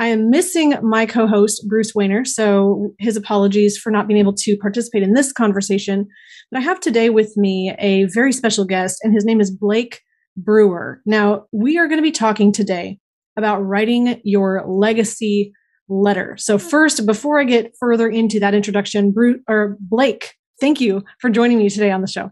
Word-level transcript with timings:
I 0.00 0.06
am 0.06 0.30
missing 0.30 0.74
my 0.82 1.04
co 1.04 1.26
host, 1.26 1.68
Bruce 1.68 1.92
Wehner. 1.92 2.26
So 2.26 2.94
his 2.98 3.18
apologies 3.18 3.76
for 3.76 3.92
not 3.92 4.08
being 4.08 4.18
able 4.18 4.32
to 4.32 4.56
participate 4.56 5.02
in 5.02 5.12
this 5.12 5.30
conversation. 5.30 6.08
But 6.50 6.60
I 6.60 6.62
have 6.62 6.80
today 6.80 7.10
with 7.10 7.36
me 7.36 7.76
a 7.78 8.04
very 8.04 8.32
special 8.32 8.64
guest, 8.64 9.00
and 9.02 9.12
his 9.12 9.26
name 9.26 9.42
is 9.42 9.50
Blake 9.50 10.00
Brewer. 10.38 11.02
Now, 11.04 11.44
we 11.52 11.76
are 11.76 11.86
going 11.86 11.98
to 11.98 12.02
be 12.02 12.10
talking 12.10 12.50
today 12.50 12.98
about 13.36 13.60
writing 13.60 14.22
your 14.24 14.64
legacy 14.66 15.52
letter. 15.90 16.34
So, 16.38 16.56
first, 16.56 17.04
before 17.04 17.38
I 17.38 17.44
get 17.44 17.72
further 17.78 18.08
into 18.08 18.40
that 18.40 18.54
introduction, 18.54 19.12
Bruce, 19.12 19.40
or 19.48 19.76
Blake, 19.80 20.32
thank 20.62 20.80
you 20.80 21.04
for 21.20 21.28
joining 21.28 21.58
me 21.58 21.68
today 21.68 21.90
on 21.90 22.00
the 22.00 22.08
show. 22.08 22.30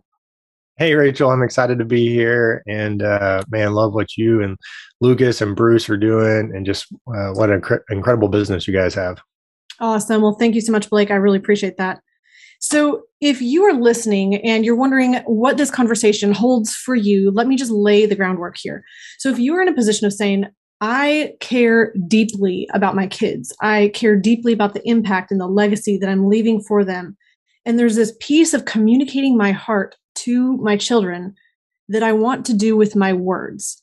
Hey, 0.78 0.95
Rachel, 0.95 1.33
I'm 1.33 1.42
excited 1.42 1.80
to 1.80 1.84
be 1.84 2.09
here. 2.09 2.62
And 2.69 3.03
uh, 3.03 3.42
man, 3.50 3.75
love 3.75 3.95
what 3.95 4.16
you 4.16 4.41
and 4.41 4.56
Lucas 5.01 5.41
and 5.41 5.55
Bruce 5.55 5.88
are 5.88 5.97
doing, 5.97 6.52
and 6.55 6.66
just 6.66 6.87
uh, 7.15 7.30
what 7.33 7.51
an 7.51 7.61
inc- 7.61 7.83
incredible 7.91 8.29
business 8.29 8.66
you 8.66 8.75
guys 8.75 8.95
have. 8.95 9.20
Awesome. 9.80 10.23
Well, 10.23 10.37
thank 10.39 10.55
you 10.55 10.61
so 10.61 10.73
much, 10.73 10.91
Blake. 10.91 11.11
I 11.11 11.15
really 11.15 11.39
appreciate 11.39 11.77
that. 11.77 12.01
So, 12.61 13.03
if 13.20 13.41
you 13.41 13.62
are 13.65 13.73
listening 13.73 14.37
and 14.45 14.65
you're 14.65 14.77
wondering 14.77 15.15
what 15.27 15.56
this 15.56 15.70
conversation 15.70 16.33
holds 16.33 16.75
for 16.75 16.97
you, 16.97 17.31
let 17.31 17.47
me 17.47 17.56
just 17.56 17.70
lay 17.70 18.05
the 18.05 18.17
groundwork 18.17 18.56
here. 18.59 18.83
So, 19.19 19.31
if 19.31 19.39
you 19.39 19.55
are 19.55 19.62
in 19.62 19.69
a 19.69 19.75
position 19.75 20.06
of 20.06 20.12
saying, 20.12 20.47
I 20.81 21.34
care 21.41 21.92
deeply 22.09 22.69
about 22.72 22.97
my 22.97 23.06
kids, 23.06 23.55
I 23.61 23.92
care 23.94 24.17
deeply 24.17 24.53
about 24.53 24.75
the 24.75 24.89
impact 24.89 25.31
and 25.31 25.41
the 25.41 25.47
legacy 25.47 25.97
that 25.98 26.09
I'm 26.09 26.28
leaving 26.28 26.61
for 26.61 26.84
them, 26.84 27.17
and 27.65 27.78
there's 27.78 27.97
this 27.97 28.17
piece 28.20 28.55
of 28.55 28.65
communicating 28.65 29.37
my 29.37 29.53
heart 29.53 29.94
to 30.17 30.56
my 30.56 30.77
children 30.77 31.34
that 31.89 32.03
I 32.03 32.12
want 32.12 32.44
to 32.47 32.55
do 32.55 32.77
with 32.77 32.97
my 32.97 33.12
words. 33.12 33.81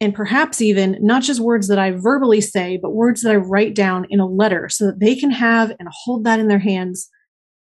And 0.00 0.14
perhaps 0.14 0.60
even 0.60 0.96
not 1.00 1.22
just 1.22 1.40
words 1.40 1.66
that 1.68 1.78
I 1.78 1.90
verbally 1.90 2.40
say, 2.40 2.78
but 2.80 2.94
words 2.94 3.22
that 3.22 3.32
I 3.32 3.36
write 3.36 3.74
down 3.74 4.06
in 4.10 4.20
a 4.20 4.28
letter 4.28 4.68
so 4.68 4.86
that 4.86 5.00
they 5.00 5.16
can 5.16 5.30
have 5.30 5.70
and 5.78 5.88
hold 5.90 6.24
that 6.24 6.38
in 6.38 6.48
their 6.48 6.60
hands 6.60 7.08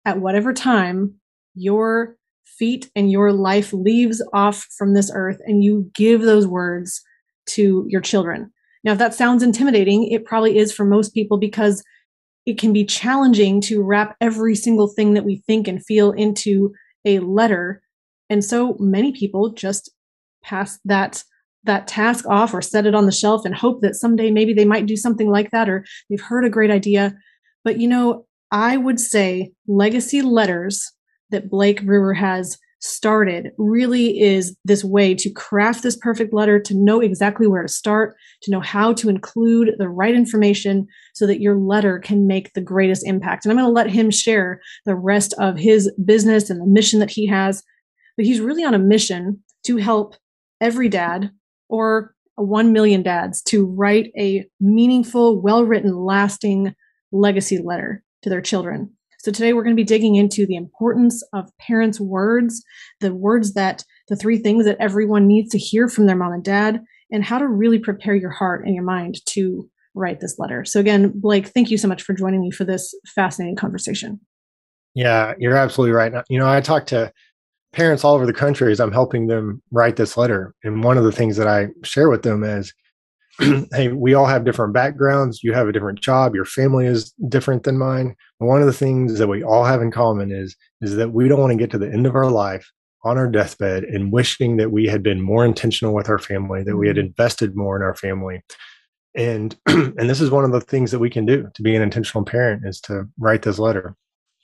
at 0.05 0.21
whatever 0.21 0.53
time 0.53 1.15
your 1.55 2.15
feet 2.45 2.89
and 2.95 3.11
your 3.11 3.33
life 3.33 3.73
leaves 3.73 4.23
off 4.33 4.65
from 4.77 4.93
this 4.93 5.11
earth 5.13 5.39
and 5.45 5.63
you 5.63 5.91
give 5.93 6.21
those 6.21 6.47
words 6.47 7.01
to 7.47 7.85
your 7.89 8.01
children. 8.01 8.51
Now, 8.83 8.93
if 8.93 8.97
that 8.99 9.13
sounds 9.13 9.43
intimidating, 9.43 10.07
it 10.07 10.25
probably 10.25 10.57
is 10.57 10.73
for 10.73 10.85
most 10.85 11.13
people 11.13 11.37
because 11.37 11.83
it 12.45 12.57
can 12.57 12.71
be 12.71 12.85
challenging 12.85 13.61
to 13.61 13.83
wrap 13.83 14.15
every 14.21 14.55
single 14.55 14.87
thing 14.87 15.13
that 15.13 15.25
we 15.25 15.43
think 15.47 15.67
and 15.67 15.85
feel 15.85 16.11
into 16.11 16.73
a 17.05 17.19
letter 17.19 17.81
and 18.31 18.45
so 18.45 18.77
many 18.79 19.11
people 19.11 19.49
just 19.49 19.91
pass 20.41 20.79
that 20.85 21.21
that 21.63 21.87
task 21.87 22.25
off 22.27 22.53
or 22.53 22.61
set 22.61 22.85
it 22.85 22.95
on 22.95 23.05
the 23.05 23.11
shelf 23.11 23.45
and 23.45 23.55
hope 23.55 23.81
that 23.81 23.95
someday 23.95 24.31
maybe 24.31 24.53
they 24.53 24.65
might 24.65 24.85
do 24.85 24.95
something 24.95 25.29
like 25.29 25.51
that 25.51 25.69
or 25.69 25.85
they've 26.09 26.21
heard 26.21 26.45
a 26.45 26.49
great 26.49 26.71
idea. 26.71 27.13
But 27.63 27.79
you 27.79 27.87
know, 27.87 28.25
I 28.51 28.77
would 28.77 28.99
say 28.99 29.51
legacy 29.67 30.21
letters 30.21 30.91
that 31.29 31.49
Blake 31.49 31.85
Brewer 31.85 32.13
has 32.13 32.57
started 32.83 33.51
really 33.59 34.19
is 34.19 34.57
this 34.65 34.83
way 34.83 35.13
to 35.13 35.29
craft 35.29 35.83
this 35.83 35.95
perfect 35.95 36.33
letter, 36.33 36.59
to 36.59 36.73
know 36.73 36.99
exactly 36.99 37.45
where 37.45 37.61
to 37.61 37.67
start, 37.67 38.15
to 38.41 38.49
know 38.49 38.59
how 38.59 38.91
to 38.91 39.07
include 39.07 39.75
the 39.77 39.87
right 39.87 40.15
information 40.15 40.87
so 41.13 41.27
that 41.27 41.39
your 41.39 41.55
letter 41.55 41.99
can 41.99 42.25
make 42.25 42.51
the 42.53 42.61
greatest 42.61 43.05
impact. 43.05 43.45
And 43.45 43.51
I'm 43.51 43.57
going 43.57 43.69
to 43.69 43.71
let 43.71 43.91
him 43.91 44.09
share 44.09 44.59
the 44.85 44.95
rest 44.95 45.35
of 45.39 45.57
his 45.57 45.91
business 46.03 46.49
and 46.49 46.59
the 46.59 46.65
mission 46.65 46.99
that 46.99 47.11
he 47.11 47.27
has 47.27 47.61
but 48.21 48.25
he's 48.25 48.39
really 48.39 48.63
on 48.63 48.73
a 48.73 48.79
mission 48.79 49.43
to 49.65 49.77
help 49.77 50.15
every 50.59 50.89
dad 50.89 51.31
or 51.71 52.13
1 52.35 52.73
million 52.73 53.01
dads 53.01 53.41
to 53.43 53.65
write 53.65 54.11
a 54.17 54.45
meaningful, 54.59 55.41
well 55.41 55.63
written, 55.65 55.95
lasting 55.95 56.75
legacy 57.11 57.57
letter 57.57 58.03
to 58.21 58.29
their 58.29 58.41
children. 58.41 58.91
So 59.19 59.31
today 59.31 59.53
we're 59.53 59.63
going 59.63 59.75
to 59.75 59.79
be 59.79 59.85
digging 59.85 60.15
into 60.15 60.47
the 60.47 60.55
importance 60.55 61.23
of 61.33 61.55
parents' 61.59 61.99
words, 61.99 62.63
the 63.01 63.13
words 63.13 63.53
that 63.53 63.83
the 64.07 64.15
three 64.15 64.39
things 64.39 64.65
that 64.65 64.77
everyone 64.79 65.27
needs 65.27 65.51
to 65.51 65.59
hear 65.59 65.87
from 65.87 66.07
their 66.07 66.15
mom 66.15 66.33
and 66.33 66.43
dad, 66.43 66.81
and 67.11 67.23
how 67.23 67.37
to 67.37 67.47
really 67.47 67.77
prepare 67.77 68.15
your 68.15 68.31
heart 68.31 68.65
and 68.65 68.73
your 68.73 68.83
mind 68.83 69.23
to 69.27 69.69
write 69.93 70.21
this 70.21 70.39
letter. 70.39 70.65
So 70.65 70.79
again, 70.79 71.11
Blake, 71.13 71.47
thank 71.47 71.69
you 71.69 71.77
so 71.77 71.87
much 71.87 72.01
for 72.01 72.13
joining 72.13 72.41
me 72.41 72.49
for 72.49 72.63
this 72.63 72.95
fascinating 73.13 73.57
conversation. 73.57 74.19
Yeah, 74.95 75.33
you're 75.37 75.55
absolutely 75.55 75.93
right. 75.93 76.13
You 76.29 76.39
know, 76.39 76.49
I 76.49 76.61
talked 76.61 76.89
to 76.89 77.13
parents 77.73 78.03
all 78.03 78.15
over 78.15 78.25
the 78.25 78.33
country 78.33 78.71
as 78.71 78.79
I'm 78.79 78.91
helping 78.91 79.27
them 79.27 79.61
write 79.71 79.95
this 79.95 80.17
letter. 80.17 80.53
And 80.63 80.83
one 80.83 80.97
of 80.97 81.03
the 81.03 81.11
things 81.11 81.37
that 81.37 81.47
I 81.47 81.67
share 81.83 82.09
with 82.09 82.23
them 82.23 82.43
is, 82.43 82.73
hey, 83.39 83.89
we 83.89 84.13
all 84.13 84.25
have 84.25 84.43
different 84.43 84.73
backgrounds. 84.73 85.41
You 85.43 85.53
have 85.53 85.67
a 85.67 85.71
different 85.71 86.01
job. 86.01 86.35
Your 86.35 86.45
family 86.45 86.85
is 86.85 87.11
different 87.29 87.63
than 87.63 87.77
mine. 87.77 88.15
One 88.39 88.61
of 88.61 88.67
the 88.67 88.73
things 88.73 89.19
that 89.19 89.27
we 89.27 89.43
all 89.43 89.63
have 89.63 89.81
in 89.81 89.91
common 89.91 90.31
is, 90.31 90.55
is 90.81 90.95
that 90.97 91.13
we 91.13 91.27
don't 91.27 91.39
want 91.39 91.51
to 91.51 91.57
get 91.57 91.71
to 91.71 91.77
the 91.77 91.91
end 91.91 92.05
of 92.05 92.15
our 92.15 92.29
life 92.29 92.69
on 93.03 93.17
our 93.17 93.27
deathbed 93.27 93.83
and 93.83 94.11
wishing 94.11 94.57
that 94.57 94.71
we 94.71 94.85
had 94.85 95.01
been 95.01 95.21
more 95.21 95.45
intentional 95.45 95.93
with 95.93 96.09
our 96.09 96.19
family, 96.19 96.63
that 96.63 96.77
we 96.77 96.87
had 96.87 96.97
mm-hmm. 96.97 97.07
invested 97.07 97.55
more 97.55 97.75
in 97.75 97.81
our 97.81 97.95
family. 97.95 98.43
And 99.15 99.55
and 99.65 100.09
this 100.09 100.21
is 100.21 100.29
one 100.29 100.45
of 100.45 100.51
the 100.51 100.61
things 100.61 100.91
that 100.91 100.99
we 100.99 101.09
can 101.09 101.25
do 101.25 101.49
to 101.53 101.61
be 101.61 101.75
an 101.75 101.81
intentional 101.81 102.25
parent 102.25 102.63
is 102.65 102.79
to 102.81 103.07
write 103.17 103.43
this 103.43 103.59
letter. 103.59 103.95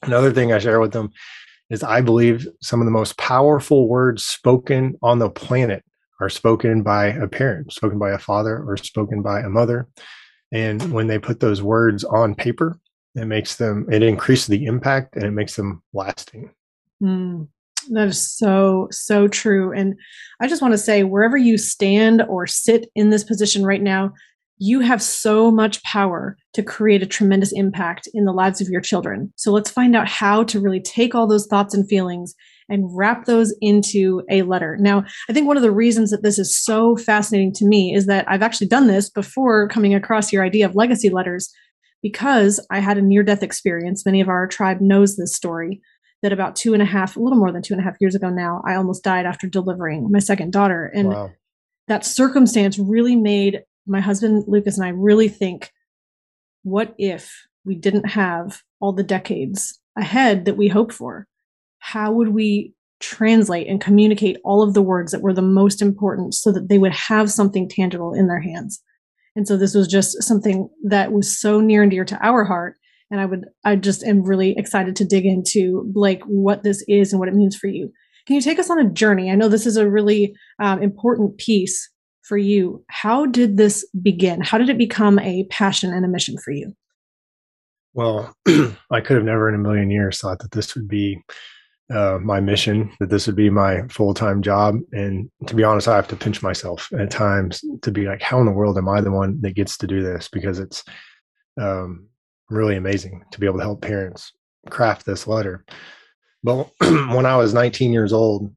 Another 0.03 0.31
thing 0.31 0.53
I 0.53 0.59
share 0.59 0.79
with 0.79 0.93
them 0.93 1.11
is 1.69 1.83
I 1.83 2.01
believe 2.01 2.47
some 2.61 2.81
of 2.81 2.85
the 2.85 2.91
most 2.91 3.17
powerful 3.17 3.87
words 3.87 4.25
spoken 4.25 4.95
on 5.01 5.19
the 5.19 5.29
planet 5.29 5.83
are 6.19 6.29
spoken 6.29 6.81
by 6.81 7.07
a 7.07 7.27
parent, 7.27 7.71
spoken 7.73 7.99
by 7.99 8.11
a 8.11 8.17
father, 8.17 8.63
or 8.65 8.77
spoken 8.77 9.21
by 9.21 9.41
a 9.41 9.49
mother. 9.49 9.87
And 10.51 10.93
when 10.93 11.07
they 11.07 11.19
put 11.19 11.39
those 11.39 11.61
words 11.61 12.03
on 12.03 12.35
paper, 12.35 12.79
it 13.15 13.25
makes 13.25 13.55
them, 13.55 13.85
it 13.91 14.01
increases 14.01 14.47
the 14.47 14.65
impact 14.65 15.15
and 15.15 15.25
it 15.25 15.31
makes 15.31 15.55
them 15.55 15.83
lasting. 15.93 16.51
Mm, 17.01 17.47
that 17.89 18.07
is 18.07 18.37
so, 18.37 18.87
so 18.91 19.27
true. 19.27 19.73
And 19.73 19.95
I 20.39 20.47
just 20.47 20.61
want 20.61 20.73
to 20.73 20.77
say, 20.77 21.03
wherever 21.03 21.37
you 21.37 21.57
stand 21.57 22.21
or 22.23 22.47
sit 22.47 22.89
in 22.95 23.09
this 23.09 23.23
position 23.23 23.65
right 23.65 23.81
now, 23.81 24.13
you 24.59 24.79
have 24.79 25.01
so 25.01 25.51
much 25.51 25.83
power 25.83 26.35
to 26.53 26.63
create 26.63 27.03
a 27.03 27.07
tremendous 27.07 27.51
impact 27.53 28.07
in 28.13 28.25
the 28.25 28.31
lives 28.31 28.59
of 28.59 28.69
your 28.69 28.81
children. 28.81 29.31
So 29.35 29.51
let's 29.51 29.69
find 29.69 29.95
out 29.95 30.07
how 30.07 30.43
to 30.45 30.59
really 30.59 30.81
take 30.81 31.13
all 31.13 31.27
those 31.27 31.45
thoughts 31.47 31.73
and 31.73 31.87
feelings 31.87 32.33
and 32.69 32.89
wrap 32.91 33.25
those 33.25 33.55
into 33.61 34.23
a 34.29 34.41
letter. 34.41 34.77
Now, 34.79 35.05
I 35.29 35.33
think 35.33 35.47
one 35.47 35.57
of 35.57 35.63
the 35.63 35.71
reasons 35.71 36.11
that 36.11 36.23
this 36.23 36.39
is 36.39 36.57
so 36.57 36.95
fascinating 36.97 37.53
to 37.53 37.65
me 37.65 37.93
is 37.93 38.07
that 38.07 38.25
I've 38.27 38.41
actually 38.41 38.67
done 38.67 38.87
this 38.87 39.09
before 39.09 39.69
coming 39.69 39.93
across 39.93 40.33
your 40.33 40.43
idea 40.43 40.65
of 40.65 40.75
legacy 40.75 41.09
letters 41.09 41.49
because 42.01 42.65
I 42.71 42.79
had 42.79 42.97
a 42.97 43.01
near 43.01 43.23
death 43.23 43.43
experience. 43.43 44.05
Many 44.05 44.21
of 44.21 44.27
our 44.27 44.47
tribe 44.47 44.81
knows 44.81 45.15
this 45.15 45.35
story 45.35 45.81
that 46.23 46.33
about 46.33 46.55
two 46.55 46.73
and 46.73 46.81
a 46.81 46.85
half, 46.85 47.15
a 47.15 47.19
little 47.19 47.37
more 47.37 47.51
than 47.51 47.61
two 47.61 47.73
and 47.73 47.81
a 47.81 47.83
half 47.83 47.95
years 47.99 48.15
ago 48.15 48.29
now, 48.29 48.61
I 48.67 48.75
almost 48.75 49.03
died 49.03 49.25
after 49.25 49.47
delivering 49.47 50.11
my 50.11 50.19
second 50.19 50.51
daughter. 50.51 50.91
And 50.93 51.09
wow. 51.09 51.31
that 51.87 52.05
circumstance 52.05 52.79
really 52.79 53.15
made 53.15 53.61
my 53.87 54.01
husband 54.01 54.43
Lucas 54.47 54.77
and 54.77 54.85
I 54.85 54.89
really 54.89 55.29
think 55.29 55.71
what 56.63 56.93
if 56.97 57.45
we 57.65 57.75
didn't 57.75 58.09
have 58.09 58.61
all 58.79 58.93
the 58.93 59.03
decades 59.03 59.79
ahead 59.97 60.45
that 60.45 60.57
we 60.57 60.67
hope 60.67 60.91
for? 60.91 61.27
How 61.79 62.11
would 62.11 62.29
we 62.29 62.73
translate 62.99 63.67
and 63.67 63.79
communicate 63.79 64.37
all 64.43 64.61
of 64.61 64.73
the 64.73 64.81
words 64.81 65.11
that 65.11 65.21
were 65.21 65.33
the 65.33 65.41
most 65.41 65.81
important 65.81 66.33
so 66.33 66.51
that 66.51 66.69
they 66.69 66.77
would 66.77 66.93
have 66.93 67.31
something 67.31 67.69
tangible 67.69 68.13
in 68.13 68.27
their 68.27 68.41
hands? 68.41 68.81
And 69.35 69.47
so 69.47 69.55
this 69.55 69.75
was 69.75 69.87
just 69.87 70.23
something 70.23 70.67
that 70.83 71.11
was 71.11 71.39
so 71.39 71.61
near 71.61 71.83
and 71.83 71.91
dear 71.91 72.03
to 72.05 72.25
our 72.25 72.43
heart. 72.43 72.75
And 73.11 73.21
I 73.21 73.25
would, 73.25 73.45
I 73.63 73.75
just 73.75 74.03
am 74.03 74.23
really 74.23 74.55
excited 74.57 74.95
to 74.97 75.05
dig 75.05 75.25
into 75.25 75.83
Blake, 75.93 76.23
what 76.25 76.63
this 76.63 76.83
is 76.87 77.13
and 77.13 77.19
what 77.19 77.29
it 77.29 77.35
means 77.35 77.55
for 77.55 77.67
you. 77.67 77.91
Can 78.25 78.35
you 78.35 78.41
take 78.41 78.59
us 78.59 78.69
on 78.69 78.79
a 78.79 78.89
journey? 78.89 79.31
I 79.31 79.35
know 79.35 79.47
this 79.47 79.65
is 79.65 79.77
a 79.77 79.89
really 79.89 80.35
um, 80.59 80.81
important 80.81 81.37
piece 81.37 81.89
for 82.27 82.37
you. 82.37 82.83
How 82.89 83.25
did 83.25 83.57
this 83.57 83.85
begin? 84.01 84.41
How 84.41 84.57
did 84.57 84.69
it 84.69 84.77
become 84.77 85.19
a 85.19 85.45
passion 85.45 85.93
and 85.93 86.03
a 86.05 86.07
mission 86.07 86.37
for 86.37 86.51
you? 86.51 86.75
Well, 87.93 88.35
I 88.91 89.01
could 89.01 89.15
have 89.15 89.25
never 89.25 89.49
in 89.49 89.55
a 89.55 89.59
million 89.59 89.89
years 89.89 90.19
thought 90.19 90.39
that 90.39 90.51
this 90.51 90.75
would 90.75 90.87
be 90.87 91.19
uh, 91.89 92.19
my 92.21 92.39
mission, 92.39 92.91
that 92.99 93.09
this 93.09 93.27
would 93.27 93.35
be 93.35 93.49
my 93.49 93.87
full 93.87 94.13
time 94.13 94.41
job. 94.41 94.75
And 94.91 95.31
to 95.47 95.55
be 95.55 95.63
honest, 95.63 95.87
I 95.87 95.95
have 95.95 96.07
to 96.09 96.15
pinch 96.15 96.43
myself 96.43 96.89
at 96.97 97.09
times 97.09 97.63
to 97.81 97.91
be 97.91 98.05
like, 98.05 98.21
how 98.21 98.39
in 98.39 98.45
the 98.45 98.51
world 98.51 98.77
am 98.77 98.89
I 98.89 99.01
the 99.01 99.11
one 99.11 99.39
that 99.41 99.55
gets 99.55 99.77
to 99.77 99.87
do 99.87 100.03
this? 100.03 100.27
Because 100.27 100.59
it's 100.59 100.83
um, 101.59 102.07
really 102.49 102.75
amazing 102.75 103.23
to 103.31 103.39
be 103.39 103.45
able 103.45 103.57
to 103.57 103.63
help 103.63 103.81
parents 103.81 104.33
craft 104.69 105.05
this 105.05 105.27
letter. 105.27 105.65
But 106.43 106.69
when 106.79 107.25
I 107.25 107.37
was 107.37 107.53
19 107.53 107.93
years 107.93 108.13
old, 108.13 108.53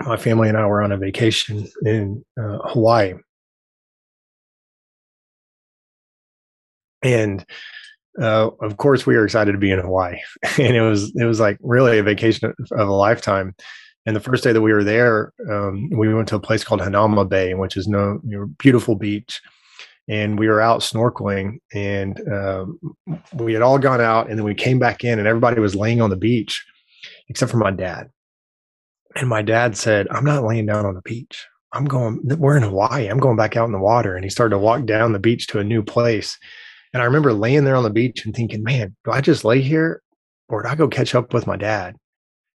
my 0.00 0.16
family 0.16 0.48
and 0.48 0.58
I 0.58 0.66
were 0.66 0.82
on 0.82 0.92
a 0.92 0.96
vacation 0.96 1.68
in 1.84 2.24
uh, 2.40 2.58
Hawaii. 2.68 3.14
And 7.02 7.44
uh, 8.20 8.50
of 8.60 8.76
course, 8.76 9.06
we 9.06 9.16
were 9.16 9.24
excited 9.24 9.52
to 9.52 9.58
be 9.58 9.70
in 9.70 9.78
Hawaii, 9.78 10.18
and 10.58 10.76
it 10.76 10.82
was 10.82 11.12
it 11.16 11.24
was 11.24 11.40
like 11.40 11.58
really 11.62 11.98
a 11.98 12.02
vacation 12.02 12.52
of 12.72 12.88
a 12.88 12.92
lifetime. 12.92 13.54
And 14.04 14.16
the 14.16 14.20
first 14.20 14.42
day 14.42 14.52
that 14.52 14.60
we 14.60 14.72
were 14.72 14.84
there, 14.84 15.32
um, 15.50 15.88
we 15.90 16.12
went 16.12 16.28
to 16.28 16.36
a 16.36 16.40
place 16.40 16.64
called 16.64 16.80
Hanauma 16.80 17.28
Bay, 17.28 17.54
which 17.54 17.76
is 17.76 17.86
no 17.86 18.20
you 18.24 18.38
know, 18.38 18.46
beautiful 18.58 18.96
beach. 18.96 19.40
And 20.08 20.36
we 20.36 20.48
were 20.48 20.60
out 20.60 20.80
snorkeling, 20.80 21.58
and 21.72 22.20
um, 22.28 22.80
we 23.34 23.52
had 23.52 23.62
all 23.62 23.78
gone 23.78 24.00
out, 24.00 24.28
and 24.28 24.36
then 24.36 24.44
we 24.44 24.54
came 24.54 24.80
back 24.80 25.04
in, 25.04 25.20
and 25.20 25.28
everybody 25.28 25.60
was 25.60 25.76
laying 25.76 26.00
on 26.00 26.10
the 26.10 26.16
beach, 26.16 26.66
except 27.28 27.52
for 27.52 27.58
my 27.58 27.70
dad. 27.70 28.10
And 29.16 29.28
my 29.28 29.42
dad 29.42 29.76
said, 29.76 30.06
"I'm 30.10 30.24
not 30.24 30.44
laying 30.44 30.66
down 30.66 30.86
on 30.86 30.94
the 30.94 31.02
beach. 31.02 31.46
I'm 31.72 31.84
going. 31.84 32.20
We're 32.24 32.56
in 32.56 32.62
Hawaii. 32.62 33.08
I'm 33.08 33.18
going 33.18 33.36
back 33.36 33.56
out 33.56 33.66
in 33.66 33.72
the 33.72 33.78
water." 33.78 34.14
And 34.14 34.24
he 34.24 34.30
started 34.30 34.54
to 34.54 34.58
walk 34.58 34.84
down 34.84 35.12
the 35.12 35.18
beach 35.18 35.46
to 35.48 35.58
a 35.58 35.64
new 35.64 35.82
place. 35.82 36.38
And 36.92 37.02
I 37.02 37.06
remember 37.06 37.32
laying 37.32 37.64
there 37.64 37.76
on 37.76 37.84
the 37.84 37.90
beach 37.90 38.24
and 38.24 38.34
thinking, 38.34 38.62
"Man, 38.62 38.96
do 39.04 39.10
I 39.10 39.20
just 39.20 39.44
lay 39.44 39.60
here, 39.60 40.02
or 40.48 40.62
do 40.62 40.68
I 40.68 40.74
go 40.74 40.88
catch 40.88 41.14
up 41.14 41.32
with 41.32 41.46
my 41.46 41.56
dad?" 41.56 41.96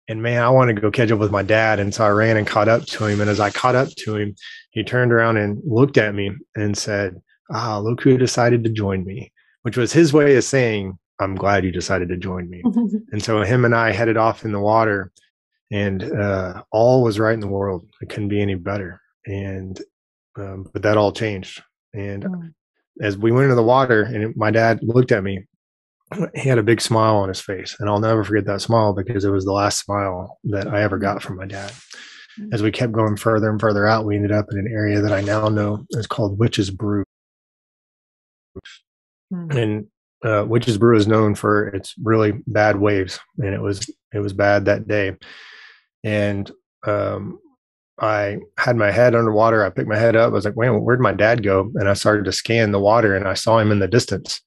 And 0.08 0.22
man, 0.22 0.42
I 0.42 0.50
wanted 0.50 0.76
to 0.76 0.82
go 0.82 0.90
catch 0.90 1.10
up 1.10 1.18
with 1.18 1.32
my 1.32 1.42
dad. 1.42 1.80
And 1.80 1.92
so 1.92 2.04
I 2.04 2.10
ran 2.10 2.36
and 2.36 2.46
caught 2.46 2.68
up 2.68 2.84
to 2.86 3.06
him. 3.06 3.20
And 3.20 3.28
as 3.28 3.40
I 3.40 3.50
caught 3.50 3.74
up 3.74 3.88
to 3.98 4.16
him, 4.16 4.36
he 4.70 4.84
turned 4.84 5.12
around 5.12 5.36
and 5.36 5.60
looked 5.66 5.98
at 5.98 6.14
me 6.14 6.30
and 6.54 6.78
said, 6.78 7.20
Ah, 7.52 7.78
look 7.78 8.02
who 8.02 8.16
decided 8.16 8.62
to 8.64 8.70
join 8.70 9.04
me, 9.04 9.32
which 9.62 9.76
was 9.76 9.92
his 9.92 10.12
way 10.12 10.36
of 10.36 10.44
saying, 10.44 10.96
I'm 11.18 11.34
glad 11.34 11.64
you 11.64 11.72
decided 11.72 12.08
to 12.10 12.16
join 12.16 12.48
me. 12.48 12.62
and 13.12 13.22
so 13.22 13.42
him 13.42 13.64
and 13.64 13.74
I 13.74 13.92
headed 13.92 14.16
off 14.16 14.44
in 14.44 14.52
the 14.52 14.60
water, 14.60 15.10
and 15.70 16.02
uh, 16.02 16.62
all 16.70 17.02
was 17.02 17.18
right 17.18 17.34
in 17.34 17.40
the 17.40 17.46
world. 17.46 17.88
It 18.00 18.08
couldn't 18.08 18.28
be 18.28 18.40
any 18.40 18.54
better. 18.54 19.00
And, 19.26 19.80
um, 20.38 20.68
but 20.72 20.82
that 20.82 20.96
all 20.96 21.12
changed. 21.12 21.62
And 21.92 22.24
mm. 22.24 22.54
as 23.00 23.16
we 23.16 23.32
went 23.32 23.44
into 23.44 23.56
the 23.56 23.62
water, 23.62 24.02
and 24.02 24.34
my 24.36 24.50
dad 24.50 24.80
looked 24.82 25.12
at 25.12 25.24
me 25.24 25.46
he 26.34 26.48
had 26.48 26.58
a 26.58 26.62
big 26.62 26.80
smile 26.80 27.16
on 27.16 27.28
his 27.28 27.40
face 27.40 27.76
and 27.80 27.88
i'll 27.88 28.00
never 28.00 28.22
forget 28.22 28.44
that 28.46 28.60
smile 28.60 28.92
because 28.92 29.24
it 29.24 29.30
was 29.30 29.44
the 29.44 29.52
last 29.52 29.84
smile 29.84 30.38
that 30.44 30.68
i 30.68 30.82
ever 30.82 30.98
got 30.98 31.22
from 31.22 31.36
my 31.36 31.46
dad 31.46 31.72
mm. 32.38 32.52
as 32.52 32.62
we 32.62 32.70
kept 32.70 32.92
going 32.92 33.16
further 33.16 33.50
and 33.50 33.60
further 33.60 33.86
out 33.86 34.04
we 34.04 34.16
ended 34.16 34.32
up 34.32 34.46
in 34.52 34.58
an 34.58 34.68
area 34.72 35.00
that 35.00 35.12
i 35.12 35.20
now 35.20 35.48
know 35.48 35.84
is 35.90 36.06
called 36.06 36.38
witch's 36.38 36.70
brew 36.70 37.04
mm. 39.32 39.56
and 39.56 39.86
uh, 40.24 40.44
witch's 40.46 40.78
brew 40.78 40.96
is 40.96 41.06
known 41.06 41.34
for 41.34 41.68
its 41.68 41.94
really 42.02 42.32
bad 42.46 42.76
waves 42.76 43.18
and 43.38 43.54
it 43.54 43.60
was 43.60 43.90
it 44.12 44.20
was 44.20 44.32
bad 44.32 44.64
that 44.64 44.86
day 44.86 45.14
and 46.06 46.48
um, 46.86 47.40
I 47.98 48.38
had 48.58 48.76
my 48.76 48.92
head 48.92 49.16
underwater. 49.16 49.64
I 49.64 49.70
picked 49.70 49.88
my 49.88 49.98
head 49.98 50.14
up. 50.14 50.28
I 50.28 50.34
was 50.34 50.44
like, 50.44 50.54
wait, 50.54 50.70
where'd 50.70 51.00
my 51.00 51.12
dad 51.12 51.42
go? 51.42 51.72
And 51.74 51.88
I 51.88 51.94
started 51.94 52.24
to 52.26 52.32
scan 52.32 52.70
the 52.70 52.78
water 52.78 53.16
and 53.16 53.26
I 53.26 53.34
saw 53.34 53.58
him 53.58 53.72
in 53.72 53.80
the 53.80 53.88
distance 53.88 54.40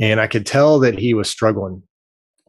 and 0.00 0.20
I 0.20 0.26
could 0.26 0.46
tell 0.46 0.78
that 0.80 0.98
he 0.98 1.12
was 1.12 1.28
struggling. 1.28 1.82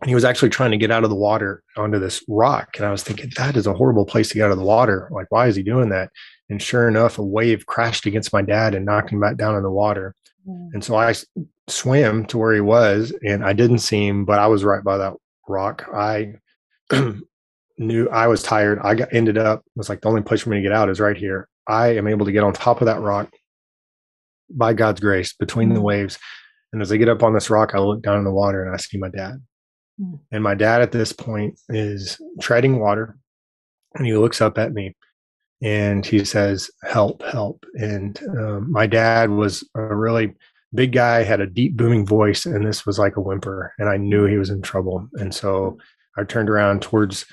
And 0.02 0.10
he 0.10 0.16
was 0.16 0.24
actually 0.24 0.50
trying 0.50 0.72
to 0.72 0.78
get 0.78 0.92
out 0.92 1.04
of 1.04 1.10
the 1.10 1.16
water 1.16 1.62
onto 1.76 2.00
this 2.00 2.24
rock. 2.30 2.70
And 2.78 2.86
I 2.86 2.92
was 2.92 3.04
thinking, 3.04 3.32
that 3.36 3.58
is 3.58 3.68
a 3.68 3.74
horrible 3.74 4.06
place 4.06 4.30
to 4.30 4.36
get 4.36 4.46
out 4.46 4.52
of 4.52 4.58
the 4.58 4.64
water. 4.64 5.10
Like, 5.12 5.28
why 5.30 5.48
is 5.48 5.58
he 5.58 5.64
doing 5.64 5.90
that? 5.90 6.10
And 6.50 6.62
sure 6.62 6.88
enough, 6.88 7.18
a 7.18 7.24
wave 7.24 7.66
crashed 7.66 8.06
against 8.06 8.32
my 8.32 8.42
dad 8.42 8.76
and 8.76 8.86
knocked 8.86 9.10
him 9.10 9.20
back 9.20 9.36
down 9.36 9.56
in 9.56 9.64
the 9.64 9.72
water. 9.72 10.16
Mm. 10.48 10.70
And 10.74 10.84
so 10.84 10.96
I 10.96 11.14
swam 11.68 12.26
to 12.28 12.38
where 12.38 12.54
he 12.54 12.62
was, 12.62 13.14
and 13.26 13.44
I 13.44 13.54
didn't 13.54 13.80
see 13.80 14.08
him, 14.08 14.26
but 14.26 14.40
I 14.40 14.48
was 14.48 14.64
right 14.64 14.84
by 14.84 14.98
that 14.98 15.14
rock. 15.50 15.90
I 15.94 16.36
knew 17.78 18.08
I 18.10 18.28
was 18.28 18.42
tired. 18.44 18.80
I 18.84 18.96
got, 18.96 19.14
ended 19.14 19.38
up, 19.38 19.64
was 19.76 19.90
like, 19.90 20.02
the 20.02 20.10
only 20.10 20.22
place 20.22 20.42
for 20.42 20.50
me 20.50 20.58
to 20.58 20.64
get 20.64 20.72
out 20.72 20.90
is 20.90 21.00
right 21.00 21.18
here. 21.18 21.48
I 21.68 21.96
am 21.96 22.08
able 22.08 22.26
to 22.26 22.32
get 22.32 22.44
on 22.44 22.54
top 22.54 22.82
of 22.82 22.86
that 22.86 23.02
rock 23.02 23.30
by 24.50 24.74
God's 24.74 25.02
grace 25.02 25.34
between 25.34 25.72
mm. 25.72 25.76
the 25.76 25.82
waves 25.82 26.18
and 26.76 26.82
as 26.82 26.92
I 26.92 26.98
get 26.98 27.08
up 27.08 27.24
on 27.24 27.34
this 27.34 27.50
rock, 27.50 27.74
I 27.74 27.80
look 27.80 28.02
down 28.02 28.18
in 28.18 28.26
the 28.26 28.34
water 28.34 28.66
and 28.66 28.74
I 28.74 28.78
see 28.78 28.98
my 28.98 29.08
dad. 29.08 29.42
Mm. 29.98 30.20
And 30.34 30.44
my 30.44 30.56
dad 30.56 30.82
at 30.82 30.92
this 30.92 31.14
point 31.14 31.58
is 31.70 32.20
treading 32.42 32.80
water 32.80 33.18
and 33.96 34.06
he 34.06 34.14
looks 34.14 34.42
up 34.42 34.58
at 34.58 34.74
me 34.74 34.94
and 35.64 36.06
he 36.06 36.26
says, 36.26 36.70
Help, 36.84 37.24
help. 37.24 37.66
And 37.76 38.20
um, 38.38 38.70
my 38.70 38.88
dad 38.88 39.30
was 39.30 39.66
a 39.74 39.96
really 39.96 40.34
big 40.74 40.92
guy, 40.92 41.24
had 41.24 41.40
a 41.40 41.48
deep 41.48 41.78
booming 41.78 42.06
voice, 42.06 42.46
and 42.46 42.68
this 42.68 42.86
was 42.86 43.00
like 43.00 43.16
a 43.16 43.22
whimper. 43.22 43.74
And 43.80 43.88
I 43.88 43.96
knew 43.96 44.26
he 44.26 44.38
was 44.38 44.50
in 44.50 44.62
trouble. 44.62 45.08
And 45.14 45.34
so 45.34 45.78
I 46.18 46.26
turned 46.26 46.50
around 46.50 46.82
towards 46.82 47.26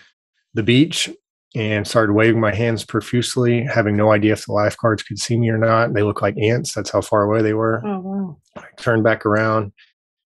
the 0.54 0.62
beach 0.62 1.10
and 1.54 1.87
started 1.87 2.14
waving 2.14 2.40
my 2.40 2.54
hands 2.54 2.84
profusely, 2.84 3.62
having 3.62 3.96
no 3.96 4.12
idea 4.12 4.32
if 4.32 4.46
the 4.46 4.52
lifeguards 4.52 5.02
could 5.02 5.19
see 5.19 5.37
me 5.37 5.50
or 5.50 5.58
not. 5.58 5.93
They 5.93 6.02
looked 6.02 6.22
like 6.22 6.37
ants. 6.38 6.75
That's 6.75 6.90
how 6.90 7.02
far 7.02 7.25
away 7.25 7.43
they 7.43 7.52
were. 7.52 7.82
Oh, 7.84 8.00
wow. 8.00 8.38
I 8.56 8.64
turned 8.78 9.04
back 9.04 9.26
around 9.26 9.72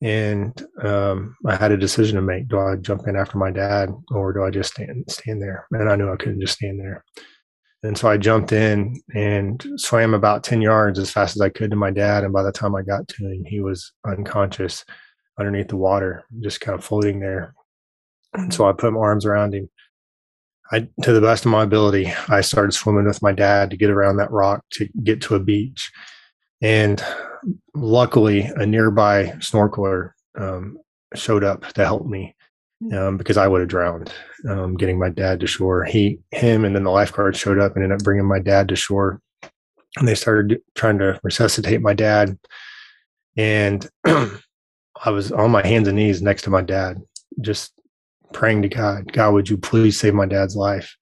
and 0.01 0.61
um, 0.83 1.35
I 1.45 1.55
had 1.55 1.71
a 1.71 1.77
decision 1.77 2.15
to 2.17 2.21
make. 2.21 2.49
Do 2.49 2.59
I 2.59 2.75
jump 2.75 3.07
in 3.07 3.15
after 3.15 3.37
my 3.37 3.49
dad 3.49 3.91
or 4.11 4.33
do 4.33 4.43
I 4.43 4.49
just 4.49 4.73
stand 4.73 5.05
stand 5.09 5.41
there? 5.41 5.67
And 5.71 5.89
I 5.89 5.95
knew 5.95 6.11
I 6.11 6.17
couldn't 6.17 6.41
just 6.41 6.55
stand 6.55 6.79
there. 6.79 7.03
And 7.83 7.97
so 7.97 8.09
I 8.09 8.17
jumped 8.17 8.51
in 8.51 8.99
and 9.13 9.63
swam 9.77 10.13
about 10.13 10.43
10 10.43 10.61
yards 10.61 10.97
as 10.97 11.11
fast 11.11 11.35
as 11.35 11.41
I 11.41 11.49
could 11.49 11.69
to 11.69 11.77
my 11.77 11.91
dad. 11.91 12.23
And 12.23 12.33
by 12.33 12.41
the 12.41 12.51
time 12.51 12.75
I 12.75 12.81
got 12.81 13.07
to 13.07 13.27
him, 13.27 13.45
he 13.45 13.61
was 13.61 13.93
unconscious 14.05 14.83
underneath 15.39 15.67
the 15.67 15.75
water, 15.77 16.23
just 16.41 16.61
kind 16.61 16.77
of 16.77 16.83
floating 16.83 17.19
there. 17.19 17.53
And 18.33 18.53
so 18.53 18.67
I 18.67 18.73
put 18.73 18.91
my 18.91 18.99
arms 18.99 19.25
around 19.25 19.53
him 19.53 19.69
I, 20.71 20.87
to 21.03 21.13
the 21.13 21.21
best 21.21 21.45
of 21.45 21.51
my 21.51 21.63
ability, 21.63 22.11
I 22.27 22.41
started 22.41 22.71
swimming 22.71 23.05
with 23.05 23.21
my 23.21 23.31
dad 23.31 23.69
to 23.69 23.77
get 23.77 23.89
around 23.89 24.17
that 24.17 24.31
rock 24.31 24.63
to 24.71 24.87
get 25.03 25.21
to 25.23 25.35
a 25.35 25.39
beach. 25.39 25.91
And 26.61 27.03
luckily, 27.75 28.41
a 28.55 28.65
nearby 28.65 29.25
snorkeler 29.37 30.11
um, 30.37 30.77
showed 31.13 31.43
up 31.43 31.65
to 31.73 31.85
help 31.85 32.07
me 32.07 32.35
um, 32.93 33.17
because 33.17 33.37
I 33.37 33.47
would 33.47 33.61
have 33.61 33.69
drowned 33.69 34.11
um, 34.49 34.75
getting 34.75 34.97
my 34.97 35.09
dad 35.09 35.39
to 35.41 35.47
shore. 35.47 35.83
He, 35.83 36.19
him, 36.31 36.65
and 36.65 36.75
then 36.75 36.83
the 36.83 36.91
lifeguard 36.91 37.35
showed 37.35 37.59
up 37.59 37.75
and 37.75 37.83
ended 37.83 37.99
up 37.99 38.03
bringing 38.03 38.25
my 38.25 38.39
dad 38.39 38.67
to 38.69 38.75
shore. 38.75 39.21
And 39.97 40.07
they 40.07 40.15
started 40.15 40.61
trying 40.75 40.97
to 40.99 41.19
resuscitate 41.23 41.81
my 41.81 41.93
dad. 41.93 42.37
And 43.37 43.87
I 44.05 45.11
was 45.11 45.31
on 45.31 45.51
my 45.51 45.65
hands 45.65 45.87
and 45.87 45.97
knees 45.97 46.21
next 46.21 46.43
to 46.43 46.49
my 46.49 46.61
dad, 46.61 47.01
just 47.41 47.71
praying 48.33 48.61
to 48.63 48.69
God, 48.69 49.11
God, 49.11 49.33
would 49.33 49.49
you 49.49 49.57
please 49.57 49.99
save 49.99 50.13
my 50.13 50.25
dad's 50.25 50.55
life? 50.55 50.95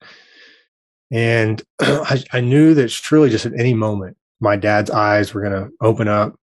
And 1.10 1.62
I, 1.80 2.22
I 2.32 2.40
knew 2.40 2.74
that 2.74 2.90
truly 2.90 3.30
just 3.30 3.46
at 3.46 3.58
any 3.58 3.74
moment, 3.74 4.16
my 4.40 4.56
dad's 4.56 4.90
eyes 4.90 5.32
were 5.32 5.42
going 5.42 5.52
to 5.52 5.70
open 5.80 6.08
up 6.08 6.34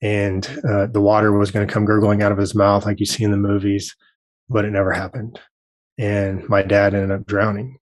and 0.00 0.46
uh, 0.68 0.86
the 0.86 1.00
water 1.00 1.32
was 1.32 1.50
going 1.50 1.66
to 1.66 1.72
come 1.72 1.84
gurgling 1.84 2.22
out 2.22 2.32
of 2.32 2.38
his 2.38 2.54
mouth 2.54 2.86
like 2.86 3.00
you 3.00 3.06
see 3.06 3.24
in 3.24 3.30
the 3.30 3.36
movies, 3.36 3.96
but 4.48 4.64
it 4.64 4.70
never 4.70 4.92
happened. 4.92 5.40
And 5.98 6.48
my 6.48 6.62
dad 6.62 6.94
ended 6.94 7.10
up 7.10 7.26
drowning. 7.26 7.78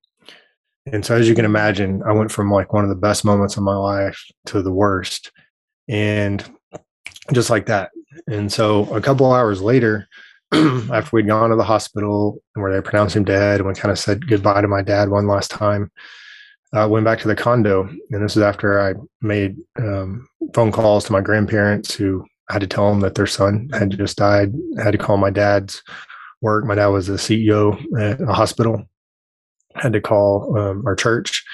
And 0.90 1.04
so, 1.04 1.16
as 1.16 1.28
you 1.28 1.34
can 1.34 1.44
imagine, 1.44 2.02
I 2.04 2.12
went 2.12 2.30
from 2.30 2.50
like 2.50 2.72
one 2.72 2.84
of 2.84 2.88
the 2.88 2.96
best 2.96 3.24
moments 3.24 3.56
of 3.56 3.64
my 3.64 3.74
life 3.74 4.18
to 4.46 4.62
the 4.62 4.72
worst. 4.72 5.32
And 5.88 6.44
just 7.32 7.50
like 7.50 7.66
that. 7.66 7.90
And 8.28 8.50
so, 8.50 8.84
a 8.94 9.00
couple 9.00 9.30
hours 9.32 9.60
later, 9.60 10.08
after 10.52 11.10
we'd 11.12 11.26
gone 11.26 11.50
to 11.50 11.56
the 11.56 11.64
hospital 11.64 12.38
and 12.54 12.62
where 12.62 12.72
they 12.72 12.80
pronounced 12.80 13.16
him 13.16 13.24
dead, 13.24 13.60
and 13.60 13.68
we 13.68 13.74
kind 13.74 13.92
of 13.92 13.98
said 13.98 14.26
goodbye 14.28 14.60
to 14.60 14.68
my 14.68 14.82
dad 14.82 15.08
one 15.08 15.26
last 15.26 15.50
time. 15.50 15.90
Uh, 16.74 16.86
went 16.88 17.04
back 17.04 17.18
to 17.20 17.28
the 17.28 17.36
condo, 17.36 17.88
and 18.10 18.24
this 18.24 18.36
is 18.36 18.42
after 18.42 18.80
I 18.80 18.94
made 19.20 19.56
um, 19.78 20.28
phone 20.52 20.72
calls 20.72 21.04
to 21.04 21.12
my 21.12 21.20
grandparents 21.20 21.94
who 21.94 22.24
had 22.50 22.60
to 22.60 22.66
tell 22.66 22.90
them 22.90 23.00
that 23.00 23.14
their 23.14 23.26
son 23.26 23.70
had 23.72 23.90
just 23.90 24.18
died. 24.18 24.52
I 24.78 24.84
had 24.84 24.92
to 24.92 24.98
call 24.98 25.16
my 25.16 25.30
dad's 25.30 25.82
work. 26.40 26.64
My 26.64 26.74
dad 26.74 26.88
was 26.88 27.08
a 27.08 27.12
CEO 27.12 27.76
at 27.98 28.20
a 28.20 28.32
hospital. 28.32 28.84
I 29.74 29.82
had 29.82 29.92
to 29.92 30.00
call 30.00 30.56
um, 30.58 30.84
our 30.86 30.94
church 30.94 31.44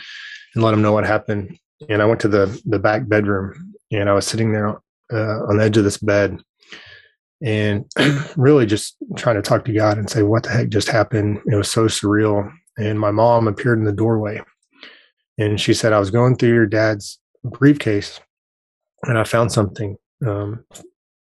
and 0.54 0.62
let 0.62 0.72
them 0.72 0.82
know 0.82 0.92
what 0.92 1.06
happened. 1.06 1.58
And 1.88 2.02
I 2.02 2.06
went 2.06 2.20
to 2.20 2.28
the 2.28 2.60
the 2.64 2.78
back 2.78 3.08
bedroom, 3.08 3.74
and 3.90 4.08
I 4.08 4.12
was 4.12 4.26
sitting 4.26 4.52
there 4.52 4.68
uh, 5.12 5.46
on 5.48 5.56
the 5.56 5.64
edge 5.64 5.76
of 5.76 5.84
this 5.84 5.98
bed, 5.98 6.40
and 7.42 7.84
really 8.36 8.66
just 8.66 8.96
trying 9.16 9.36
to 9.36 9.42
talk 9.42 9.64
to 9.64 9.72
God 9.72 9.98
and 9.98 10.08
say, 10.08 10.22
what 10.22 10.44
the 10.44 10.50
heck 10.50 10.68
just 10.68 10.88
happened? 10.88 11.40
It 11.46 11.56
was 11.56 11.70
so 11.70 11.86
surreal. 11.86 12.50
And 12.78 12.98
my 12.98 13.10
mom 13.10 13.48
appeared 13.48 13.78
in 13.78 13.84
the 13.84 13.92
doorway 13.92 14.40
and 15.38 15.60
she 15.60 15.74
said, 15.74 15.92
I 15.92 15.98
was 15.98 16.10
going 16.10 16.36
through 16.36 16.54
your 16.54 16.66
dad's 16.66 17.18
briefcase 17.44 18.20
and 19.04 19.18
I 19.18 19.24
found 19.24 19.52
something 19.52 19.96
um, 20.26 20.64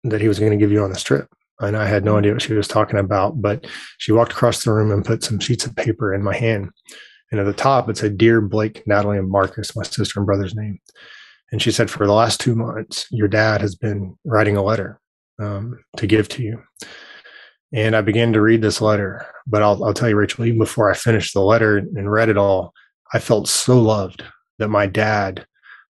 that 0.04 0.20
he 0.20 0.28
was 0.28 0.38
going 0.38 0.52
to 0.52 0.56
give 0.56 0.72
you 0.72 0.82
on 0.82 0.90
the 0.90 0.98
trip. 0.98 1.28
And 1.60 1.76
I 1.76 1.86
had 1.86 2.04
no 2.04 2.16
idea 2.16 2.32
what 2.32 2.42
she 2.42 2.54
was 2.54 2.68
talking 2.68 2.98
about, 2.98 3.42
but 3.42 3.66
she 3.98 4.12
walked 4.12 4.32
across 4.32 4.62
the 4.62 4.72
room 4.72 4.92
and 4.92 5.04
put 5.04 5.24
some 5.24 5.40
sheets 5.40 5.66
of 5.66 5.74
paper 5.74 6.14
in 6.14 6.22
my 6.22 6.34
hand. 6.34 6.70
And 7.30 7.40
at 7.40 7.46
the 7.46 7.52
top, 7.52 7.88
it 7.88 7.98
said, 7.98 8.16
Dear 8.16 8.40
Blake, 8.40 8.86
Natalie, 8.86 9.18
and 9.18 9.28
Marcus, 9.28 9.76
my 9.76 9.82
sister 9.82 10.20
and 10.20 10.26
brother's 10.26 10.54
name. 10.54 10.78
And 11.50 11.60
she 11.60 11.72
said, 11.72 11.90
For 11.90 12.06
the 12.06 12.12
last 12.12 12.40
two 12.40 12.54
months, 12.54 13.06
your 13.10 13.28
dad 13.28 13.60
has 13.60 13.74
been 13.74 14.16
writing 14.24 14.56
a 14.56 14.62
letter 14.62 15.00
um, 15.38 15.78
to 15.96 16.06
give 16.06 16.28
to 16.30 16.42
you. 16.42 16.62
And 17.72 17.94
I 17.94 18.00
began 18.00 18.32
to 18.32 18.40
read 18.40 18.62
this 18.62 18.80
letter. 18.80 19.26
But 19.46 19.62
I'll, 19.62 19.84
I'll 19.84 19.94
tell 19.94 20.08
you, 20.08 20.16
Rachel, 20.16 20.44
even 20.44 20.58
before 20.58 20.90
I 20.90 20.94
finished 20.94 21.34
the 21.34 21.42
letter 21.42 21.78
and 21.78 22.10
read 22.10 22.28
it 22.28 22.36
all, 22.36 22.72
I 23.12 23.18
felt 23.18 23.48
so 23.48 23.80
loved 23.80 24.22
that 24.58 24.68
my 24.68 24.86
dad 24.86 25.46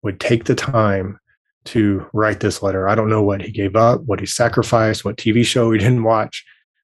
would 0.02 0.20
take 0.20 0.46
the 0.46 0.56
time 0.56 1.20
to 1.66 2.06
write 2.14 2.40
this 2.40 2.62
letter. 2.62 2.88
I 2.88 2.96
don't 2.96 3.10
know 3.10 3.24
what 3.24 3.42
he 3.42 3.52
gave 3.52 3.76
up, 3.76 4.02
what 4.06 4.20
he 4.20 4.26
sacrificed, 4.26 5.06
what 5.06 5.18
TV 5.18 5.46
show 5.46 5.72
he 5.72 5.80
didn't 5.80 6.04
watch, 6.04 6.44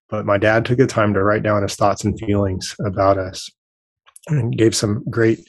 but 0.09 0.25
my 0.25 0.37
dad 0.37 0.65
took 0.65 0.77
the 0.77 0.87
time 0.87 1.13
to 1.13 1.23
write 1.23 1.43
down 1.43 1.63
his 1.63 1.75
thoughts 1.75 2.03
and 2.03 2.19
feelings 2.19 2.75
about 2.85 3.17
us 3.17 3.49
and 4.27 4.57
gave 4.57 4.75
some 4.75 5.03
great 5.09 5.39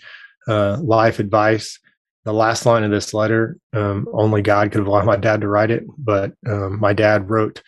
uh, 0.49 0.79
life 0.81 1.19
advice. 1.19 1.79
The 2.25 2.33
last 2.33 2.67
line 2.67 2.85
of 2.85 2.91
this 2.91 3.15
letter, 3.15 3.57
um, 3.73 4.07
only 4.13 4.43
God 4.43 4.71
could 4.71 4.81
have 4.81 4.87
allowed 4.87 5.07
my 5.07 5.17
dad 5.17 5.41
to 5.41 5.49
write 5.49 5.71
it, 5.71 5.85
but 5.97 6.33
um, 6.47 6.79
my 6.79 6.93
dad 6.93 7.31
wrote, 7.31 7.63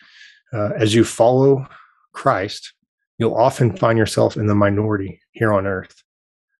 uh, 0.53 0.69
As 0.77 0.93
you 0.93 1.03
follow 1.03 1.65
Christ, 2.13 2.73
you'll 3.17 3.35
often 3.35 3.75
find 3.75 3.97
yourself 3.97 4.37
in 4.37 4.47
the 4.47 4.55
minority 4.55 5.19
here 5.31 5.51
on 5.53 5.65
earth. 5.65 6.03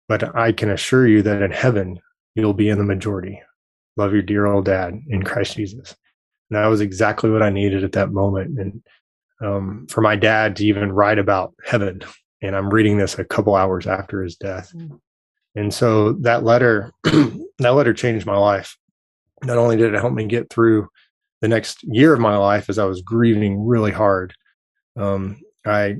But 0.07 0.35
I 0.35 0.51
can 0.51 0.71
assure 0.71 1.07
you 1.07 1.21
that 1.21 1.41
in 1.41 1.51
heaven, 1.51 2.00
you'll 2.35 2.53
be 2.53 2.69
in 2.69 2.77
the 2.77 2.83
majority. 2.83 3.41
Love 3.95 4.13
your 4.13 4.21
dear 4.21 4.47
old 4.47 4.65
dad 4.65 5.00
in 5.07 5.23
Christ 5.23 5.55
Jesus. 5.55 5.95
And 6.50 6.57
that 6.57 6.67
was 6.67 6.81
exactly 6.81 7.29
what 7.29 7.43
I 7.43 7.50
needed 7.50 7.83
at 7.83 7.93
that 7.93 8.12
moment. 8.12 8.59
And 8.59 8.83
um, 9.41 9.88
for 9.89 10.01
my 10.01 10.15
dad 10.15 10.55
to 10.57 10.65
even 10.65 10.91
write 10.91 11.19
about 11.19 11.53
heaven, 11.65 12.01
and 12.41 12.55
I'm 12.55 12.69
reading 12.69 12.97
this 12.97 13.17
a 13.17 13.25
couple 13.25 13.55
hours 13.55 13.88
after 13.88 14.23
his 14.23 14.35
death. 14.35 14.71
Mm. 14.75 15.00
And 15.55 15.73
so 15.73 16.13
that 16.13 16.43
letter, 16.43 16.91
that 17.60 17.69
letter 17.69 17.93
changed 17.93 18.25
my 18.25 18.38
life. 18.38 18.77
Not 19.43 19.57
only 19.57 19.77
did 19.77 19.93
it 19.93 20.00
help 20.00 20.13
me 20.13 20.25
get 20.25 20.50
through 20.50 20.88
the 21.41 21.48
next 21.48 21.83
year 21.83 22.13
of 22.13 22.19
my 22.19 22.38
life 22.38 22.69
as 22.69 22.79
I 22.79 22.86
was 22.86 23.01
grieving 23.01 23.65
really 23.65 23.91
hard, 23.91 24.33
um, 24.95 25.41
I 25.65 25.98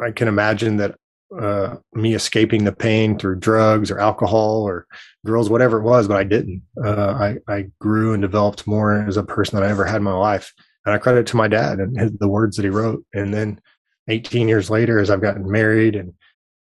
I 0.00 0.10
can 0.10 0.28
imagine 0.28 0.78
that 0.78 0.96
uh, 1.38 1.76
me 1.92 2.14
escaping 2.14 2.64
the 2.64 2.72
pain 2.72 3.18
through 3.18 3.36
drugs 3.36 3.90
or 3.90 4.00
alcohol 4.00 4.62
or 4.62 4.86
girls, 5.24 5.48
whatever 5.48 5.78
it 5.78 5.84
was, 5.84 6.08
but 6.08 6.16
I 6.16 6.24
didn't. 6.24 6.62
Uh, 6.82 7.36
I, 7.48 7.52
I 7.52 7.66
grew 7.80 8.12
and 8.12 8.20
developed 8.20 8.66
more 8.66 9.02
as 9.06 9.16
a 9.16 9.22
person 9.22 9.56
than 9.56 9.64
I 9.64 9.70
ever 9.70 9.84
had 9.84 9.98
in 9.98 10.02
my 10.02 10.12
life. 10.12 10.52
And 10.84 10.94
I 10.94 10.98
credit 10.98 11.26
to 11.28 11.36
my 11.36 11.46
dad 11.46 11.78
and 11.78 11.98
his, 11.98 12.12
the 12.12 12.28
words 12.28 12.56
that 12.56 12.64
he 12.64 12.70
wrote. 12.70 13.04
And 13.14 13.32
then 13.32 13.60
18 14.08 14.48
years 14.48 14.70
later, 14.70 14.98
as 14.98 15.10
I've 15.10 15.20
gotten 15.20 15.48
married 15.48 15.94
and 15.94 16.14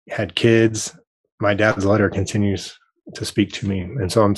had 0.09 0.35
kids, 0.35 0.97
my 1.40 1.52
dad's 1.52 1.85
letter 1.85 2.09
continues 2.09 2.78
to 3.15 3.25
speak 3.25 3.53
to 3.55 3.69
me. 3.69 3.81
And 3.81 4.11
so 4.11 4.23
I'm 4.23 4.35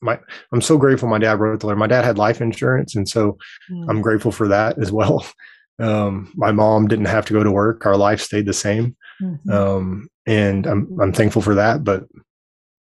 my 0.00 0.18
I'm 0.52 0.60
so 0.60 0.78
grateful 0.78 1.08
my 1.08 1.18
dad 1.18 1.40
wrote 1.40 1.60
the 1.60 1.66
letter. 1.66 1.78
My 1.78 1.86
dad 1.86 2.04
had 2.04 2.18
life 2.18 2.40
insurance, 2.40 2.94
and 2.94 3.08
so 3.08 3.36
mm. 3.70 3.86
I'm 3.88 4.00
grateful 4.00 4.32
for 4.32 4.48
that 4.48 4.78
as 4.78 4.92
well. 4.92 5.26
Um, 5.80 6.32
my 6.34 6.50
mom 6.50 6.88
didn't 6.88 7.04
have 7.04 7.24
to 7.26 7.32
go 7.32 7.44
to 7.44 7.52
work. 7.52 7.86
Our 7.86 7.96
life 7.96 8.20
stayed 8.20 8.46
the 8.46 8.52
same. 8.52 8.96
Mm-hmm. 9.22 9.50
Um, 9.50 10.08
and 10.26 10.66
I'm, 10.66 10.98
I'm 11.00 11.12
thankful 11.12 11.42
for 11.42 11.54
that. 11.54 11.84
But 11.84 12.04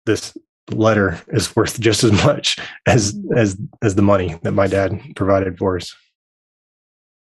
this 0.05 0.36
letter 0.72 1.22
is 1.27 1.53
worth 1.55 1.79
just 1.79 2.03
as 2.03 2.12
much 2.24 2.58
as, 2.86 3.13
mm-hmm. 3.13 3.38
as, 3.38 3.58
as 3.82 3.96
the 3.96 4.01
money 4.01 4.36
that 4.44 4.53
my 4.53 4.67
dad 4.67 4.98
provided 5.15 5.58
for 5.58 5.75
us. 5.75 5.96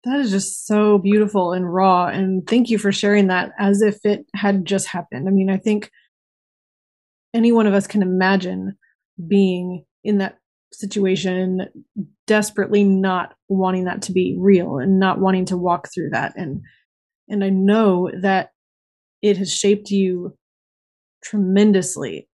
That 0.05 0.21
is 0.21 0.31
just 0.31 0.67
so 0.67 0.99
beautiful 0.99 1.53
and 1.53 1.73
raw. 1.73 2.07
And 2.07 2.47
thank 2.47 2.69
you 2.69 2.79
for 2.79 2.93
sharing 2.93 3.29
that 3.29 3.53
as 3.59 3.81
if 3.81 4.05
it 4.05 4.27
had 4.35 4.67
just 4.67 4.87
happened. 4.87 5.29
I 5.29 5.33
mean, 5.33 5.51
I 5.51 5.57
think 5.57 5.91
any 7.35 7.53
one 7.53 7.67
of 7.67 7.75
us 7.75 7.87
can 7.87 8.01
imagine 8.03 8.77
being 9.29 9.85
in 10.05 10.19
that 10.19 10.39
situation 10.73 11.69
desperately 12.27 12.85
not 12.85 13.35
wanting 13.49 13.85
that 13.85 14.03
to 14.03 14.13
be 14.13 14.37
real 14.39 14.79
and 14.79 14.99
not 14.99 15.21
wanting 15.21 15.45
to 15.47 15.57
walk 15.57 15.89
through 15.93 16.11
that. 16.11 16.33
And 16.37 16.63
and 17.29 17.43
i 17.45 17.49
know 17.49 18.11
that 18.21 18.51
it 19.23 19.37
has 19.37 19.53
shaped 19.53 19.91
you 19.91 20.37
tremendously 21.23 22.29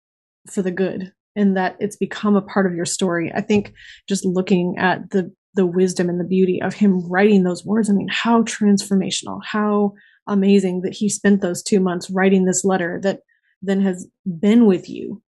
for 0.50 0.62
the 0.62 0.70
good 0.70 1.12
and 1.36 1.56
that 1.56 1.76
it's 1.78 1.96
become 1.96 2.34
a 2.34 2.42
part 2.42 2.66
of 2.66 2.74
your 2.74 2.84
story. 2.84 3.30
I 3.32 3.40
think 3.40 3.72
just 4.08 4.24
looking 4.24 4.76
at 4.78 5.10
the 5.10 5.32
the 5.54 5.66
wisdom 5.66 6.08
and 6.08 6.20
the 6.20 6.24
beauty 6.24 6.60
of 6.62 6.74
him 6.74 7.08
writing 7.10 7.42
those 7.42 7.66
words 7.66 7.90
i 7.90 7.92
mean 7.92 8.06
how 8.08 8.42
transformational 8.42 9.40
how 9.44 9.92
amazing 10.28 10.82
that 10.82 10.92
he 10.92 11.08
spent 11.08 11.40
those 11.40 11.60
2 11.62 11.80
months 11.80 12.08
writing 12.08 12.44
this 12.44 12.64
letter 12.64 13.00
that 13.02 13.20
then 13.62 13.80
has 13.82 14.06
been 14.26 14.66
with 14.66 14.88
you 14.88 15.22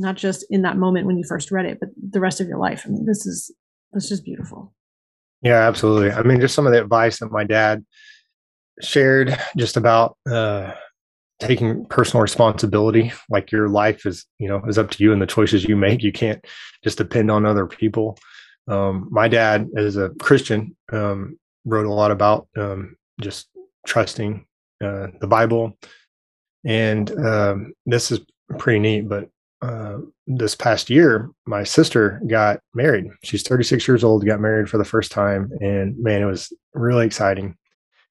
not 0.00 0.16
just 0.16 0.44
in 0.50 0.62
that 0.62 0.78
moment 0.78 1.06
when 1.06 1.18
you 1.18 1.24
first 1.24 1.50
read 1.50 1.66
it, 1.66 1.78
but 1.78 1.90
the 1.96 2.20
rest 2.20 2.40
of 2.40 2.48
your 2.48 2.58
life. 2.58 2.84
I 2.86 2.88
mean, 2.88 3.06
this 3.06 3.26
is 3.26 3.52
this 3.92 4.10
is 4.10 4.20
beautiful. 4.20 4.72
Yeah, 5.42 5.66
absolutely. 5.68 6.10
I 6.10 6.22
mean, 6.22 6.40
just 6.40 6.54
some 6.54 6.66
of 6.66 6.72
the 6.72 6.80
advice 6.80 7.18
that 7.18 7.30
my 7.30 7.44
dad 7.44 7.84
shared 8.80 9.38
just 9.56 9.76
about 9.76 10.16
uh, 10.30 10.72
taking 11.38 11.84
personal 11.86 12.22
responsibility. 12.22 13.12
Like 13.28 13.52
your 13.52 13.68
life 13.68 14.06
is, 14.06 14.26
you 14.38 14.48
know, 14.48 14.62
is 14.66 14.78
up 14.78 14.90
to 14.90 15.02
you 15.02 15.12
and 15.12 15.20
the 15.20 15.26
choices 15.26 15.64
you 15.64 15.76
make. 15.76 16.02
You 16.02 16.12
can't 16.12 16.44
just 16.82 16.98
depend 16.98 17.30
on 17.30 17.46
other 17.46 17.66
people. 17.66 18.18
Um, 18.68 19.08
my 19.10 19.28
dad, 19.28 19.68
as 19.76 19.96
a 19.96 20.10
Christian, 20.20 20.76
um, 20.92 21.38
wrote 21.64 21.86
a 21.86 21.92
lot 21.92 22.10
about 22.10 22.48
um, 22.56 22.96
just 23.20 23.48
trusting 23.86 24.46
uh, 24.82 25.08
the 25.20 25.26
Bible, 25.26 25.76
and 26.64 27.10
um, 27.24 27.72
this 27.86 28.10
is 28.10 28.20
pretty 28.58 28.78
neat. 28.78 29.08
But 29.08 29.28
uh, 29.62 29.98
this 30.26 30.54
past 30.54 30.90
year, 30.90 31.30
my 31.46 31.64
sister 31.64 32.20
got 32.26 32.60
married. 32.74 33.06
She's 33.22 33.46
36 33.46 33.86
years 33.86 34.04
old, 34.04 34.26
got 34.26 34.40
married 34.40 34.68
for 34.68 34.78
the 34.78 34.84
first 34.84 35.12
time, 35.12 35.50
and 35.60 35.96
man, 35.98 36.22
it 36.22 36.26
was 36.26 36.52
really 36.74 37.06
exciting. 37.06 37.56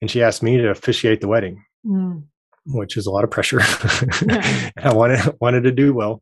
And 0.01 0.09
she 0.09 0.23
asked 0.23 0.43
me 0.43 0.57
to 0.57 0.69
officiate 0.69 1.21
the 1.21 1.27
wedding, 1.27 1.63
mm. 1.85 2.23
which 2.65 2.97
is 2.97 3.05
a 3.05 3.11
lot 3.11 3.23
of 3.23 3.31
pressure. 3.31 3.59
Yeah. 4.27 4.69
I 4.77 4.93
wanted 4.93 5.19
wanted 5.41 5.63
to 5.63 5.71
do 5.71 5.93
well, 5.93 6.21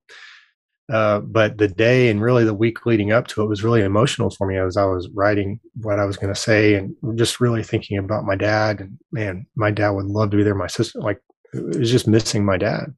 uh, 0.92 1.20
but 1.20 1.58
the 1.58 1.68
day 1.68 2.10
and 2.10 2.22
really 2.22 2.46
the 2.46 2.54
week 2.54 2.86
leading 2.86 3.12
up 3.12 3.28
to 3.28 3.44
it 3.44 3.48
was 3.48 3.64
really 3.64 3.82
emotional 3.82 4.30
for 4.30 4.48
me 4.48 4.58
as 4.58 4.78
I 4.78 4.86
was 4.86 5.10
writing 5.14 5.60
what 5.82 6.00
I 6.00 6.06
was 6.06 6.16
going 6.16 6.34
to 6.34 6.40
say 6.40 6.76
and 6.76 6.96
just 7.16 7.42
really 7.42 7.64
thinking 7.64 7.98
about 7.98 8.24
my 8.24 8.36
dad. 8.36 8.80
And 8.80 8.98
man, 9.12 9.46
my 9.56 9.70
dad 9.70 9.90
would 9.90 10.06
love 10.06 10.32
to 10.32 10.38
be 10.38 10.44
there. 10.44 10.56
My 10.56 10.68
sister, 10.68 11.00
like, 11.00 11.20
it 11.54 11.80
was 11.80 11.92
just 11.92 12.08
missing 12.08 12.46
my 12.46 12.58
dad 12.58 12.94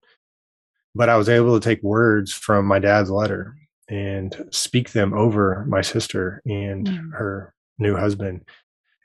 but 0.95 1.09
I 1.09 1.17
was 1.17 1.29
able 1.29 1.59
to 1.59 1.63
take 1.63 1.81
words 1.83 2.33
from 2.33 2.65
my 2.65 2.79
dad's 2.79 3.09
letter 3.09 3.55
and 3.87 4.35
speak 4.51 4.91
them 4.91 5.13
over 5.13 5.65
my 5.67 5.81
sister 5.81 6.41
and 6.45 6.87
mm. 6.87 7.13
her 7.13 7.53
new 7.77 7.95
husband. 7.95 8.45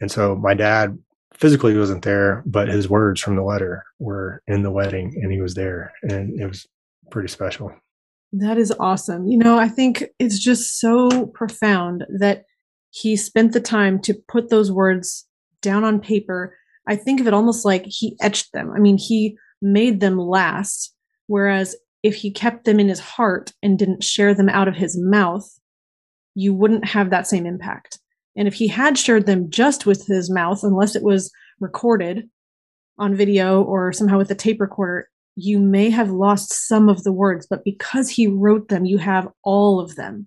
And 0.01 0.11
so 0.11 0.35
my 0.35 0.55
dad 0.55 0.99
physically 1.35 1.77
wasn't 1.77 2.05
there, 2.05 2.43
but 2.47 2.69
his 2.69 2.89
words 2.89 3.21
from 3.21 3.37
the 3.37 3.43
letter 3.43 3.85
were 3.99 4.43
in 4.47 4.63
the 4.63 4.71
wedding 4.71 5.15
and 5.23 5.33
he 5.33 5.41
was 5.41 5.55
there. 5.55 5.93
And 6.03 6.39
it 6.41 6.47
was 6.47 6.67
pretty 7.11 7.29
special. 7.29 7.73
That 8.33 8.59
is 8.59 8.73
awesome. 8.81 9.27
You 9.27 9.39
know, 9.39 9.59
I 9.59 9.69
think 9.69 10.05
it's 10.19 10.39
just 10.39 10.81
so 10.81 11.27
profound 11.27 12.05
that 12.19 12.45
he 12.91 13.17
spent 13.17 13.53
the 13.53 13.61
time 13.61 14.01
to 14.03 14.15
put 14.29 14.51
those 14.51 14.71
words 14.71 15.27
down 15.63 15.85
on 15.85 16.01
paper. 16.01 16.57
I 16.87 16.97
think 16.97 17.21
of 17.21 17.27
it 17.27 17.35
almost 17.35 17.65
like 17.65 17.85
he 17.87 18.17
etched 18.21 18.53
them. 18.53 18.73
I 18.75 18.79
mean, 18.79 18.99
he 18.99 19.37
made 19.63 20.01
them 20.01 20.19
last 20.19 20.95
Whereas 21.27 21.77
if 22.03 22.17
he 22.17 22.31
kept 22.31 22.65
them 22.65 22.79
in 22.79 22.89
his 22.89 23.01
heart 23.01 23.53
and 23.63 23.79
didn't 23.79 24.05
share 24.05 24.35
them 24.35 24.49
out 24.49 24.69
of 24.69 24.77
his 24.77 24.99
mouth, 24.99 25.49
you 26.35 26.53
wouldn't 26.53 26.87
have 26.87 27.11
that 27.11 27.27
same 27.27 27.47
impact. 27.47 27.99
And 28.37 28.49
if 28.49 28.55
he 28.55 28.69
had 28.69 28.99
shared 28.99 29.27
them 29.27 29.51
just 29.51 29.87
with 29.87 30.07
his 30.07 30.31
mouth, 30.31 30.63
unless 30.63 30.97
it 30.97 31.03
was 31.03 31.31
recorded 31.61 32.29
on 32.99 33.15
video 33.15 33.63
or 33.63 33.93
somehow 33.93 34.19
with 34.19 34.31
a 34.31 34.35
tape 34.35 34.61
recorder, 34.61 35.09
you 35.37 35.59
may 35.59 35.91
have 35.91 36.11
lost 36.11 36.53
some 36.69 36.89
of 36.89 37.05
the 37.05 37.13
words. 37.13 37.47
But 37.49 37.65
because 37.65 38.11
he 38.11 38.27
wrote 38.27 38.69
them, 38.69 38.85
you 38.85 38.99
have 38.99 39.29
all 39.43 39.81
of 39.81 39.95
them, 39.97 40.27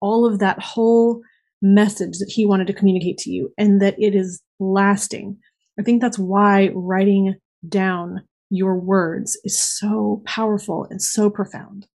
all 0.00 0.26
of 0.26 0.38
that 0.40 0.60
whole 0.60 1.22
message 1.62 2.18
that 2.18 2.30
he 2.30 2.46
wanted 2.46 2.66
to 2.66 2.72
communicate 2.72 3.18
to 3.18 3.30
you, 3.30 3.52
and 3.56 3.80
that 3.80 3.94
it 3.98 4.14
is 4.14 4.42
lasting. 4.58 5.38
I 5.80 5.82
think 5.82 6.02
that's 6.02 6.18
why 6.18 6.70
writing 6.74 7.36
down 7.66 8.22
your 8.50 8.78
words 8.78 9.40
is 9.44 9.58
so 9.58 10.22
powerful 10.26 10.86
and 10.90 11.00
so 11.00 11.30
profound. 11.30 11.86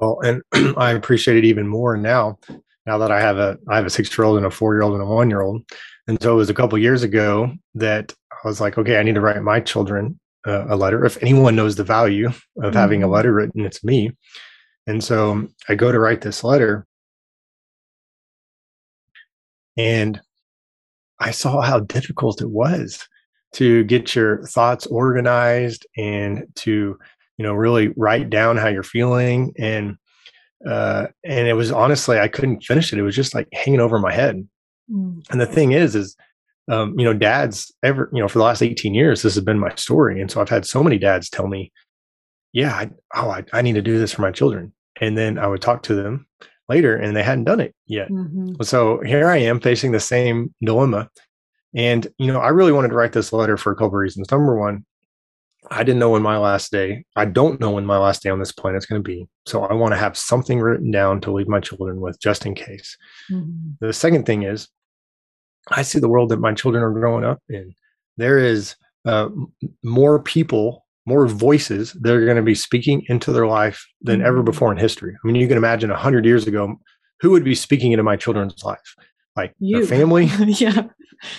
Well, 0.00 0.18
and 0.24 0.42
I 0.76 0.90
appreciate 0.90 1.36
it 1.36 1.44
even 1.44 1.68
more 1.68 1.96
now. 1.96 2.40
Now 2.84 2.98
that 2.98 3.12
I 3.12 3.20
have 3.20 3.36
a 3.36 3.58
I 3.68 3.76
have 3.76 3.86
a 3.86 3.90
six 3.90 4.16
year 4.16 4.24
old 4.24 4.38
and 4.38 4.46
a 4.46 4.50
four 4.50 4.74
year 4.74 4.82
old 4.82 4.94
and 4.94 5.02
a 5.02 5.06
one 5.06 5.30
year 5.30 5.42
old, 5.42 5.62
and 6.08 6.20
so 6.20 6.32
it 6.32 6.36
was 6.36 6.50
a 6.50 6.54
couple 6.54 6.76
years 6.78 7.04
ago 7.04 7.52
that 7.76 8.12
I 8.32 8.48
was 8.48 8.60
like, 8.60 8.76
okay, 8.76 8.98
I 8.98 9.04
need 9.04 9.14
to 9.14 9.20
write 9.20 9.40
my 9.40 9.60
children 9.60 10.18
uh, 10.44 10.66
a 10.68 10.74
letter. 10.74 11.04
If 11.04 11.22
anyone 11.22 11.54
knows 11.54 11.76
the 11.76 11.84
value 11.84 12.26
of 12.26 12.34
mm-hmm. 12.58 12.72
having 12.72 13.02
a 13.02 13.06
mm-hmm. 13.06 13.14
letter 13.14 13.32
written, 13.32 13.64
it's 13.66 13.84
me. 13.84 14.10
And 14.88 15.04
so 15.04 15.46
I 15.68 15.76
go 15.76 15.92
to 15.92 16.00
write 16.00 16.22
this 16.22 16.42
letter, 16.42 16.86
and 19.76 20.20
I 21.20 21.30
saw 21.30 21.60
how 21.60 21.80
difficult 21.80 22.40
it 22.40 22.50
was 22.50 23.06
to 23.54 23.84
get 23.84 24.14
your 24.14 24.42
thoughts 24.44 24.86
organized 24.86 25.86
and 25.96 26.44
to 26.56 26.98
you 27.38 27.42
know 27.42 27.54
really 27.54 27.88
write 27.96 28.30
down 28.30 28.56
how 28.56 28.68
you're 28.68 28.82
feeling 28.82 29.54
and 29.58 29.96
uh 30.66 31.06
and 31.24 31.48
it 31.48 31.54
was 31.54 31.72
honestly 31.72 32.18
i 32.18 32.28
couldn't 32.28 32.62
finish 32.62 32.92
it 32.92 32.98
it 32.98 33.02
was 33.02 33.16
just 33.16 33.34
like 33.34 33.48
hanging 33.54 33.80
over 33.80 33.98
my 33.98 34.12
head 34.12 34.46
mm. 34.92 35.22
and 35.30 35.40
the 35.40 35.46
thing 35.46 35.72
is 35.72 35.94
is 35.94 36.14
um, 36.68 36.98
you 36.98 37.04
know, 37.04 37.14
dads 37.14 37.72
ever, 37.82 38.10
you 38.12 38.20
know, 38.20 38.28
for 38.28 38.38
the 38.38 38.44
last 38.44 38.62
18 38.62 38.94
years, 38.94 39.22
this 39.22 39.34
has 39.34 39.44
been 39.44 39.58
my 39.58 39.74
story. 39.76 40.20
And 40.20 40.30
so 40.30 40.40
I've 40.40 40.48
had 40.48 40.66
so 40.66 40.82
many 40.82 40.98
dads 40.98 41.30
tell 41.30 41.48
me, 41.48 41.72
yeah, 42.52 42.74
I, 42.74 42.90
oh, 43.14 43.30
I, 43.30 43.44
I 43.52 43.62
need 43.62 43.74
to 43.74 43.82
do 43.82 43.98
this 43.98 44.12
for 44.12 44.22
my 44.22 44.30
children. 44.30 44.72
And 45.00 45.16
then 45.16 45.38
I 45.38 45.46
would 45.46 45.62
talk 45.62 45.82
to 45.84 45.94
them 45.94 46.26
later 46.68 46.96
and 46.96 47.16
they 47.16 47.22
hadn't 47.22 47.44
done 47.44 47.60
it 47.60 47.74
yet. 47.86 48.10
Mm-hmm. 48.10 48.62
So 48.62 49.00
here 49.00 49.28
I 49.28 49.38
am 49.38 49.60
facing 49.60 49.92
the 49.92 50.00
same 50.00 50.54
dilemma. 50.62 51.08
And, 51.74 52.06
you 52.18 52.32
know, 52.32 52.40
I 52.40 52.48
really 52.48 52.72
wanted 52.72 52.88
to 52.88 52.94
write 52.94 53.12
this 53.12 53.32
letter 53.32 53.56
for 53.56 53.72
a 53.72 53.76
couple 53.76 53.88
of 53.88 53.92
reasons. 53.94 54.30
Number 54.30 54.58
one, 54.58 54.84
I 55.70 55.82
didn't 55.82 55.98
know 55.98 56.10
when 56.10 56.22
my 56.22 56.38
last 56.38 56.70
day, 56.72 57.04
I 57.14 57.26
don't 57.26 57.60
know 57.60 57.70
when 57.72 57.84
my 57.84 57.98
last 57.98 58.22
day 58.22 58.30
on 58.30 58.38
this 58.38 58.52
planet 58.52 58.78
is 58.78 58.86
going 58.86 59.02
to 59.02 59.06
be. 59.06 59.26
So 59.46 59.64
I 59.64 59.74
want 59.74 59.92
to 59.92 59.98
have 59.98 60.16
something 60.16 60.60
written 60.60 60.90
down 60.90 61.20
to 61.22 61.32
leave 61.32 61.48
my 61.48 61.60
children 61.60 62.00
with 62.00 62.18
just 62.20 62.46
in 62.46 62.54
case. 62.54 62.96
Mm-hmm. 63.30 63.72
The 63.80 63.92
second 63.92 64.24
thing 64.24 64.44
is, 64.44 64.68
I 65.70 65.82
see 65.82 65.98
the 65.98 66.08
world 66.08 66.30
that 66.30 66.40
my 66.40 66.54
children 66.54 66.82
are 66.82 66.92
growing 66.92 67.24
up 67.24 67.42
in. 67.48 67.74
There 68.16 68.38
is 68.38 68.76
uh, 69.04 69.28
more 69.82 70.22
people, 70.22 70.86
more 71.08 71.26
voices 71.26 71.94
that 71.94 72.14
are 72.14 72.26
going 72.26 72.36
to 72.36 72.42
be 72.42 72.54
speaking 72.54 73.02
into 73.08 73.32
their 73.32 73.46
life 73.46 73.86
than 74.02 74.20
ever 74.20 74.38
mm-hmm. 74.38 74.44
before 74.44 74.70
in 74.70 74.76
history. 74.76 75.16
I 75.16 75.26
mean, 75.26 75.36
you 75.36 75.48
can 75.48 75.56
imagine 75.56 75.88
100 75.88 76.26
years 76.26 76.46
ago, 76.46 76.78
who 77.20 77.30
would 77.30 77.44
be 77.44 77.54
speaking 77.54 77.92
into 77.92 78.02
my 78.02 78.14
children's 78.14 78.62
life? 78.62 78.94
Like 79.34 79.54
you. 79.58 79.78
their 79.78 79.86
family? 79.86 80.26
yeah. 80.46 80.82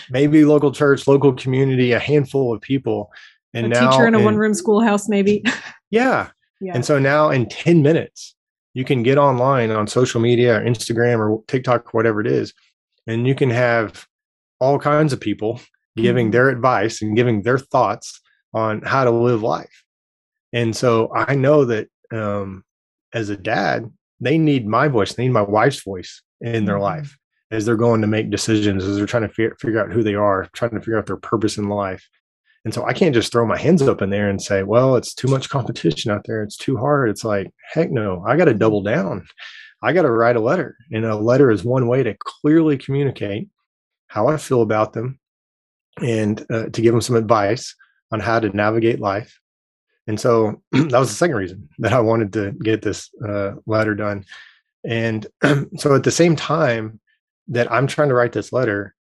Maybe 0.10 0.44
local 0.44 0.72
church, 0.72 1.08
local 1.08 1.34
community, 1.34 1.92
a 1.92 2.00
handful 2.00 2.52
of 2.52 2.62
people. 2.62 3.12
And 3.54 3.68
a 3.68 3.70
now, 3.70 3.92
teacher 3.92 4.08
in 4.08 4.16
a 4.16 4.20
one 4.20 4.38
room 4.38 4.56
schoolhouse, 4.56 5.08
maybe. 5.08 5.44
yeah. 5.92 6.32
yeah. 6.60 6.74
And 6.74 6.84
so 6.84 6.98
now 6.98 7.30
in 7.30 7.48
10 7.48 7.84
minutes, 7.84 8.36
you 8.74 8.84
can 8.84 9.04
get 9.04 9.20
online 9.20 9.70
on 9.70 9.86
social 9.86 10.20
media 10.20 10.58
or 10.58 10.64
Instagram 10.64 11.20
or 11.20 11.44
TikTok, 11.48 11.94
or 11.94 11.98
whatever 11.98 12.22
it 12.22 12.28
is, 12.28 12.54
and 13.08 13.28
you 13.28 13.36
can 13.36 13.50
have 13.50 14.08
all 14.60 14.80
kinds 14.80 15.14
of 15.14 15.20
people 15.20 15.62
giving 15.96 16.28
mm-hmm. 16.28 16.32
their 16.32 16.50
advice 16.50 17.02
and 17.02 17.16
giving 17.16 17.42
their 17.42 17.58
thoughts 17.58 18.22
on 18.54 18.82
how 18.82 19.04
to 19.04 19.12
live 19.12 19.42
life. 19.42 19.84
And 20.54 20.76
so 20.76 21.14
I 21.14 21.36
know 21.36 21.66
that 21.66 21.88
um, 22.12 22.64
as 23.14 23.30
a 23.30 23.38
dad, 23.38 23.92
they 24.20 24.38
need 24.38 24.68
my 24.68 24.88
voice, 24.88 25.14
they 25.14 25.24
need 25.24 25.34
my 25.34 25.42
wife's 25.42 25.84
voice 25.84 26.22
in 26.42 26.66
their 26.66 26.76
mm-hmm. 26.76 26.84
life 26.84 27.18
as 27.52 27.66
they're 27.66 27.76
going 27.76 28.02
to 28.02 28.08
make 28.08 28.30
decisions, 28.30 28.84
as 28.84 28.98
they're 28.98 29.06
trying 29.06 29.24
to 29.24 29.30
figure, 29.30 29.56
figure 29.60 29.84
out 29.84 29.92
who 29.92 30.04
they 30.04 30.16
are, 30.16 30.48
trying 30.54 30.72
to 30.72 30.80
figure 30.80 30.98
out 30.98 31.08
their 31.08 31.18
purpose 31.18 31.58
in 31.58 31.68
life. 31.68 32.08
And 32.66 32.74
so 32.74 32.86
I 32.86 32.94
can't 32.94 33.16
just 33.16 33.32
throw 33.32 33.46
my 33.46 33.58
hands 33.58 33.82
up 33.82 34.02
in 34.02 34.10
there 34.10 34.30
and 34.30 34.42
say, 34.42 34.64
well, 34.64 34.96
it's 34.96 35.14
too 35.14 35.28
much 35.28 35.50
competition 35.50 36.12
out 36.12 36.26
there. 36.26 36.44
It's 36.44 36.58
too 36.58 36.78
hard. 36.78 37.10
It's 37.10 37.24
like, 37.24 37.48
heck 37.74 37.90
no, 37.90 38.24
I 38.28 38.38
got 38.38 38.46
to 38.46 38.54
double 38.54 38.84
down. 38.84 39.26
I 39.82 39.94
got 39.94 40.02
to 40.02 40.12
write 40.12 40.36
a 40.36 40.42
letter. 40.42 40.76
And 40.92 41.06
a 41.06 41.16
letter 41.16 41.50
is 41.50 41.64
one 41.64 41.88
way 41.88 42.04
to 42.04 42.18
clearly 42.20 42.78
communicate 42.78 43.48
how 44.08 44.28
I 44.28 44.38
feel 44.38 44.62
about 44.62 44.94
them 44.94 45.20
and 46.02 46.46
uh, 46.52 46.66
to 46.66 46.82
give 46.82 46.94
them 46.94 47.02
some 47.02 47.16
advice 47.16 47.76
on 48.12 48.20
how 48.20 48.40
to 48.40 48.56
navigate 48.56 49.00
life. 49.00 49.40
And 50.08 50.20
so 50.20 50.62
that 50.72 51.00
was 51.00 51.10
the 51.10 51.16
second 51.16 51.36
reason 51.36 51.70
that 51.80 51.94
I 51.94 52.00
wanted 52.00 52.34
to 52.34 52.52
get 52.52 52.82
this 52.82 53.10
uh, 53.28 53.54
letter 53.66 53.96
done. 53.96 54.26
And 54.84 55.28
so 55.78 55.96
at 55.96 56.04
the 56.04 56.12
same 56.12 56.36
time 56.36 57.00
that 57.50 57.72
I'm 57.72 57.88
trying 57.88 58.10
to 58.10 58.16
write 58.16 58.34
this 58.34 58.54
letter, 58.54 58.96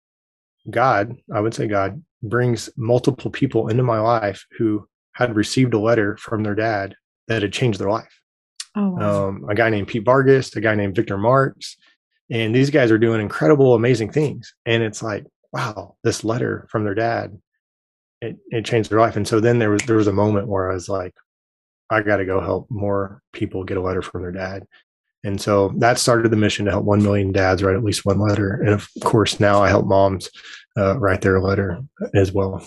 God, 0.69 1.15
I 1.33 1.39
would 1.39 1.53
say 1.53 1.67
God, 1.67 2.03
brings 2.21 2.69
multiple 2.75 3.31
people 3.31 3.69
into 3.69 3.83
my 3.83 3.99
life 3.99 4.45
who 4.57 4.87
had 5.13 5.35
received 5.35 5.73
a 5.73 5.79
letter 5.79 6.17
from 6.17 6.43
their 6.43 6.55
dad 6.55 6.95
that 7.27 7.41
had 7.41 7.53
changed 7.53 7.79
their 7.79 7.89
life. 7.89 8.21
Oh, 8.75 8.89
wow. 8.89 9.27
um, 9.27 9.45
a 9.49 9.55
guy 9.55 9.69
named 9.69 9.87
Pete 9.87 10.05
Vargas, 10.05 10.55
a 10.55 10.61
guy 10.61 10.75
named 10.75 10.95
Victor 10.95 11.17
Marx. 11.17 11.77
and 12.29 12.53
these 12.53 12.69
guys 12.69 12.91
are 12.91 12.99
doing 12.99 13.21
incredible, 13.21 13.73
amazing 13.73 14.11
things. 14.11 14.53
And 14.65 14.83
it's 14.83 15.01
like, 15.01 15.25
wow, 15.51 15.95
this 16.03 16.23
letter 16.23 16.67
from 16.69 16.83
their 16.83 16.93
dad, 16.93 17.39
it, 18.21 18.37
it 18.49 18.65
changed 18.65 18.89
their 18.89 18.99
life. 18.99 19.15
And 19.15 19.27
so 19.27 19.39
then 19.39 19.59
there 19.59 19.71
was 19.71 19.81
there 19.83 19.97
was 19.97 20.07
a 20.07 20.13
moment 20.13 20.47
where 20.47 20.71
I 20.71 20.73
was 20.73 20.89
like, 20.89 21.15
I 21.89 22.01
got 22.01 22.17
to 22.17 22.25
go 22.25 22.39
help 22.39 22.67
more 22.69 23.21
people 23.33 23.63
get 23.63 23.77
a 23.77 23.81
letter 23.81 24.01
from 24.01 24.21
their 24.21 24.31
dad. 24.31 24.65
And 25.23 25.39
so 25.39 25.73
that 25.77 25.99
started 25.99 26.31
the 26.31 26.37
mission 26.37 26.65
to 26.65 26.71
help 26.71 26.85
1 26.85 27.03
million 27.03 27.33
dads 27.33 27.61
write 27.61 27.75
at 27.75 27.83
least 27.83 28.05
one 28.05 28.19
letter. 28.19 28.53
And 28.53 28.69
of 28.69 28.87
course, 29.03 29.39
now 29.39 29.61
I 29.61 29.67
help 29.67 29.85
moms 29.85 30.29
uh, 30.77 30.97
write 30.97 31.21
their 31.21 31.41
letter 31.41 31.81
as 32.13 32.31
well. 32.31 32.65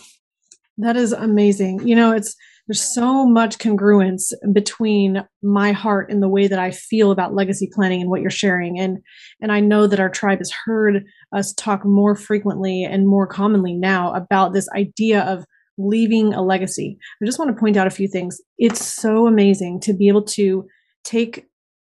That 0.77 0.97
is 0.97 1.12
amazing. 1.12 1.87
You 1.87 1.97
know, 1.97 2.12
it's 2.12 2.37
there's 2.66 2.94
so 2.94 3.27
much 3.27 3.59
congruence 3.59 4.33
between 4.53 5.27
my 5.42 5.72
heart 5.72 6.11
and 6.11 6.22
the 6.22 6.29
way 6.29 6.46
that 6.46 6.59
I 6.59 6.70
feel 6.70 7.11
about 7.11 7.35
legacy 7.35 7.68
planning 7.72 8.01
and 8.01 8.11
what 8.11 8.20
you're 8.20 8.31
sharing. 8.31 8.79
And 8.79 8.98
and 9.40 9.51
I 9.51 9.61
know 9.61 9.87
that 9.87 10.01
our 10.01 10.09
tribe 10.09 10.38
has 10.38 10.53
heard 10.64 11.05
us 11.35 11.53
talk 11.55 11.85
more 11.85 12.14
frequently 12.14 12.85
and 12.85 13.09
more 13.09 13.27
commonly 13.27 13.75
now 13.75 14.12
about 14.14 14.53
this 14.53 14.68
idea 14.77 15.22
of 15.22 15.44
leaving 15.77 16.35
a 16.35 16.42
legacy. 16.42 16.98
I 17.20 17.27
just 17.27 17.38
want 17.38 17.55
to 17.55 17.59
point 17.59 17.77
out 17.77 17.87
a 17.87 17.90
few 17.90 18.07
things. 18.07 18.40
It's 18.59 18.85
so 18.85 19.27
amazing 19.27 19.81
to 19.81 19.94
be 19.94 20.09
able 20.09 20.25
to 20.25 20.66
take 21.05 21.46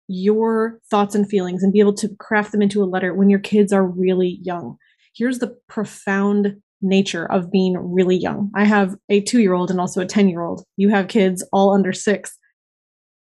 your 0.08 0.80
thoughts 0.90 1.16
and 1.16 1.30
feelings 1.30 1.64
and 1.64 1.74
be 1.74 1.80
able 1.80 1.94
to 1.94 2.10
craft 2.20 2.52
them 2.52 2.62
into 2.62 2.84
a 2.84 2.86
letter 2.86 3.14
when 3.14 3.30
your 3.30 3.40
kids 3.40 3.72
are 3.72 3.86
really 3.86 4.40
young. 4.44 4.76
Here's 5.16 5.40
the 5.40 5.56
profound 5.68 6.62
nature 6.82 7.26
of 7.26 7.52
being 7.52 7.78
really 7.78 8.16
young. 8.16 8.52
I 8.56 8.66
have 8.66 8.96
a 9.10 9.22
two 9.22 9.40
year 9.42 9.54
old 9.54 9.70
and 9.70 9.80
also 9.80 10.02
a 10.02 10.06
10 10.06 10.30
year 10.30 10.42
old. 10.42 10.64
You 10.78 10.90
have 10.90 11.08
kids 11.08 11.46
all 11.52 11.74
under 11.74 11.94
six. 11.94 12.38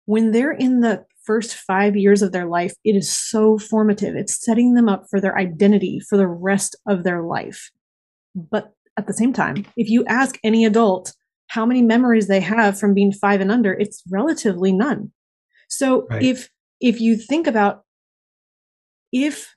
When 0.07 0.33
they're 0.33 0.53
in 0.53 0.81
the 0.81 1.05
first 1.25 1.55
five 1.55 1.97
years 1.97 2.23
of 2.23 2.33
their 2.33 2.47
life, 2.47 2.75
it 2.85 2.97
is 2.97 3.11
so 3.11 3.59
formative. 3.59 4.17
It's 4.17 4.45
setting 4.45 4.75
them 4.75 4.89
up 4.89 5.05
for 5.09 5.21
their 5.21 5.39
identity 5.39 6.01
for 6.09 6.17
the 6.17 6.27
rest 6.27 6.77
of 6.89 7.05
their 7.05 7.23
life. 7.23 7.71
But 8.35 8.73
at 8.99 9.07
the 9.07 9.15
same 9.15 9.33
time, 9.33 9.67
if 9.77 9.89
you 9.89 10.05
ask 10.07 10.39
any 10.43 10.65
adult 10.65 11.15
how 11.49 11.67
many 11.67 11.83
memories 11.83 12.29
they 12.29 12.41
have 12.41 12.79
from 12.79 12.95
being 12.95 13.13
five 13.13 13.41
and 13.41 13.51
under, 13.51 13.73
it's 13.73 14.03
relatively 14.11 14.73
none. 14.73 15.13
So 15.69 16.07
right. 16.11 16.23
if 16.23 16.49
if 16.81 17.01
you 17.01 17.17
think 17.17 17.47
about 17.47 17.85
if 19.13 19.55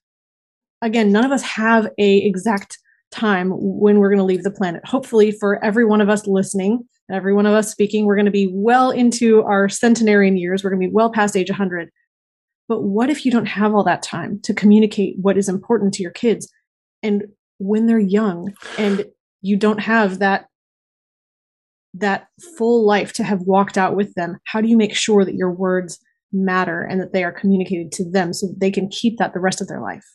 again 0.81 1.11
none 1.11 1.25
of 1.25 1.31
us 1.31 1.43
have 1.43 1.87
a 1.99 2.17
exact 2.17 2.77
time 3.13 3.51
when 3.53 3.99
we're 3.99 4.09
going 4.09 4.19
to 4.19 4.25
leave 4.25 4.43
the 4.43 4.51
planet. 4.51 4.85
Hopefully, 4.85 5.31
for 5.31 5.63
every 5.63 5.85
one 5.85 6.01
of 6.01 6.09
us 6.09 6.27
listening, 6.27 6.83
every 7.11 7.33
one 7.33 7.45
of 7.45 7.53
us 7.53 7.71
speaking, 7.71 8.05
we're 8.05 8.15
going 8.15 8.25
to 8.25 8.31
be 8.31 8.51
well 8.51 8.91
into 8.91 9.43
our 9.43 9.69
centenarian 9.69 10.37
years. 10.37 10.63
We're 10.63 10.71
going 10.71 10.81
to 10.81 10.87
be 10.87 10.93
well 10.93 11.11
past 11.11 11.37
age 11.37 11.49
100. 11.49 11.89
But 12.67 12.83
what 12.83 13.09
if 13.09 13.25
you 13.25 13.31
don't 13.31 13.45
have 13.45 13.73
all 13.73 13.83
that 13.83 14.01
time 14.01 14.39
to 14.43 14.53
communicate 14.53 15.15
what 15.21 15.37
is 15.37 15.49
important 15.49 15.93
to 15.95 16.03
your 16.03 16.11
kids? 16.11 16.49
And 17.01 17.23
when 17.59 17.87
they're 17.87 17.99
young 17.99 18.53
and 18.77 19.05
you 19.41 19.57
don't 19.57 19.81
have 19.81 20.19
that 20.19 20.47
that 21.95 22.27
full 22.57 22.87
life 22.87 23.13
to 23.13 23.23
have 23.23 23.41
walked 23.41 23.77
out 23.77 23.95
with 23.95 24.15
them, 24.15 24.37
how 24.45 24.61
do 24.61 24.67
you 24.67 24.77
make 24.77 24.95
sure 24.95 25.23
that 25.23 25.35
your 25.35 25.51
words 25.51 25.99
matter 26.31 26.81
and 26.81 26.99
that 26.99 27.13
they 27.13 27.23
are 27.23 27.31
communicated 27.31 27.91
to 27.91 28.09
them 28.09 28.33
so 28.33 28.47
that 28.47 28.59
they 28.59 28.71
can 28.71 28.89
keep 28.89 29.19
that 29.19 29.33
the 29.33 29.39
rest 29.39 29.61
of 29.61 29.67
their 29.67 29.81
life? 29.81 30.05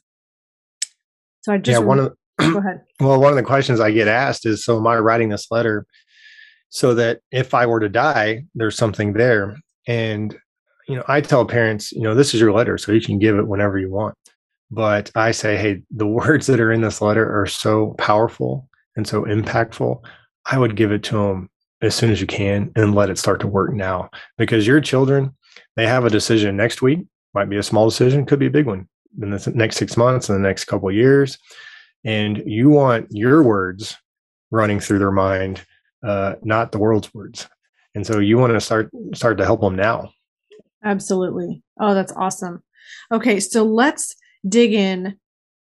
So 1.42 1.52
I 1.52 1.58
just 1.58 1.80
yeah, 1.80 1.86
one 1.86 2.00
of 2.00 2.17
Mm-hmm. 2.48 2.60
Go 2.60 2.68
ahead. 2.68 2.82
Well, 3.00 3.20
one 3.20 3.32
of 3.32 3.36
the 3.36 3.42
questions 3.42 3.80
I 3.80 3.90
get 3.90 4.08
asked 4.08 4.46
is 4.46 4.64
so 4.64 4.76
am 4.76 4.86
I 4.86 4.98
writing 4.98 5.28
this 5.28 5.50
letter 5.50 5.86
so 6.70 6.94
that 6.94 7.20
if 7.30 7.54
I 7.54 7.66
were 7.66 7.80
to 7.80 7.88
die, 7.88 8.44
there's 8.54 8.76
something 8.76 9.12
there? 9.12 9.56
And, 9.86 10.36
you 10.86 10.96
know, 10.96 11.04
I 11.08 11.20
tell 11.20 11.44
parents, 11.46 11.92
you 11.92 12.02
know, 12.02 12.14
this 12.14 12.34
is 12.34 12.40
your 12.40 12.52
letter, 12.52 12.78
so 12.78 12.92
you 12.92 13.00
can 13.00 13.18
give 13.18 13.38
it 13.38 13.46
whenever 13.46 13.78
you 13.78 13.90
want. 13.90 14.14
But 14.70 15.10
I 15.14 15.30
say, 15.30 15.56
hey, 15.56 15.82
the 15.90 16.06
words 16.20 16.46
that 16.46 16.60
are 16.60 16.72
in 16.72 16.80
this 16.80 17.00
letter 17.00 17.40
are 17.40 17.46
so 17.46 17.94
powerful 17.98 18.68
and 18.96 19.06
so 19.06 19.22
impactful. 19.22 20.02
I 20.46 20.58
would 20.58 20.76
give 20.76 20.92
it 20.92 21.02
to 21.04 21.16
them 21.16 21.50
as 21.80 21.94
soon 21.94 22.10
as 22.10 22.20
you 22.20 22.26
can 22.26 22.72
and 22.74 22.94
let 22.94 23.10
it 23.10 23.18
start 23.18 23.40
to 23.40 23.46
work 23.46 23.72
now 23.72 24.10
because 24.36 24.66
your 24.66 24.80
children, 24.80 25.36
they 25.76 25.86
have 25.86 26.04
a 26.04 26.10
decision 26.10 26.56
next 26.56 26.82
week, 26.82 27.00
might 27.34 27.48
be 27.48 27.56
a 27.56 27.62
small 27.62 27.88
decision, 27.88 28.26
could 28.26 28.38
be 28.38 28.46
a 28.46 28.50
big 28.50 28.66
one 28.66 28.88
in 29.22 29.30
the 29.30 29.52
next 29.54 29.76
six 29.76 29.96
months, 29.96 30.28
in 30.28 30.34
the 30.34 30.46
next 30.46 30.64
couple 30.64 30.88
of 30.88 30.94
years 30.94 31.38
and 32.04 32.42
you 32.46 32.70
want 32.70 33.06
your 33.10 33.42
words 33.42 33.96
running 34.50 34.80
through 34.80 34.98
their 34.98 35.12
mind 35.12 35.64
uh, 36.02 36.34
not 36.42 36.72
the 36.72 36.78
world's 36.78 37.12
words. 37.14 37.48
And 37.94 38.06
so 38.06 38.18
you 38.18 38.38
want 38.38 38.52
to 38.52 38.60
start 38.60 38.90
start 39.14 39.38
to 39.38 39.44
help 39.44 39.60
them 39.60 39.76
now. 39.76 40.10
Absolutely. 40.84 41.62
Oh 41.80 41.94
that's 41.94 42.12
awesome. 42.12 42.62
Okay 43.12 43.40
so 43.40 43.64
let's 43.64 44.14
dig 44.48 44.72
in. 44.72 45.16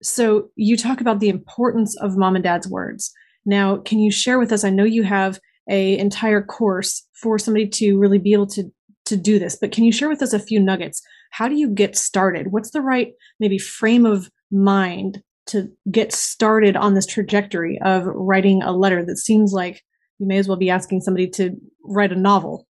So 0.04 0.50
you 0.56 0.78
talk 0.78 1.02
about 1.02 1.20
the 1.20 1.30
importance 1.30 1.98
of 1.98 2.18
mom 2.18 2.36
and 2.36 2.44
dad's 2.44 2.68
words. 2.68 3.12
Now 3.46 3.78
can 3.78 4.00
you 4.00 4.12
share 4.12 4.40
with 4.40 4.52
us 4.52 4.64
i 4.64 4.70
know 4.70 4.84
you 4.84 5.04
have 5.04 5.40
a 5.70 5.98
entire 5.98 6.42
course 6.42 7.06
for 7.14 7.40
somebody 7.40 7.68
to 7.68 7.98
really 7.98 8.18
be 8.20 8.34
able 8.34 8.48
to 8.48 8.72
to 9.06 9.18
do 9.18 9.40
this 9.40 9.58
but 9.60 9.72
can 9.72 9.86
you 9.86 9.92
share 9.92 10.10
with 10.10 10.22
us 10.22 10.34
a 10.34 10.40
few 10.40 10.60
nuggets? 10.60 11.02
How 11.32 11.48
do 11.48 11.56
you 11.56 11.70
get 11.70 11.96
started? 11.96 12.52
What's 12.52 12.72
the 12.72 12.82
right 12.82 13.14
maybe 13.40 13.58
frame 13.58 14.06
of 14.06 14.30
mind 14.52 15.24
to 15.48 15.70
get 15.92 16.14
started 16.14 16.76
on 16.76 16.94
this 16.94 17.06
trajectory 17.06 17.80
of 17.84 18.06
writing 18.06 18.62
a 18.64 18.72
letter 18.72 19.06
that 19.06 19.18
seems 19.18 19.52
like 19.54 19.84
you 20.20 20.28
may 20.28 20.38
as 20.38 20.48
well 20.48 20.58
be 20.58 20.70
asking 20.70 21.02
somebody 21.02 21.28
to 21.30 21.56
write 21.84 22.12
a 22.12 22.16
novel. 22.16 22.68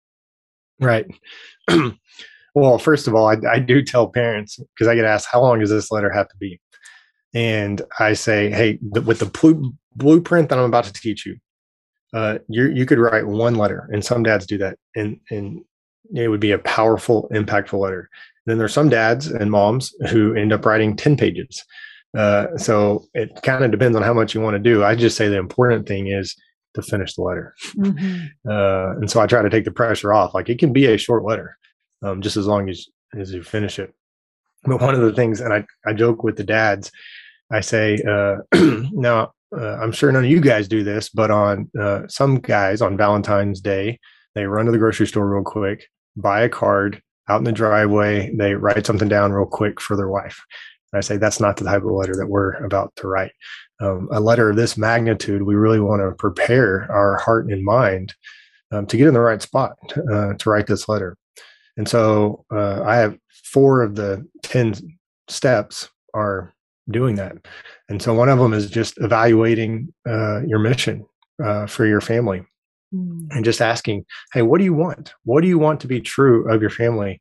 Right. 0.79 1.05
well, 2.55 2.77
first 2.77 3.07
of 3.07 3.15
all, 3.15 3.27
I, 3.27 3.37
I 3.49 3.59
do 3.59 3.83
tell 3.83 4.09
parents 4.09 4.57
because 4.57 4.87
I 4.87 4.95
get 4.95 5.05
asked, 5.05 5.27
how 5.31 5.41
long 5.41 5.59
does 5.59 5.69
this 5.69 5.91
letter 5.91 6.11
have 6.11 6.27
to 6.29 6.37
be? 6.37 6.59
and 7.35 7.81
I 7.99 8.13
say, 8.13 8.49
"Hey, 8.49 8.79
with 8.81 9.19
the 9.19 9.27
pl- 9.27 9.73
blueprint 9.95 10.49
that 10.49 10.57
I'm 10.57 10.65
about 10.65 10.85
to 10.85 10.93
teach 10.93 11.25
you, 11.25 11.35
uh, 12.13 12.39
you 12.47 12.69
you 12.69 12.85
could 12.85 12.97
write 12.97 13.27
one 13.27 13.55
letter." 13.55 13.87
And 13.91 14.03
some 14.03 14.23
dads 14.23 14.47
do 14.47 14.57
that, 14.59 14.79
and 14.95 15.19
and 15.29 15.63
it 16.15 16.29
would 16.29 16.39
be 16.39 16.51
a 16.51 16.59
powerful, 16.59 17.29
impactful 17.33 17.77
letter. 17.77 18.09
And 18.45 18.51
then 18.51 18.57
there's 18.57 18.73
some 18.73 18.89
dads 18.89 19.27
and 19.27 19.51
moms 19.51 19.93
who 20.09 20.33
end 20.33 20.53
up 20.53 20.65
writing 20.65 20.95
ten 20.95 21.17
pages. 21.17 21.63
Uh, 22.15 22.57
so 22.57 23.05
it 23.13 23.41
kind 23.43 23.63
of 23.63 23.71
depends 23.71 23.95
on 23.95 24.03
how 24.03 24.13
much 24.13 24.33
you 24.33 24.41
want 24.41 24.55
to 24.55 24.59
do. 24.59 24.83
I 24.83 24.95
just 24.95 25.17
say 25.17 25.27
the 25.27 25.37
important 25.37 25.87
thing 25.87 26.07
is 26.07 26.35
to 26.75 26.81
finish 26.81 27.15
the 27.15 27.23
letter. 27.23 27.55
Mm-hmm. 27.75 28.25
Uh, 28.49 28.97
and 28.97 29.09
so 29.09 29.19
I 29.19 29.27
try 29.27 29.41
to 29.41 29.49
take 29.49 29.65
the 29.65 29.71
pressure 29.71 30.13
off. 30.13 30.33
Like 30.33 30.49
it 30.49 30.59
can 30.59 30.73
be 30.73 30.85
a 30.85 30.97
short 30.97 31.23
letter, 31.23 31.57
um, 32.03 32.21
just 32.21 32.37
as 32.37 32.47
long 32.47 32.69
as 32.69 32.87
as 33.17 33.33
you 33.33 33.43
finish 33.43 33.79
it. 33.79 33.93
But 34.63 34.81
one 34.81 34.95
of 34.95 35.01
the 35.01 35.13
things, 35.13 35.41
and 35.41 35.53
I 35.53 35.65
I 35.85 35.93
joke 35.93 36.23
with 36.23 36.37
the 36.37 36.43
dads, 36.43 36.91
I 37.51 37.61
say, 37.61 38.01
uh, 38.07 38.37
now 38.91 39.33
uh, 39.55 39.77
I'm 39.77 39.91
sure 39.91 40.11
none 40.11 40.25
of 40.25 40.31
you 40.31 40.41
guys 40.41 40.67
do 40.67 40.83
this, 40.83 41.09
but 41.09 41.31
on 41.31 41.69
uh, 41.79 42.03
some 42.07 42.39
guys 42.39 42.81
on 42.81 42.97
Valentine's 42.97 43.61
Day, 43.61 43.99
they 44.33 44.45
run 44.45 44.65
to 44.65 44.71
the 44.71 44.77
grocery 44.77 45.07
store 45.07 45.27
real 45.27 45.43
quick, 45.43 45.87
buy 46.15 46.41
a 46.41 46.49
card 46.49 47.01
out 47.29 47.39
in 47.39 47.43
the 47.43 47.51
driveway, 47.51 48.31
they 48.35 48.53
write 48.53 48.85
something 48.85 49.07
down 49.07 49.33
real 49.33 49.47
quick 49.47 49.81
for 49.81 49.95
their 49.95 50.09
wife. 50.09 50.43
And 50.95 50.99
I 50.99 51.01
say 51.01 51.17
that's 51.17 51.41
not 51.41 51.57
the 51.57 51.65
type 51.65 51.83
of 51.83 51.91
letter 51.91 52.15
that 52.15 52.27
we're 52.27 52.53
about 52.63 52.95
to 52.95 53.07
write. 53.09 53.33
Um, 53.81 54.07
a 54.13 54.21
letter 54.21 54.49
of 54.49 54.55
this 54.55 54.77
magnitude, 54.77 55.43
we 55.43 55.55
really 55.55 55.81
want 55.81 56.01
to 56.01 56.15
prepare 56.15 56.89
our 56.89 57.17
heart 57.17 57.51
and 57.51 57.65
mind 57.65 58.13
um, 58.71 58.85
to 58.85 58.95
get 58.95 59.09
in 59.09 59.13
the 59.13 59.19
right 59.19 59.41
spot 59.41 59.75
uh, 60.09 60.35
to 60.35 60.49
write 60.49 60.67
this 60.67 60.87
letter. 60.87 61.17
And 61.75 61.85
so 61.85 62.45
uh, 62.49 62.83
I 62.83 62.95
have 62.95 63.17
four 63.43 63.83
of 63.83 63.95
the 63.95 64.25
10 64.43 64.97
steps 65.27 65.89
are 66.13 66.53
doing 66.89 67.15
that. 67.15 67.45
And 67.89 68.01
so 68.01 68.13
one 68.13 68.29
of 68.29 68.39
them 68.39 68.53
is 68.53 68.69
just 68.69 68.97
evaluating 69.01 69.93
uh, 70.07 70.43
your 70.43 70.59
mission 70.59 71.05
uh, 71.43 71.65
for 71.67 71.85
your 71.85 71.99
family 71.99 72.45
mm. 72.93 73.27
and 73.31 73.43
just 73.43 73.61
asking, 73.61 74.05
hey, 74.31 74.43
what 74.43 74.59
do 74.59 74.63
you 74.63 74.73
want? 74.73 75.13
What 75.25 75.41
do 75.41 75.49
you 75.49 75.59
want 75.59 75.81
to 75.81 75.87
be 75.87 75.99
true 75.99 76.49
of 76.49 76.61
your 76.61 76.69
family 76.69 77.19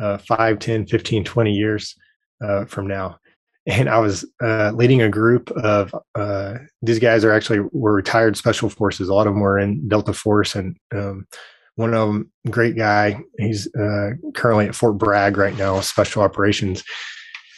uh, 0.00 0.18
5, 0.18 0.58
10, 0.58 0.86
15, 0.88 1.22
20 1.22 1.52
years 1.52 1.94
uh, 2.42 2.64
from 2.66 2.86
now? 2.86 3.18
And 3.66 3.88
I 3.88 3.98
was 4.00 4.24
uh, 4.42 4.72
leading 4.74 5.02
a 5.02 5.08
group 5.08 5.50
of 5.52 5.94
uh, 6.16 6.54
these 6.82 6.98
guys 6.98 7.24
are 7.24 7.32
actually 7.32 7.60
were 7.72 7.94
retired 7.94 8.36
special 8.36 8.68
forces. 8.68 9.08
A 9.08 9.14
lot 9.14 9.28
of 9.28 9.34
them 9.34 9.40
were 9.40 9.58
in 9.58 9.88
Delta 9.88 10.12
Force, 10.12 10.56
and 10.56 10.76
um, 10.92 11.26
one 11.76 11.94
of 11.94 12.08
them, 12.08 12.32
great 12.50 12.76
guy. 12.76 13.20
He's 13.38 13.72
uh, 13.76 14.10
currently 14.34 14.66
at 14.66 14.74
Fort 14.74 14.98
Bragg 14.98 15.36
right 15.36 15.56
now, 15.56 15.80
special 15.80 16.22
operations. 16.22 16.82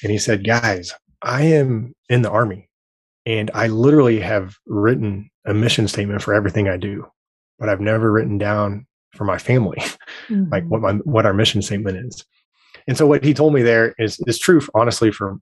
And 0.02 0.12
he 0.12 0.18
said, 0.18 0.46
"Guys, 0.46 0.92
I 1.22 1.44
am 1.44 1.94
in 2.10 2.20
the 2.20 2.30
army 2.30 2.68
and 3.26 3.50
I 3.54 3.68
literally 3.68 4.20
have 4.20 4.56
written 4.66 5.30
a 5.46 5.54
mission 5.54 5.88
statement 5.88 6.22
for 6.22 6.34
everything 6.34 6.68
I 6.68 6.76
do, 6.76 7.06
but 7.58 7.68
I've 7.68 7.80
never 7.80 8.12
written 8.12 8.38
down 8.38 8.86
for 9.14 9.24
my 9.24 9.38
family, 9.38 9.78
mm-hmm. 10.28 10.50
like 10.50 10.64
what 10.66 10.80
my, 10.80 10.92
what 11.04 11.26
our 11.26 11.34
mission 11.34 11.62
statement 11.62 11.98
is. 11.98 12.24
And 12.86 12.96
so 12.96 13.06
what 13.06 13.24
he 13.24 13.34
told 13.34 13.54
me 13.54 13.62
there 13.62 13.94
is, 13.98 14.20
is 14.26 14.38
true, 14.38 14.60
honestly, 14.74 15.10
for, 15.10 15.38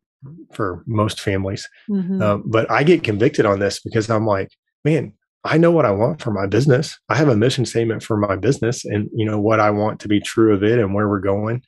for 0.52 0.82
most 0.86 1.20
families. 1.20 1.68
Mm-hmm. 1.90 2.22
Um, 2.22 2.44
but 2.46 2.70
I 2.70 2.84
get 2.84 3.04
convicted 3.04 3.46
on 3.46 3.58
this 3.58 3.80
because 3.80 4.08
I'm 4.08 4.26
like, 4.26 4.48
man, 4.84 5.12
I 5.44 5.58
know 5.58 5.72
what 5.72 5.86
I 5.86 5.90
want 5.90 6.22
for 6.22 6.30
my 6.30 6.46
business. 6.46 6.98
I 7.08 7.16
have 7.16 7.28
a 7.28 7.36
mission 7.36 7.66
statement 7.66 8.02
for 8.02 8.16
my 8.16 8.36
business 8.36 8.84
and, 8.84 9.10
you 9.12 9.26
know, 9.26 9.40
what 9.40 9.58
I 9.58 9.70
want 9.70 9.98
to 10.00 10.08
be 10.08 10.20
true 10.20 10.54
of 10.54 10.62
it 10.62 10.78
and 10.78 10.94
where 10.94 11.08
we're 11.08 11.20
going. 11.20 11.62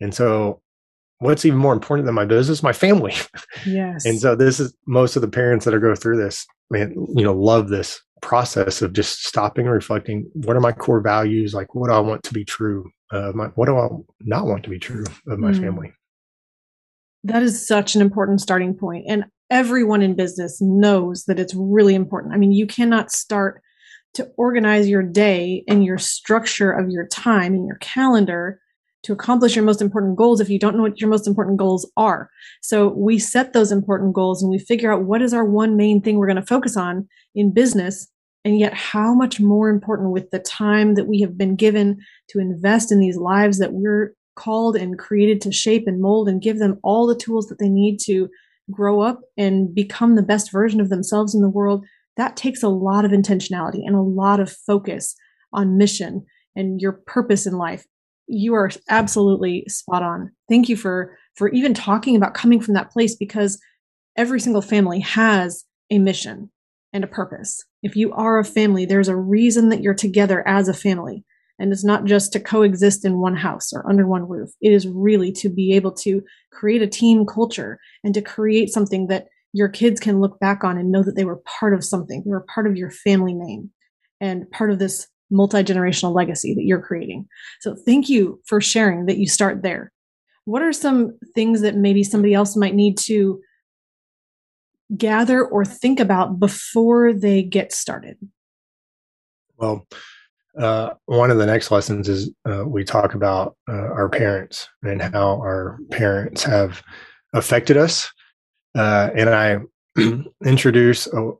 And 0.00 0.12
so 0.12 0.60
what's 1.22 1.44
even 1.44 1.58
more 1.58 1.72
important 1.72 2.06
than 2.06 2.14
my 2.14 2.24
business 2.24 2.62
my 2.62 2.72
family 2.72 3.14
yes 3.66 4.04
and 4.04 4.20
so 4.20 4.34
this 4.34 4.58
is 4.58 4.74
most 4.86 5.16
of 5.16 5.22
the 5.22 5.28
parents 5.28 5.64
that 5.64 5.72
are 5.72 5.80
go 5.80 5.94
through 5.94 6.16
this 6.16 6.46
man 6.70 6.92
you 7.14 7.22
know 7.22 7.32
love 7.32 7.68
this 7.68 8.02
process 8.22 8.80
of 8.80 8.92
just 8.92 9.24
stopping 9.24 9.66
and 9.66 9.74
reflecting 9.74 10.30
what 10.32 10.56
are 10.56 10.60
my 10.60 10.72
core 10.72 11.00
values 11.00 11.52
like 11.52 11.74
what 11.74 11.88
do 11.88 11.94
i 11.94 11.98
want 11.98 12.22
to 12.22 12.32
be 12.32 12.44
true 12.44 12.90
of 13.10 13.34
my 13.34 13.46
what 13.48 13.66
do 13.66 13.76
i 13.76 13.88
not 14.20 14.46
want 14.46 14.62
to 14.64 14.70
be 14.70 14.78
true 14.78 15.04
of 15.26 15.38
my 15.38 15.50
mm. 15.50 15.60
family 15.60 15.92
that 17.24 17.42
is 17.42 17.66
such 17.66 17.94
an 17.94 18.00
important 18.00 18.40
starting 18.40 18.74
point 18.74 19.04
and 19.08 19.24
everyone 19.50 20.02
in 20.02 20.14
business 20.14 20.60
knows 20.62 21.24
that 21.24 21.38
it's 21.38 21.54
really 21.54 21.94
important 21.94 22.32
i 22.32 22.38
mean 22.38 22.52
you 22.52 22.66
cannot 22.66 23.10
start 23.10 23.60
to 24.14 24.30
organize 24.36 24.88
your 24.88 25.02
day 25.02 25.64
and 25.68 25.84
your 25.84 25.98
structure 25.98 26.70
of 26.70 26.90
your 26.90 27.06
time 27.06 27.54
and 27.54 27.66
your 27.66 27.76
calendar 27.76 28.60
to 29.02 29.12
accomplish 29.12 29.56
your 29.56 29.64
most 29.64 29.82
important 29.82 30.16
goals 30.16 30.40
if 30.40 30.48
you 30.48 30.58
don't 30.58 30.76
know 30.76 30.82
what 30.82 31.00
your 31.00 31.10
most 31.10 31.26
important 31.26 31.56
goals 31.56 31.90
are. 31.96 32.30
So 32.60 32.88
we 32.88 33.18
set 33.18 33.52
those 33.52 33.72
important 33.72 34.14
goals 34.14 34.42
and 34.42 34.50
we 34.50 34.58
figure 34.58 34.92
out 34.92 35.04
what 35.04 35.22
is 35.22 35.34
our 35.34 35.44
one 35.44 35.76
main 35.76 36.00
thing 36.00 36.16
we're 36.18 36.26
going 36.26 36.36
to 36.36 36.46
focus 36.46 36.76
on 36.76 37.08
in 37.34 37.52
business. 37.52 38.08
And 38.44 38.58
yet, 38.58 38.74
how 38.74 39.14
much 39.14 39.40
more 39.40 39.68
important 39.68 40.10
with 40.10 40.30
the 40.30 40.40
time 40.40 40.94
that 40.94 41.06
we 41.06 41.20
have 41.20 41.38
been 41.38 41.54
given 41.54 41.98
to 42.28 42.40
invest 42.40 42.90
in 42.90 42.98
these 42.98 43.16
lives 43.16 43.58
that 43.58 43.72
we're 43.72 44.14
called 44.34 44.76
and 44.76 44.98
created 44.98 45.40
to 45.42 45.52
shape 45.52 45.84
and 45.86 46.00
mold 46.00 46.28
and 46.28 46.42
give 46.42 46.58
them 46.58 46.78
all 46.82 47.06
the 47.06 47.16
tools 47.16 47.46
that 47.46 47.58
they 47.58 47.68
need 47.68 47.98
to 47.98 48.28
grow 48.70 49.00
up 49.00 49.20
and 49.36 49.74
become 49.74 50.16
the 50.16 50.22
best 50.22 50.50
version 50.50 50.80
of 50.80 50.88
themselves 50.88 51.34
in 51.34 51.42
the 51.42 51.48
world. 51.48 51.84
That 52.16 52.36
takes 52.36 52.62
a 52.62 52.68
lot 52.68 53.04
of 53.04 53.12
intentionality 53.12 53.86
and 53.86 53.94
a 53.94 54.00
lot 54.00 54.40
of 54.40 54.50
focus 54.50 55.14
on 55.52 55.78
mission 55.78 56.24
and 56.56 56.80
your 56.80 56.92
purpose 56.92 57.46
in 57.46 57.54
life 57.54 57.86
you 58.32 58.54
are 58.54 58.70
absolutely 58.88 59.64
spot 59.68 60.02
on. 60.02 60.32
Thank 60.48 60.68
you 60.68 60.76
for 60.76 61.16
for 61.36 61.48
even 61.48 61.74
talking 61.74 62.16
about 62.16 62.34
coming 62.34 62.60
from 62.60 62.74
that 62.74 62.90
place 62.90 63.14
because 63.14 63.60
every 64.16 64.40
single 64.40 64.62
family 64.62 65.00
has 65.00 65.64
a 65.90 65.98
mission 65.98 66.50
and 66.92 67.04
a 67.04 67.08
purpose. 67.08 67.64
If 67.82 67.96
you 67.96 68.12
are 68.12 68.38
a 68.38 68.44
family, 68.44 68.84
there's 68.84 69.08
a 69.08 69.16
reason 69.16 69.68
that 69.70 69.82
you're 69.82 69.94
together 69.94 70.46
as 70.46 70.68
a 70.68 70.74
family. 70.74 71.24
And 71.58 71.72
it's 71.72 71.84
not 71.84 72.04
just 72.04 72.32
to 72.32 72.40
coexist 72.40 73.04
in 73.04 73.20
one 73.20 73.36
house 73.36 73.72
or 73.72 73.88
under 73.88 74.06
one 74.06 74.28
roof. 74.28 74.50
It 74.60 74.72
is 74.72 74.88
really 74.88 75.32
to 75.32 75.48
be 75.48 75.74
able 75.74 75.92
to 75.92 76.22
create 76.50 76.82
a 76.82 76.86
team 76.86 77.24
culture 77.24 77.78
and 78.02 78.14
to 78.14 78.22
create 78.22 78.70
something 78.70 79.06
that 79.08 79.28
your 79.52 79.68
kids 79.68 80.00
can 80.00 80.20
look 80.20 80.40
back 80.40 80.64
on 80.64 80.78
and 80.78 80.90
know 80.90 81.02
that 81.02 81.14
they 81.14 81.24
were 81.24 81.42
part 81.60 81.74
of 81.74 81.84
something. 81.84 82.22
They 82.24 82.30
were 82.30 82.46
part 82.52 82.66
of 82.66 82.76
your 82.76 82.90
family 82.90 83.34
name 83.34 83.70
and 84.20 84.50
part 84.50 84.70
of 84.70 84.78
this 84.78 85.06
multi 85.30 85.62
generational 85.62 86.14
legacy 86.14 86.54
that 86.54 86.64
you're 86.64 86.82
creating. 86.82 87.26
So 87.60 87.76
thank 87.86 88.08
you 88.08 88.40
for 88.46 88.60
sharing 88.60 89.06
that 89.06 89.18
you 89.18 89.26
start 89.26 89.62
there. 89.62 89.92
What 90.44 90.62
are 90.62 90.72
some 90.72 91.18
things 91.34 91.60
that 91.60 91.76
maybe 91.76 92.02
somebody 92.02 92.34
else 92.34 92.56
might 92.56 92.74
need 92.74 92.98
to 92.98 93.40
gather 94.96 95.44
or 95.44 95.64
think 95.64 96.00
about 96.00 96.38
before 96.38 97.12
they 97.12 97.42
get 97.42 97.72
started? 97.72 98.16
Well, 99.56 99.86
uh, 100.58 100.90
one 101.06 101.30
of 101.30 101.38
the 101.38 101.46
next 101.46 101.70
lessons 101.70 102.08
is 102.08 102.30
uh, 102.44 102.64
we 102.66 102.84
talk 102.84 103.14
about 103.14 103.56
uh, 103.68 103.72
our 103.72 104.08
parents 104.08 104.68
and 104.82 105.00
how 105.00 105.38
our 105.38 105.78
parents 105.90 106.42
have 106.42 106.82
affected 107.32 107.76
us. 107.76 108.10
Uh, 108.74 109.10
and 109.16 109.30
I 109.30 109.58
introduce 110.44 111.06
uh, 111.08 111.30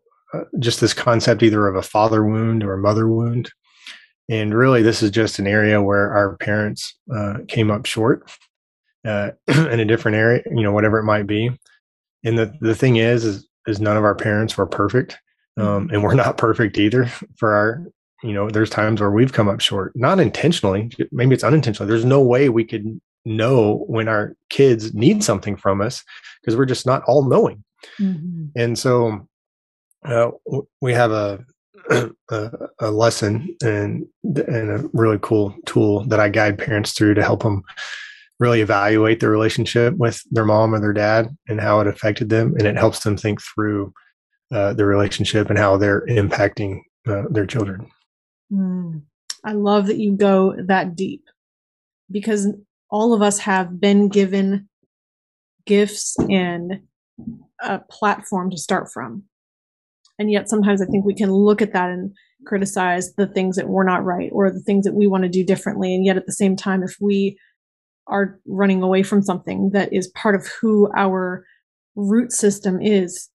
just 0.58 0.80
this 0.80 0.94
concept 0.94 1.42
either 1.42 1.66
of 1.68 1.76
a 1.76 1.82
father 1.82 2.24
wound 2.24 2.64
or 2.64 2.74
a 2.74 2.78
mother 2.78 3.08
wound. 3.08 3.50
And 4.30 4.54
really, 4.54 4.82
this 4.82 5.02
is 5.02 5.10
just 5.10 5.38
an 5.38 5.46
area 5.46 5.82
where 5.82 6.14
our 6.14 6.36
parents 6.38 6.96
uh, 7.14 7.38
came 7.48 7.70
up 7.70 7.84
short 7.84 8.30
in 9.04 9.34
a 9.48 9.84
different 9.84 10.16
area, 10.16 10.42
you 10.46 10.62
know, 10.62 10.72
whatever 10.72 10.98
it 10.98 11.04
might 11.04 11.26
be. 11.26 11.50
And 12.24 12.38
the, 12.38 12.54
the 12.60 12.74
thing 12.74 12.96
is, 12.96 13.24
is, 13.24 13.48
is 13.66 13.80
none 13.80 13.96
of 13.96 14.04
our 14.04 14.14
parents 14.14 14.56
were 14.56 14.66
perfect. 14.66 15.18
Um, 15.58 15.66
mm-hmm. 15.66 15.94
and 15.94 16.02
we're 16.02 16.14
not 16.14 16.38
perfect 16.38 16.78
either 16.78 17.06
for 17.36 17.54
our, 17.54 17.84
you 18.22 18.32
know, 18.32 18.48
there's 18.48 18.70
times 18.70 19.00
where 19.00 19.10
we've 19.10 19.32
come 19.32 19.48
up 19.48 19.60
short, 19.60 19.92
not 19.94 20.20
intentionally, 20.20 20.90
maybe 21.10 21.34
it's 21.34 21.44
unintentional. 21.44 21.88
There's 21.88 22.04
no 22.04 22.22
way 22.22 22.48
we 22.48 22.64
could 22.64 23.00
know 23.24 23.84
when 23.86 24.08
our 24.08 24.34
kids 24.48 24.94
need 24.94 25.22
something 25.22 25.56
from 25.56 25.80
us 25.80 26.02
because 26.40 26.56
we're 26.56 26.66
just 26.66 26.86
not 26.86 27.02
all 27.04 27.28
knowing. 27.28 27.62
Mm-hmm. 28.00 28.46
And 28.56 28.78
so 28.78 29.28
uh, 30.04 30.30
we 30.80 30.92
have 30.92 31.12
a 31.12 31.44
a, 32.30 32.50
a, 32.78 32.90
lesson 32.90 33.56
and 33.62 34.06
and 34.22 34.70
a 34.70 34.88
really 34.92 35.18
cool 35.20 35.54
tool 35.66 36.04
that 36.04 36.20
I 36.20 36.28
guide 36.28 36.58
parents 36.58 36.92
through 36.92 37.14
to 37.14 37.22
help 37.22 37.42
them 37.42 37.62
really 38.42 38.60
evaluate 38.60 39.20
their 39.20 39.30
relationship 39.30 39.96
with 39.96 40.20
their 40.30 40.44
mom 40.44 40.74
or 40.74 40.80
their 40.80 40.92
dad 40.92 41.28
and 41.48 41.60
how 41.60 41.80
it 41.80 41.86
affected 41.86 42.28
them, 42.28 42.54
and 42.58 42.66
it 42.66 42.76
helps 42.76 43.00
them 43.04 43.16
think 43.16 43.40
through 43.40 43.92
uh, 44.52 44.74
the 44.74 44.84
relationship 44.84 45.48
and 45.48 45.58
how 45.58 45.76
they're 45.76 46.04
impacting 46.06 46.80
uh, 47.06 47.22
their 47.30 47.46
children. 47.46 47.88
Mm. 48.52 49.02
I 49.44 49.52
love 49.52 49.86
that 49.86 49.98
you 49.98 50.16
go 50.16 50.54
that 50.66 50.94
deep 50.96 51.24
because 52.10 52.48
all 52.90 53.14
of 53.14 53.22
us 53.22 53.38
have 53.38 53.80
been 53.80 54.08
given 54.08 54.68
gifts 55.64 56.16
and 56.28 56.80
a 57.60 57.78
platform 57.78 58.50
to 58.50 58.58
start 58.58 58.90
from 58.92 59.22
and 60.18 60.30
yet 60.30 60.48
sometimes 60.48 60.82
i 60.82 60.86
think 60.86 61.04
we 61.04 61.14
can 61.14 61.30
look 61.30 61.62
at 61.62 61.72
that 61.72 61.90
and 61.90 62.12
criticize 62.46 63.14
the 63.14 63.26
things 63.26 63.54
that 63.54 63.68
were 63.68 63.84
not 63.84 64.04
right 64.04 64.30
or 64.32 64.50
the 64.50 64.60
things 64.60 64.84
that 64.84 64.94
we 64.94 65.06
want 65.06 65.22
to 65.22 65.28
do 65.28 65.44
differently 65.44 65.94
and 65.94 66.04
yet 66.04 66.16
at 66.16 66.26
the 66.26 66.32
same 66.32 66.56
time 66.56 66.82
if 66.82 66.96
we 67.00 67.38
are 68.06 68.40
running 68.46 68.82
away 68.82 69.02
from 69.02 69.22
something 69.22 69.70
that 69.72 69.92
is 69.92 70.08
part 70.08 70.34
of 70.34 70.46
who 70.60 70.90
our 70.96 71.44
root 71.94 72.32
system 72.32 72.80
is, 72.80 73.28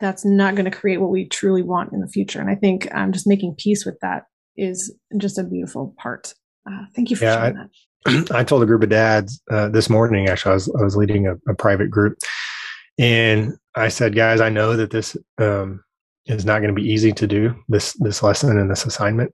that's 0.00 0.24
not 0.24 0.54
going 0.54 0.70
to 0.70 0.76
create 0.76 1.00
what 1.00 1.10
we 1.10 1.28
truly 1.28 1.62
want 1.62 1.92
in 1.92 2.00
the 2.00 2.08
future. 2.08 2.40
And 2.40 2.50
I 2.50 2.54
think 2.54 2.92
um, 2.94 3.12
just 3.12 3.26
making 3.26 3.54
peace 3.58 3.86
with 3.86 3.98
that 4.02 4.24
is 4.56 4.94
just 5.16 5.38
a 5.38 5.44
beautiful 5.44 5.94
part. 5.98 6.34
Uh, 6.68 6.84
thank 6.94 7.10
you 7.10 7.16
for 7.16 7.24
yeah, 7.24 7.34
sharing 7.36 7.56
I, 7.56 7.62
that. 7.62 7.70
I 8.32 8.44
told 8.44 8.62
a 8.62 8.66
group 8.66 8.82
of 8.82 8.88
dads 8.88 9.40
uh, 9.50 9.68
this 9.68 9.88
morning. 9.88 10.28
Actually, 10.28 10.50
I 10.50 10.54
was 10.54 10.74
I 10.80 10.82
was 10.82 10.96
leading 10.96 11.26
a, 11.26 11.34
a, 11.50 11.54
private 11.54 11.90
group, 11.90 12.18
and 12.98 13.54
I 13.76 13.88
said, 13.88 14.14
guys, 14.14 14.40
I 14.40 14.48
know 14.48 14.76
that 14.76 14.90
this 14.90 15.16
um, 15.38 15.82
is 16.26 16.44
not 16.44 16.60
going 16.60 16.74
to 16.74 16.80
be 16.80 16.88
easy 16.88 17.12
to 17.12 17.26
do 17.26 17.54
this 17.68 17.94
this 18.00 18.22
lesson 18.22 18.58
and 18.58 18.70
this 18.70 18.84
assignment, 18.84 19.32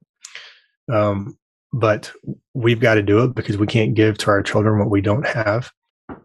um, 0.91 1.37
but 1.73 2.11
we've 2.53 2.79
got 2.79 2.95
to 2.95 3.03
do 3.03 3.23
it 3.23 3.35
because 3.35 3.57
we 3.57 3.67
can't 3.67 3.93
give 3.93 4.17
to 4.19 4.31
our 4.31 4.41
children 4.41 4.79
what 4.79 4.89
we 4.89 5.01
don't 5.01 5.27
have. 5.27 5.71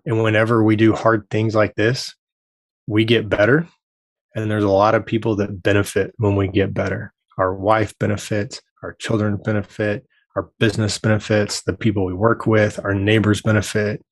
And 0.07 0.23
whenever 0.23 0.63
we 0.63 0.77
do 0.77 0.93
hard 0.95 1.29
things 1.31 1.55
like 1.55 1.75
this, 1.75 2.15
we 2.87 3.05
get 3.05 3.29
better. 3.29 3.69
And 4.35 4.51
there's 4.51 4.65
a 4.65 4.71
lot 4.71 4.95
of 4.95 5.07
people 5.07 5.37
that 5.37 5.63
benefit 5.63 6.13
when 6.17 6.37
we 6.37 6.49
get 6.49 6.75
better. 6.75 7.13
Our 7.39 7.55
wife 7.55 7.97
benefits, 7.99 8.61
our 8.83 8.95
children 8.95 9.37
benefit, 9.37 10.07
our 10.37 10.51
business 10.59 10.99
benefits, 10.99 11.63
the 11.63 11.73
people 11.73 12.05
we 12.05 12.15
work 12.15 12.47
with, 12.47 12.81
our 12.85 12.95
neighbors 12.95 13.43
benefit. 13.43 14.05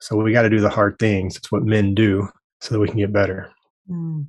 So 0.00 0.16
we 0.16 0.32
got 0.32 0.42
to 0.42 0.50
do 0.50 0.60
the 0.60 0.70
hard 0.70 0.98
things. 0.98 1.36
It's 1.36 1.50
what 1.50 1.64
men 1.64 1.94
do 1.94 2.28
so 2.60 2.74
that 2.74 2.80
we 2.80 2.88
can 2.88 2.98
get 2.98 3.12
better. 3.12 3.50
Mm. 3.90 4.26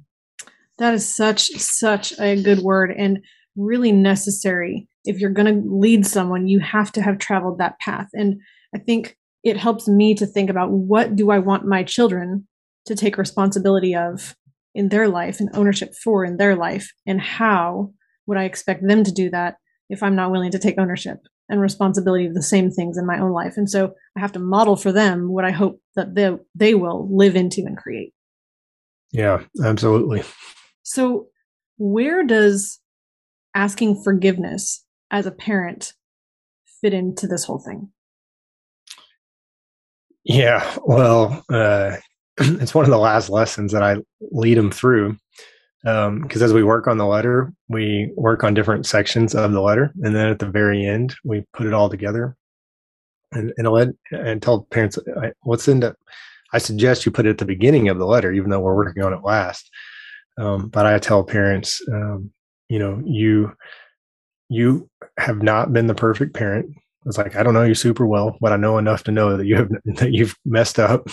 That 0.78 0.94
is 0.94 1.08
such, 1.08 1.50
such 1.52 2.18
a 2.20 2.42
good 2.42 2.60
word 2.60 2.92
and 2.92 3.20
really 3.58 3.92
necessary. 3.92 4.88
If 5.04 5.20
you're 5.20 5.32
going 5.32 5.54
to 5.54 5.70
lead 5.70 6.06
someone, 6.06 6.48
you 6.48 6.60
have 6.60 6.92
to 6.94 7.02
have 7.02 7.18
traveled 7.18 7.58
that 7.58 7.80
path. 7.80 8.08
And 8.14 8.40
I 8.74 8.80
think 8.80 9.18
it 9.44 9.58
helps 9.58 9.88
me 9.88 10.14
to 10.16 10.26
think 10.26 10.50
about 10.50 10.72
what 10.72 11.16
do 11.16 11.32
I 11.32 11.40
want 11.40 11.66
my 11.66 11.84
children 11.84 12.48
to 12.86 12.96
take 12.96 13.18
responsibility 13.18 13.96
of 13.96 14.36
in 14.74 14.90
their 14.90 15.08
life 15.08 15.40
and 15.40 15.50
ownership 15.54 15.94
for 16.04 16.24
in 16.24 16.38
their 16.38 16.56
life 16.56 16.92
and 17.06 17.20
how 17.20 17.92
would 18.28 18.38
I 18.38 18.44
expect 18.44 18.86
them 18.86 19.04
to 19.04 19.12
do 19.12 19.30
that 19.32 19.56
if 19.90 20.04
I'm 20.04 20.16
not 20.16 20.32
willing 20.32 20.52
to 20.52 20.60
take 20.60 20.78
ownership 20.78 21.18
and 21.50 21.62
responsibility 21.62 22.26
of 22.26 22.34
the 22.34 22.44
same 22.44 22.70
things 22.70 22.98
in 22.98 23.06
my 23.06 23.20
own 23.20 23.32
life. 23.32 23.54
And 23.56 23.70
so 23.70 23.94
I 24.16 24.20
have 24.20 24.34
to 24.34 24.40
model 24.40 24.76
for 24.76 24.92
them 24.92 25.32
what 25.32 25.46
I 25.46 25.52
hope 25.52 25.80
that 25.96 26.14
they, 26.14 26.32
they 26.54 26.76
will 26.76 27.08
live 27.10 27.36
into 27.36 27.62
and 27.66 27.78
create. 27.78 28.14
Yeah, 29.12 29.44
absolutely. 29.64 30.24
So, 30.84 31.28
where 31.78 32.24
does 32.24 32.80
asking 33.58 34.04
forgiveness 34.04 34.86
as 35.10 35.26
a 35.26 35.32
parent 35.32 35.94
fit 36.80 36.94
into 36.94 37.26
this 37.28 37.44
whole 37.44 37.60
thing? 37.60 37.90
Yeah, 40.24 40.78
well, 40.86 41.44
uh, 41.52 41.98
it's 42.38 42.76
one 42.76 42.86
of 42.86 42.92
the 42.92 43.00
last 43.00 43.30
lessons 43.30 43.72
that 43.72 43.82
I 43.82 43.98
lead 44.32 44.58
them 44.58 44.72
through 44.72 45.18
because 45.82 46.42
um, 46.42 46.44
as 46.44 46.54
we 46.54 46.64
work 46.64 46.88
on 46.88 46.98
the 46.98 47.06
letter, 47.06 47.52
we 47.68 48.12
work 48.16 48.44
on 48.44 48.54
different 48.54 48.86
sections 48.86 49.34
of 49.34 49.52
the 49.52 49.62
letter, 49.62 49.92
and 50.04 50.16
then 50.16 50.28
at 50.28 50.40
the 50.40 50.50
very 50.50 50.86
end, 50.86 51.16
we 51.24 51.44
put 51.54 51.66
it 51.66 51.74
all 51.74 51.90
together. 51.90 52.36
And 53.32 53.54
and, 53.58 53.68
let, 53.68 53.90
and 54.12 54.42
tell 54.42 54.64
parents 54.70 55.00
what's 55.42 55.68
in 55.68 55.82
the. 55.82 55.96
I 56.54 56.60
suggest 56.60 57.06
you 57.06 57.12
put 57.12 57.26
it 57.26 57.32
at 57.32 57.38
the 57.40 57.46
beginning 57.46 57.90
of 57.90 57.98
the 57.98 58.06
letter, 58.06 58.32
even 58.32 58.50
though 58.50 58.60
we're 58.60 58.76
working 58.76 59.04
on 59.04 59.14
it 59.14 59.24
last. 59.24 59.70
Um, 60.38 60.70
but 60.70 60.86
I 60.86 60.98
tell 61.00 61.24
parents, 61.24 61.82
um, 61.92 62.32
you 62.70 62.80
know, 62.80 63.02
you 63.06 63.54
you 64.50 64.90
have 65.18 65.42
not 65.42 65.74
been 65.74 65.88
the 65.88 65.96
perfect 65.96 66.34
parent. 66.34 66.74
It's 67.06 67.18
like 67.18 67.36
I 67.36 67.44
don't 67.44 67.54
know 67.54 67.64
you 67.64 67.76
super 67.76 68.06
well, 68.06 68.38
but 68.42 68.52
I 68.52 68.58
know 68.58 68.78
enough 68.78 69.04
to 69.06 69.12
know 69.12 69.38
that 69.38 69.46
you 69.46 69.56
have 69.56 69.70
that 69.86 70.14
you've 70.14 70.36
messed 70.46 70.80
up 70.80 71.08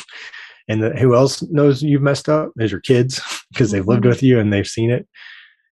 and 0.69 0.83
the, 0.83 0.91
who 0.91 1.15
else 1.15 1.43
knows 1.43 1.83
you've 1.83 2.03
messed 2.03 2.29
up 2.29 2.51
is 2.59 2.71
your 2.71 2.81
kids 2.81 3.21
because 3.53 3.71
they've 3.71 3.87
lived 3.87 4.03
mm-hmm. 4.03 4.11
with 4.11 4.23
you 4.23 4.39
and 4.39 4.53
they've 4.53 4.67
seen 4.67 4.91
it 4.91 5.07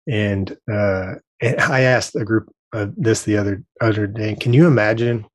and, 0.08 0.56
uh, 0.72 1.14
and 1.40 1.60
i 1.60 1.80
asked 1.80 2.16
a 2.16 2.24
group 2.24 2.50
of 2.72 2.94
this 2.96 3.22
the 3.24 3.36
other 3.36 3.62
other 3.80 4.06
day 4.06 4.34
can 4.34 4.52
you 4.52 4.66
imagine 4.66 5.26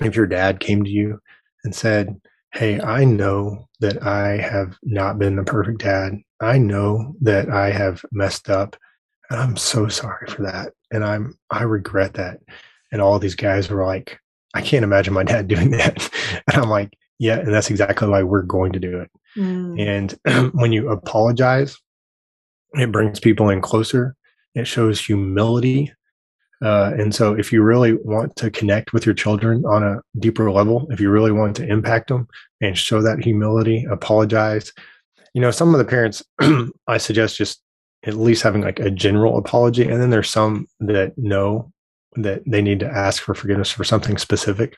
if 0.00 0.16
your 0.16 0.26
dad 0.26 0.60
came 0.60 0.82
to 0.84 0.90
you 0.90 1.18
and 1.64 1.74
said 1.74 2.20
hey 2.52 2.80
i 2.80 3.04
know 3.04 3.68
that 3.80 4.02
i 4.02 4.36
have 4.38 4.76
not 4.82 5.18
been 5.18 5.36
the 5.36 5.44
perfect 5.44 5.80
dad 5.82 6.14
i 6.40 6.56
know 6.56 7.14
that 7.20 7.50
i 7.50 7.70
have 7.70 8.02
messed 8.12 8.48
up 8.48 8.76
and 9.34 9.42
i'm 9.42 9.56
so 9.56 9.88
sorry 9.88 10.26
for 10.28 10.42
that 10.42 10.72
and 10.90 11.04
i'm 11.04 11.36
i 11.50 11.62
regret 11.62 12.14
that 12.14 12.38
and 12.92 13.02
all 13.02 13.18
these 13.18 13.34
guys 13.34 13.68
were 13.68 13.84
like 13.84 14.18
i 14.54 14.62
can't 14.62 14.84
imagine 14.84 15.12
my 15.12 15.24
dad 15.24 15.48
doing 15.54 15.70
that 15.70 16.10
and 16.48 16.56
i'm 16.56 16.70
like 16.70 16.96
yeah, 17.18 17.38
and 17.38 17.52
that's 17.52 17.70
exactly 17.70 18.08
why 18.08 18.22
we're 18.22 18.42
going 18.42 18.72
to 18.72 18.80
do 18.80 19.00
it. 19.00 19.10
Mm. 19.36 19.80
And 20.26 20.52
when 20.54 20.72
you 20.72 20.90
apologize, 20.90 21.76
it 22.74 22.90
brings 22.92 23.20
people 23.20 23.50
in 23.50 23.60
closer. 23.60 24.16
It 24.54 24.66
shows 24.66 25.00
humility. 25.00 25.92
Uh, 26.62 26.92
and 26.96 27.14
so, 27.14 27.34
if 27.34 27.52
you 27.52 27.62
really 27.62 27.94
want 27.94 28.36
to 28.36 28.50
connect 28.50 28.92
with 28.92 29.04
your 29.04 29.14
children 29.14 29.64
on 29.64 29.82
a 29.82 30.00
deeper 30.18 30.50
level, 30.50 30.86
if 30.90 31.00
you 31.00 31.10
really 31.10 31.32
want 31.32 31.56
to 31.56 31.66
impact 31.66 32.08
them 32.08 32.26
and 32.60 32.78
show 32.78 33.02
that 33.02 33.22
humility, 33.22 33.86
apologize. 33.90 34.72
You 35.34 35.40
know, 35.40 35.50
some 35.50 35.74
of 35.74 35.78
the 35.78 35.84
parents, 35.84 36.22
I 36.86 36.98
suggest 36.98 37.36
just 37.36 37.62
at 38.06 38.14
least 38.14 38.42
having 38.42 38.62
like 38.62 38.80
a 38.80 38.90
general 38.90 39.38
apology. 39.38 39.88
And 39.88 40.00
then 40.00 40.10
there's 40.10 40.30
some 40.30 40.66
that 40.80 41.16
know 41.16 41.72
that 42.16 42.42
they 42.46 42.62
need 42.62 42.80
to 42.80 42.86
ask 42.86 43.22
for 43.22 43.34
forgiveness 43.34 43.70
for 43.70 43.84
something 43.84 44.18
specific. 44.18 44.76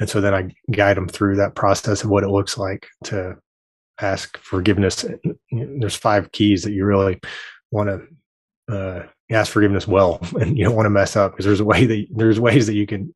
And 0.00 0.08
so 0.08 0.20
then 0.20 0.34
I 0.34 0.54
guide 0.70 0.96
them 0.96 1.08
through 1.08 1.36
that 1.36 1.54
process 1.54 2.02
of 2.02 2.10
what 2.10 2.24
it 2.24 2.30
looks 2.30 2.56
like 2.56 2.88
to 3.04 3.36
ask 4.00 4.38
forgiveness. 4.38 5.04
There's 5.50 5.96
five 5.96 6.32
keys 6.32 6.62
that 6.62 6.72
you 6.72 6.84
really 6.84 7.20
want 7.70 7.88
to 7.88 8.74
uh, 8.74 9.06
ask 9.30 9.52
forgiveness 9.52 9.86
well, 9.86 10.20
and 10.40 10.56
you 10.56 10.64
don't 10.64 10.76
want 10.76 10.86
to 10.86 10.90
mess 10.90 11.16
up 11.16 11.32
because 11.32 11.44
there's 11.44 11.60
a 11.60 11.64
way 11.64 11.86
that 11.86 12.06
there's 12.10 12.40
ways 12.40 12.66
that 12.66 12.74
you 12.74 12.86
can 12.86 13.12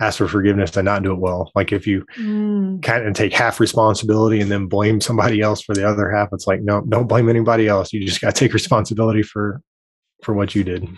ask 0.00 0.18
for 0.18 0.28
forgiveness 0.28 0.76
and 0.76 0.84
not 0.84 1.02
do 1.02 1.12
it 1.12 1.18
well. 1.18 1.50
Like 1.54 1.72
if 1.72 1.86
you 1.86 2.04
mm. 2.18 2.82
kind 2.82 3.06
of 3.06 3.14
take 3.14 3.32
half 3.32 3.60
responsibility 3.60 4.40
and 4.40 4.50
then 4.50 4.66
blame 4.66 5.00
somebody 5.00 5.40
else 5.40 5.62
for 5.62 5.74
the 5.74 5.88
other 5.88 6.10
half, 6.10 6.28
it's 6.32 6.46
like 6.46 6.60
no, 6.62 6.82
don't 6.88 7.08
blame 7.08 7.28
anybody 7.28 7.68
else. 7.68 7.92
You 7.92 8.04
just 8.04 8.20
got 8.20 8.34
to 8.34 8.38
take 8.38 8.52
responsibility 8.52 9.22
for 9.22 9.60
for 10.22 10.34
what 10.34 10.54
you 10.54 10.64
did. 10.64 10.88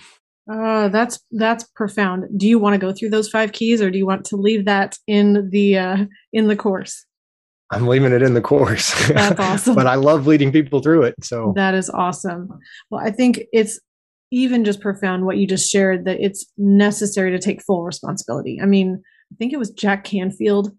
Uh, 0.51 0.89
that's 0.89 1.19
that's 1.33 1.65
profound. 1.75 2.25
Do 2.37 2.47
you 2.47 2.59
want 2.59 2.75
to 2.75 2.79
go 2.79 2.93
through 2.93 3.11
those 3.11 3.29
five 3.29 3.53
keys, 3.53 3.83
or 3.83 3.91
do 3.91 3.99
you 3.99 4.07
want 4.07 4.25
to 4.27 4.37
leave 4.37 4.65
that 4.67 4.97
in 5.07 5.51
the 5.51 5.79
uh, 5.79 6.05
in 6.33 6.47
the 6.49 6.57
course? 6.57 7.05
I'm 7.73 7.89
leaving 7.89 8.13
it 8.13 8.23
in 8.23 8.35
the 8.35 8.41
course. 8.41 8.95
That's 9.09 9.41
awesome. 9.41 9.75
but 9.75 9.89
I 9.89 9.97
love 9.97 10.27
leading 10.27 10.53
people 10.53 10.81
through 10.81 11.03
it. 11.03 11.15
So 11.23 11.53
that 11.57 11.75
is 11.75 11.91
awesome. 11.91 12.49
Well, 12.91 13.05
I 13.05 13.11
think 13.11 13.43
it's 13.53 13.81
even 14.33 14.65
just 14.65 14.81
profound 14.81 15.25
what 15.25 15.37
you 15.37 15.47
just 15.47 15.71
shared 15.71 16.05
that 16.05 16.21
it's 16.21 16.47
necessary 16.57 17.31
to 17.31 17.39
take 17.39 17.63
full 17.63 17.85
responsibility. 17.85 18.59
I 18.61 18.67
mean, 18.67 19.03
I 19.33 19.37
think 19.37 19.53
it 19.53 19.59
was 19.59 19.71
Jack 19.71 20.05
Canfield. 20.05 20.77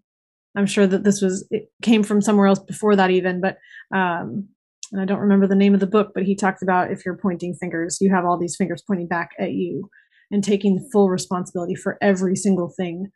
I'm 0.56 0.66
sure 0.66 0.86
that 0.86 1.04
this 1.04 1.22
was 1.22 1.46
it 1.50 1.70
came 1.82 2.02
from 2.02 2.20
somewhere 2.20 2.46
else 2.46 2.58
before 2.58 2.96
that 2.96 3.10
even, 3.10 3.40
but 3.40 3.58
um, 3.94 4.48
and 4.92 5.00
I 5.00 5.04
don't 5.04 5.20
remember 5.20 5.46
the 5.46 5.54
name 5.54 5.74
of 5.74 5.80
the 5.80 5.86
book, 5.86 6.12
but 6.14 6.24
he 6.24 6.34
talked 6.34 6.62
about 6.62 6.90
if 6.90 7.04
you're 7.04 7.16
pointing 7.16 7.54
fingers, 7.54 7.98
you 8.00 8.10
have 8.10 8.24
all 8.24 8.38
these 8.38 8.56
fingers 8.56 8.82
pointing 8.86 9.06
back 9.06 9.30
at 9.38 9.52
you 9.52 9.88
and 10.30 10.42
taking 10.42 10.88
full 10.92 11.08
responsibility 11.08 11.74
for 11.74 11.98
every 12.00 12.36
single 12.36 12.72
thing 12.76 13.10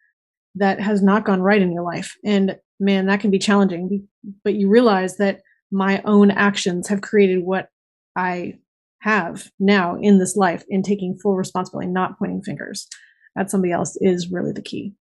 that 0.55 0.81
has 0.81 1.03
not 1.03 1.25
gone 1.25 1.41
right 1.41 1.63
in 1.63 1.73
your 1.73 1.83
life. 1.83 2.15
And 2.25 2.57
man, 2.79 3.07
that 3.07 3.21
can 3.21 3.31
be 3.31 3.39
challenging, 3.39 4.07
but 4.45 4.55
you 4.55 4.69
realize 4.69 5.17
that 5.17 5.41
my 5.71 6.03
own 6.05 6.31
actions 6.31 6.89
have 6.89 7.01
created 7.01 7.43
what 7.43 7.69
I 8.17 8.59
have 9.03 9.51
now 9.59 9.97
in 10.01 10.19
this 10.19 10.37
life 10.37 10.65
in 10.69 10.83
taking 10.83 11.19
full 11.19 11.37
responsibility, 11.37 11.89
not 11.89 12.19
pointing 12.19 12.43
fingers 12.43 12.89
at 13.37 13.51
somebody 13.51 13.73
else 13.73 13.97
is 14.01 14.31
really 14.31 14.53
the 14.53 14.63
key. 14.63 14.95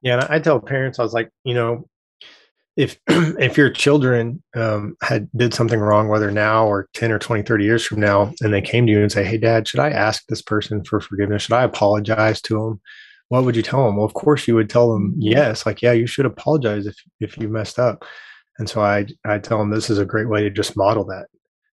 Yeah, 0.00 0.26
I 0.28 0.38
tell 0.38 0.60
parents, 0.60 0.98
I 0.98 1.02
was 1.02 1.12
like, 1.12 1.30
you 1.44 1.54
know, 1.54 1.88
if 2.76 2.98
if 3.08 3.56
your 3.56 3.70
children 3.70 4.42
um, 4.56 4.96
had 5.02 5.28
did 5.36 5.54
something 5.54 5.78
wrong 5.80 6.08
whether 6.08 6.30
now 6.30 6.66
or 6.66 6.88
10 6.94 7.12
or 7.12 7.18
20 7.18 7.42
30 7.42 7.64
years 7.64 7.86
from 7.86 8.00
now 8.00 8.32
and 8.40 8.52
they 8.52 8.60
came 8.60 8.84
to 8.86 8.92
you 8.92 9.00
and 9.00 9.12
say 9.12 9.22
hey 9.22 9.38
dad 9.38 9.68
should 9.68 9.78
i 9.78 9.90
ask 9.90 10.24
this 10.26 10.42
person 10.42 10.82
for 10.84 11.00
forgiveness? 11.00 11.42
Should 11.42 11.52
i 11.52 11.62
apologize 11.62 12.40
to 12.42 12.54
them 12.54 12.80
what 13.28 13.44
would 13.44 13.54
you 13.54 13.62
tell 13.62 13.84
them 13.84 13.96
well 13.96 14.04
of 14.04 14.14
course 14.14 14.48
you 14.48 14.56
would 14.56 14.68
tell 14.68 14.92
them 14.92 15.14
yes 15.18 15.64
like 15.64 15.82
yeah 15.82 15.92
you 15.92 16.08
should 16.08 16.26
apologize 16.26 16.86
if 16.86 16.96
if 17.20 17.38
you 17.38 17.48
messed 17.48 17.78
up. 17.78 18.04
And 18.58 18.68
so 18.68 18.80
i 18.80 19.06
i 19.24 19.38
tell 19.38 19.58
them 19.58 19.70
this 19.70 19.88
is 19.88 19.98
a 19.98 20.04
great 20.04 20.28
way 20.28 20.42
to 20.42 20.50
just 20.50 20.76
model 20.76 21.04
that 21.04 21.26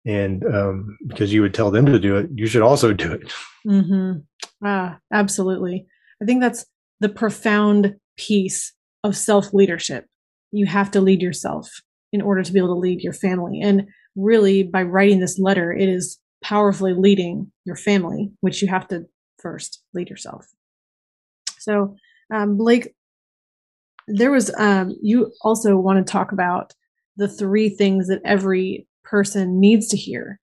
and 0.08 0.44
um, 0.46 0.98
because 1.08 1.34
you 1.34 1.42
would 1.42 1.54
tell 1.54 1.70
them 1.70 1.86
to 1.86 2.00
do 2.00 2.16
it 2.18 2.30
you 2.34 2.48
should 2.48 2.62
also 2.62 2.94
do 2.94 3.12
it 3.12 3.34
mm-hmm. 3.68 4.20
ah 4.66 4.98
absolutely 5.14 5.86
i 6.22 6.26
think 6.26 6.42
that's 6.42 6.66
the 7.00 7.10
profound 7.10 7.96
piece 8.18 8.74
of 9.04 9.16
self 9.16 9.54
leadership 9.54 10.06
you 10.52 10.66
have 10.66 10.92
to 10.92 11.02
lead 11.02 11.22
yourself 11.22 11.70
in 12.12 12.22
order 12.22 12.44
to 12.44 12.52
be 12.52 12.60
able 12.60 12.74
to 12.74 12.80
lead 12.80 13.02
your 13.02 13.14
family. 13.14 13.62
And 13.62 13.88
really, 14.16 14.64
by 14.64 14.84
writing 14.84 15.20
this 15.20 15.40
letter, 15.40 15.74
it 15.74 15.90
is 15.90 16.20
powerfully 16.44 16.94
leading 16.94 17.52
your 17.66 17.76
family, 17.76 18.32
which 18.42 18.62
you 18.62 18.68
have 18.68 18.88
to 18.90 19.06
first 19.40 19.84
lead 19.94 20.10
yourself. 20.10 20.46
So, 21.60 21.96
um, 22.34 22.58
Blake, 22.58 22.94
there 24.08 24.32
was, 24.32 24.54
um, 24.58 24.96
you 25.02 25.32
also 25.42 25.76
want 25.76 26.06
to 26.06 26.12
talk 26.12 26.32
about 26.32 26.74
the 27.18 27.28
three 27.28 27.70
things 27.70 28.08
that 28.08 28.22
every 28.24 28.88
person 29.10 29.60
needs 29.60 29.88
to 29.90 29.98
hear 29.98 30.40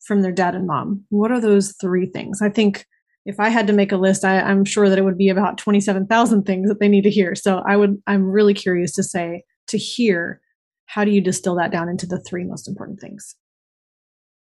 from 0.00 0.22
their 0.22 0.32
dad 0.32 0.54
and 0.54 0.66
mom, 0.66 1.04
what 1.10 1.30
are 1.30 1.40
those 1.40 1.74
three 1.80 2.06
things? 2.06 2.40
I 2.42 2.48
think 2.48 2.86
if 3.24 3.38
I 3.38 3.50
had 3.50 3.66
to 3.66 3.72
make 3.72 3.92
a 3.92 3.96
list, 3.96 4.24
I, 4.24 4.50
am 4.50 4.64
sure 4.64 4.88
that 4.88 4.98
it 4.98 5.04
would 5.04 5.18
be 5.18 5.28
about 5.28 5.58
27,000 5.58 6.44
things 6.44 6.68
that 6.68 6.80
they 6.80 6.88
need 6.88 7.02
to 7.02 7.10
hear. 7.10 7.34
So 7.34 7.62
I 7.68 7.76
would, 7.76 7.96
I'm 8.06 8.24
really 8.24 8.54
curious 8.54 8.92
to 8.94 9.02
say, 9.02 9.44
to 9.68 9.76
hear, 9.76 10.40
how 10.86 11.04
do 11.04 11.10
you 11.10 11.20
distill 11.20 11.54
that 11.56 11.70
down 11.70 11.90
into 11.90 12.06
the 12.06 12.20
three 12.26 12.44
most 12.44 12.66
important 12.66 13.00
things? 13.00 13.36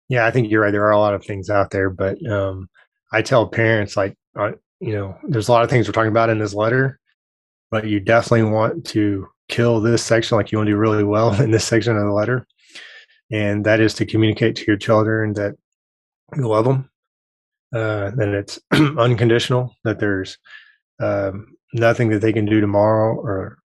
Yeah, 0.08 0.24
I 0.24 0.30
think 0.30 0.50
you're 0.50 0.62
right. 0.62 0.70
There 0.70 0.84
are 0.84 0.92
a 0.92 0.98
lot 0.98 1.14
of 1.14 1.24
things 1.24 1.50
out 1.50 1.70
there, 1.70 1.90
but 1.90 2.24
um, 2.30 2.68
I 3.12 3.22
tell 3.22 3.48
parents, 3.48 3.96
like, 3.96 4.14
uh, 4.38 4.52
you 4.78 4.92
know, 4.92 5.16
there's 5.24 5.48
a 5.48 5.52
lot 5.52 5.64
of 5.64 5.70
things 5.70 5.88
we're 5.88 5.92
talking 5.92 6.10
about 6.10 6.30
in 6.30 6.38
this 6.38 6.54
letter, 6.54 7.00
but 7.72 7.86
you 7.86 7.98
definitely 7.98 8.50
want 8.50 8.86
to 8.86 9.26
kill 9.48 9.80
this 9.80 10.04
section, 10.04 10.36
like 10.36 10.52
you 10.52 10.58
want 10.58 10.68
to 10.68 10.72
do 10.72 10.78
really 10.78 11.04
well 11.04 11.34
in 11.42 11.50
this 11.50 11.64
section 11.64 11.96
of 11.96 12.04
the 12.04 12.12
letter. 12.12 12.46
And 13.32 13.64
that 13.64 13.80
is 13.80 13.94
to 13.94 14.06
communicate 14.06 14.56
to 14.56 14.64
your 14.66 14.76
children 14.76 15.34
that 15.34 15.54
you 16.36 16.48
love 16.48 16.64
them 16.64 16.90
uh, 17.72 18.10
that 18.16 18.28
it's 18.28 18.58
unconditional, 18.72 19.74
that 19.84 19.98
there's 19.98 20.38
um, 21.00 21.54
nothing 21.72 22.10
that 22.10 22.20
they 22.20 22.32
can 22.32 22.44
do 22.44 22.60
tomorrow 22.60 23.14
or 23.14 23.58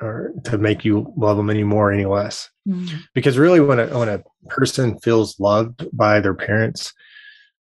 or 0.00 0.32
to 0.42 0.58
make 0.58 0.84
you 0.84 1.12
love 1.16 1.36
them 1.36 1.48
any 1.48 1.62
more, 1.62 1.92
any 1.92 2.06
less. 2.06 2.50
Mm-hmm. 2.68 2.96
Because 3.14 3.38
really, 3.38 3.60
when 3.60 3.78
a 3.78 3.86
when 3.86 4.08
a 4.08 4.22
person 4.48 4.98
feels 4.98 5.38
loved 5.38 5.86
by 5.92 6.20
their 6.20 6.34
parents, 6.34 6.92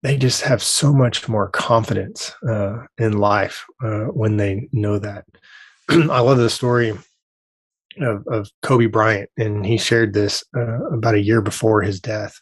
they 0.03 0.17
just 0.17 0.43
have 0.43 0.63
so 0.63 0.93
much 0.93 1.29
more 1.29 1.51
confidence 1.51 2.35
uh, 2.49 2.79
in 2.99 3.19
life 3.19 3.67
uh, 3.85 4.05
when 4.05 4.39
they 4.39 4.69
know 4.73 4.99
that. 4.99 5.27
I 5.89 6.21
love 6.21 6.39
the 6.39 6.51
story 6.51 6.95
of, 8.01 8.27
of 8.29 8.49
Kobe 8.63 8.87
Bryant, 8.87 9.31
and 9.37 9.65
he 9.65 9.79
shared 9.79 10.15
this 10.15 10.45
uh, 10.57 10.87
about 10.87 11.15
a 11.15 11.23
year 11.23 11.41
before 11.41 11.83
his 11.83 12.01
death 12.01 12.41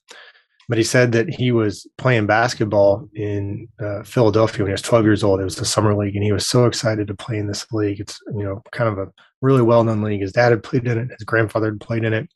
but 0.70 0.78
he 0.78 0.84
said 0.84 1.10
that 1.10 1.28
he 1.28 1.50
was 1.50 1.84
playing 1.98 2.26
basketball 2.26 3.08
in 3.12 3.66
uh, 3.80 4.04
Philadelphia 4.04 4.60
when 4.60 4.68
he 4.68 4.72
was 4.72 4.82
12 4.82 5.04
years 5.04 5.24
old. 5.24 5.40
It 5.40 5.44
was 5.44 5.56
the 5.56 5.64
summer 5.64 5.96
league, 5.96 6.14
and 6.14 6.22
he 6.22 6.30
was 6.30 6.46
so 6.46 6.66
excited 6.66 7.08
to 7.08 7.14
play 7.14 7.38
in 7.38 7.48
this 7.48 7.66
league. 7.72 7.98
It's 7.98 8.20
you 8.28 8.44
know 8.44 8.62
kind 8.70 8.88
of 8.88 8.96
a 8.96 9.10
really 9.42 9.62
well-known 9.62 10.00
league. 10.00 10.20
His 10.20 10.30
dad 10.30 10.50
had 10.50 10.62
played 10.62 10.86
in 10.86 10.96
it, 10.96 11.10
his 11.10 11.24
grandfather 11.24 11.72
had 11.72 11.80
played 11.80 12.04
in 12.04 12.12
it, 12.12 12.30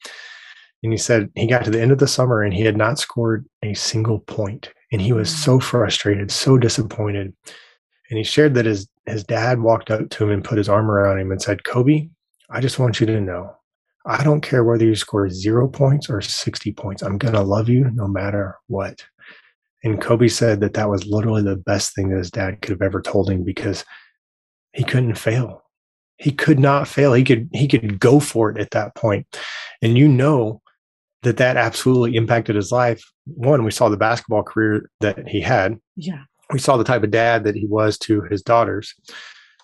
and 0.83 0.93
he 0.93 0.99
said 0.99 1.31
he 1.37 1.47
got 1.47 1.65
to 1.65 1.71
the 1.71 1.81
end 1.81 1.93
of 1.93 1.99
the 1.99 2.09
summer 2.09 2.43
and 2.43 2.53
he 2.53 2.63
had 2.63 2.77
not 2.77 2.99
scored 2.99 3.47
a 3.63 3.73
single 3.75 4.19
point, 4.19 4.73
and 4.91 5.01
he 5.01 5.13
was 5.13 5.31
so 5.33 5.61
mm. 5.61 5.63
frustrated, 5.63 6.33
so 6.33 6.59
disappointed. 6.59 7.33
And 8.11 8.19
he 8.19 8.25
shared 8.25 8.55
that 8.55 8.67
his 8.67 8.89
his 9.07 9.23
dad 9.23 9.61
walked 9.61 9.93
up 9.93 10.11
to 10.11 10.25
him 10.25 10.31
and 10.31 10.43
put 10.43 10.59
his 10.59 10.69
arm 10.69 10.91
around 10.91 11.21
him 11.21 11.31
and 11.31 11.41
said, 11.41 11.63
"Kobe, 11.63 12.09
I 12.55 12.61
just 12.61 12.79
want 12.79 13.01
you 13.01 13.07
to 13.07 13.21
know 13.21 13.57
I 14.07 14.23
don't 14.23 14.43
care 14.43 14.63
whether 14.63 14.85
you 14.85 14.95
score 14.95 15.29
zero 15.29 15.67
points 15.67 16.09
or 16.09 16.21
60 16.21 16.73
points. 16.73 17.03
I'm 17.03 17.19
going 17.19 17.35
to 17.35 17.43
love 17.43 17.69
you 17.69 17.91
no 17.93 18.07
matter 18.07 18.57
what. 18.69 19.05
And 19.83 20.01
Kobe 20.01 20.29
said 20.29 20.61
that 20.61 20.75
that 20.75 20.89
was 20.89 21.07
literally 21.07 21.43
the 21.43 21.57
best 21.57 21.95
thing 21.95 22.11
that 22.11 22.19
his 22.19 22.31
dad 22.31 22.63
could 22.63 22.71
have 22.71 22.83
ever 22.83 23.03
told 23.03 23.29
him 23.29 23.43
because 23.43 23.85
he 24.73 24.85
couldn't 24.85 25.17
fail. 25.17 25.63
He 26.17 26.31
could 26.31 26.61
not 26.61 26.87
fail. 26.87 27.13
He 27.13 27.25
could 27.25 27.49
he 27.53 27.67
could 27.67 27.99
go 27.99 28.21
for 28.21 28.51
it 28.51 28.59
at 28.59 28.71
that 28.71 28.95
point. 28.95 29.27
And 29.83 29.99
you 29.99 30.07
know 30.07 30.63
that 31.23 31.39
that 31.39 31.57
absolutely 31.57 32.17
impacted 32.17 32.55
his 32.55 32.71
life. 32.71 33.03
One, 33.27 33.65
we 33.65 33.73
saw 33.73 33.89
the 33.89 33.97
basketball 33.97 34.45
career 34.45 34.91
that 35.01 35.27
he 35.27 35.41
had. 35.41 35.79
Yeah. 35.97 36.23
We 36.53 36.61
saw 36.61 36.77
the 36.77 36.85
type 36.85 37.03
of 37.03 37.11
dad 37.11 37.45
that 37.45 37.57
he 37.57 37.67
was 37.67 37.99
to 38.01 38.23
his 38.23 38.43
daughters. 38.43 38.95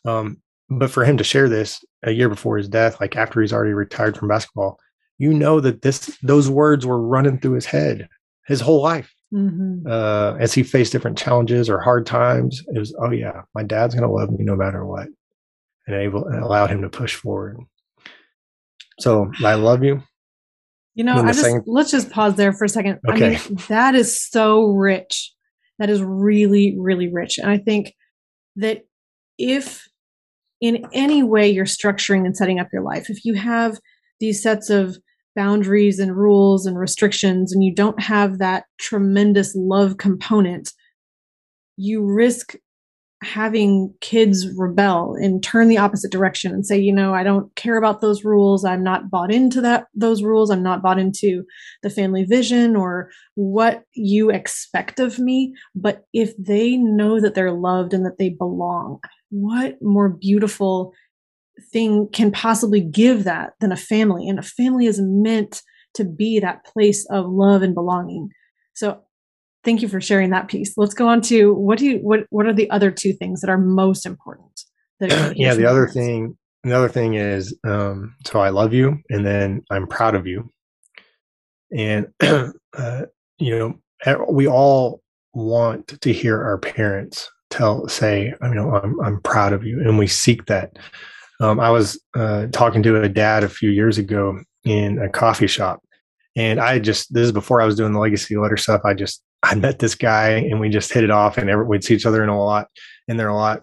Um, 0.04 0.38
but 0.68 0.90
for 0.90 1.04
him 1.04 1.18
to 1.18 1.24
share 1.24 1.48
this 1.48 1.84
a 2.02 2.12
year 2.12 2.28
before 2.28 2.56
his 2.56 2.68
death, 2.68 3.00
like 3.00 3.16
after 3.16 3.40
he's 3.40 3.52
already 3.52 3.72
retired 3.74 4.16
from 4.16 4.28
basketball, 4.28 4.78
you 5.18 5.34
know 5.34 5.60
that 5.60 5.82
this 5.82 6.16
those 6.22 6.48
words 6.48 6.86
were 6.86 7.00
running 7.00 7.38
through 7.38 7.52
his 7.52 7.66
head 7.66 8.08
his 8.46 8.60
whole 8.60 8.82
life. 8.82 9.14
Mm-hmm. 9.32 9.86
Uh, 9.86 10.34
as 10.40 10.52
he 10.52 10.64
faced 10.64 10.90
different 10.90 11.16
challenges 11.16 11.70
or 11.70 11.78
hard 11.78 12.04
times, 12.04 12.64
it 12.74 12.78
was, 12.78 12.92
oh 12.98 13.10
yeah, 13.10 13.42
my 13.54 13.62
dad's 13.62 13.94
gonna 13.94 14.10
love 14.10 14.30
me 14.30 14.44
no 14.44 14.56
matter 14.56 14.84
what, 14.84 15.06
and 15.86 15.96
able 15.96 16.26
and 16.26 16.42
allowed 16.42 16.70
him 16.70 16.82
to 16.82 16.88
push 16.88 17.14
forward. 17.14 17.58
So 18.98 19.30
I 19.44 19.54
love 19.54 19.84
you. 19.84 20.02
You 20.94 21.04
know, 21.04 21.14
I 21.22 21.28
just 21.28 21.42
second- 21.42 21.64
let's 21.66 21.90
just 21.90 22.10
pause 22.10 22.34
there 22.34 22.52
for 22.52 22.64
a 22.64 22.68
second. 22.68 22.98
Okay. 23.08 23.36
I 23.36 23.48
mean, 23.48 23.58
that 23.68 23.94
is 23.94 24.20
so 24.20 24.66
rich. 24.66 25.32
That 25.78 25.88
is 25.88 26.02
really, 26.02 26.76
really 26.78 27.08
rich. 27.08 27.38
And 27.38 27.50
I 27.50 27.58
think 27.58 27.94
that 28.56 28.82
if 29.38 29.88
in 30.60 30.86
any 30.92 31.22
way 31.22 31.48
you're 31.48 31.64
structuring 31.64 32.24
and 32.26 32.36
setting 32.36 32.58
up 32.58 32.68
your 32.72 32.82
life. 32.82 33.08
If 33.08 33.24
you 33.24 33.34
have 33.34 33.78
these 34.18 34.42
sets 34.42 34.70
of 34.70 34.98
boundaries 35.34 35.98
and 35.98 36.16
rules 36.16 36.66
and 36.66 36.78
restrictions 36.78 37.52
and 37.52 37.64
you 37.64 37.74
don't 37.74 38.00
have 38.00 38.38
that 38.38 38.64
tremendous 38.78 39.54
love 39.54 39.96
component, 39.96 40.72
you 41.76 42.04
risk 42.04 42.54
having 43.22 43.92
kids 44.00 44.46
rebel 44.56 45.14
and 45.14 45.42
turn 45.42 45.68
the 45.68 45.76
opposite 45.76 46.10
direction 46.10 46.52
and 46.52 46.64
say 46.64 46.78
you 46.78 46.90
know 46.90 47.12
i 47.12 47.22
don't 47.22 47.54
care 47.54 47.76
about 47.76 48.00
those 48.00 48.24
rules. 48.24 48.64
I'm 48.64 48.82
not 48.82 49.10
bought 49.10 49.30
into 49.30 49.60
that 49.60 49.88
those 49.94 50.22
rules. 50.22 50.50
I'm 50.50 50.62
not 50.62 50.82
bought 50.82 50.98
into 50.98 51.44
the 51.82 51.90
family 51.90 52.24
vision 52.24 52.76
or 52.76 53.10
what 53.34 53.82
you 53.94 54.30
expect 54.30 55.00
of 55.00 55.18
me. 55.18 55.52
But 55.74 56.04
if 56.14 56.34
they 56.38 56.78
know 56.78 57.20
that 57.20 57.34
they're 57.34 57.52
loved 57.52 57.92
and 57.92 58.06
that 58.06 58.16
they 58.18 58.30
belong 58.30 59.00
what 59.30 59.76
more 59.80 60.08
beautiful 60.08 60.92
thing 61.72 62.08
can 62.12 62.30
possibly 62.32 62.80
give 62.80 63.24
that 63.24 63.52
than 63.60 63.72
a 63.72 63.76
family? 63.76 64.28
And 64.28 64.38
a 64.38 64.42
family 64.42 64.86
is 64.86 65.00
meant 65.00 65.62
to 65.94 66.04
be 66.04 66.38
that 66.40 66.64
place 66.64 67.06
of 67.10 67.26
love 67.28 67.62
and 67.62 67.74
belonging. 67.74 68.28
So 68.74 69.02
thank 69.64 69.82
you 69.82 69.88
for 69.88 70.00
sharing 70.00 70.30
that 70.30 70.48
piece. 70.48 70.74
Let's 70.76 70.94
go 70.94 71.08
on 71.08 71.20
to 71.22 71.54
what 71.54 71.78
do 71.78 71.86
you 71.86 71.98
what 71.98 72.20
what 72.30 72.46
are 72.46 72.52
the 72.52 72.70
other 72.70 72.90
two 72.90 73.12
things 73.12 73.40
that 73.40 73.50
are 73.50 73.58
most 73.58 74.06
important? 74.06 74.60
That 75.00 75.32
yeah, 75.36 75.54
the 75.54 75.66
other 75.66 75.88
thing 75.88 76.36
the 76.62 76.76
other 76.76 76.88
thing 76.88 77.14
is 77.14 77.56
um 77.66 78.14
so 78.26 78.40
I 78.40 78.50
love 78.50 78.72
you 78.72 78.98
and 79.08 79.24
then 79.24 79.62
I'm 79.70 79.86
proud 79.86 80.14
of 80.14 80.26
you. 80.26 80.50
And 81.76 82.08
uh, 82.20 83.02
you 83.38 83.58
know, 83.58 84.26
we 84.28 84.46
all 84.48 85.02
want 85.32 86.00
to 86.00 86.12
hear 86.12 86.42
our 86.42 86.58
parents 86.58 87.30
tell 87.50 87.86
say 87.88 88.32
you 88.42 88.54
know 88.54 88.74
i'm, 88.76 88.98
I'm 89.00 89.20
proud 89.22 89.52
of 89.52 89.64
you. 89.64 89.80
And 89.80 89.98
we 89.98 90.06
seek 90.06 90.46
that. 90.46 90.78
Um, 91.40 91.60
i 91.60 91.70
was 91.70 92.00
uh, 92.14 92.46
talking 92.52 92.82
to 92.84 93.02
a 93.02 93.08
dad 93.08 93.44
a 93.44 93.48
few 93.48 93.70
years 93.70 93.98
ago 93.98 94.38
in 94.64 94.98
a 94.98 95.08
coffee 95.08 95.46
shop. 95.46 95.82
And 96.36 96.60
i 96.60 96.78
just 96.78 97.12
this 97.12 97.26
is 97.26 97.32
before 97.32 97.60
i 97.60 97.66
was 97.66 97.76
doing 97.76 97.92
the 97.92 97.98
legacy 97.98 98.36
letter 98.36 98.56
stuff. 98.56 98.82
I 98.84 98.94
just 98.94 99.22
i 99.42 99.54
met 99.54 99.78
this 99.78 99.94
guy 99.94 100.30
and 100.30 100.60
we 100.60 100.68
just 100.68 100.92
hit 100.92 101.04
it 101.04 101.10
off 101.10 101.38
and 101.38 101.50
every, 101.50 101.66
we'd 101.66 101.84
see 101.84 101.94
each 101.94 102.06
other 102.06 102.22
in 102.22 102.28
a 102.28 102.38
lot 102.38 102.68
in 103.08 103.16
there 103.16 103.28
a 103.28 103.34
lot. 103.34 103.60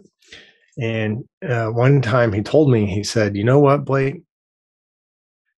And 0.80 1.24
uh, 1.48 1.68
one 1.68 2.02
time 2.02 2.34
he 2.34 2.42
told 2.42 2.70
me 2.70 2.86
he 2.86 3.04
said 3.04 3.36
you 3.36 3.44
know 3.44 3.60
what 3.60 3.86
blake? 3.86 4.22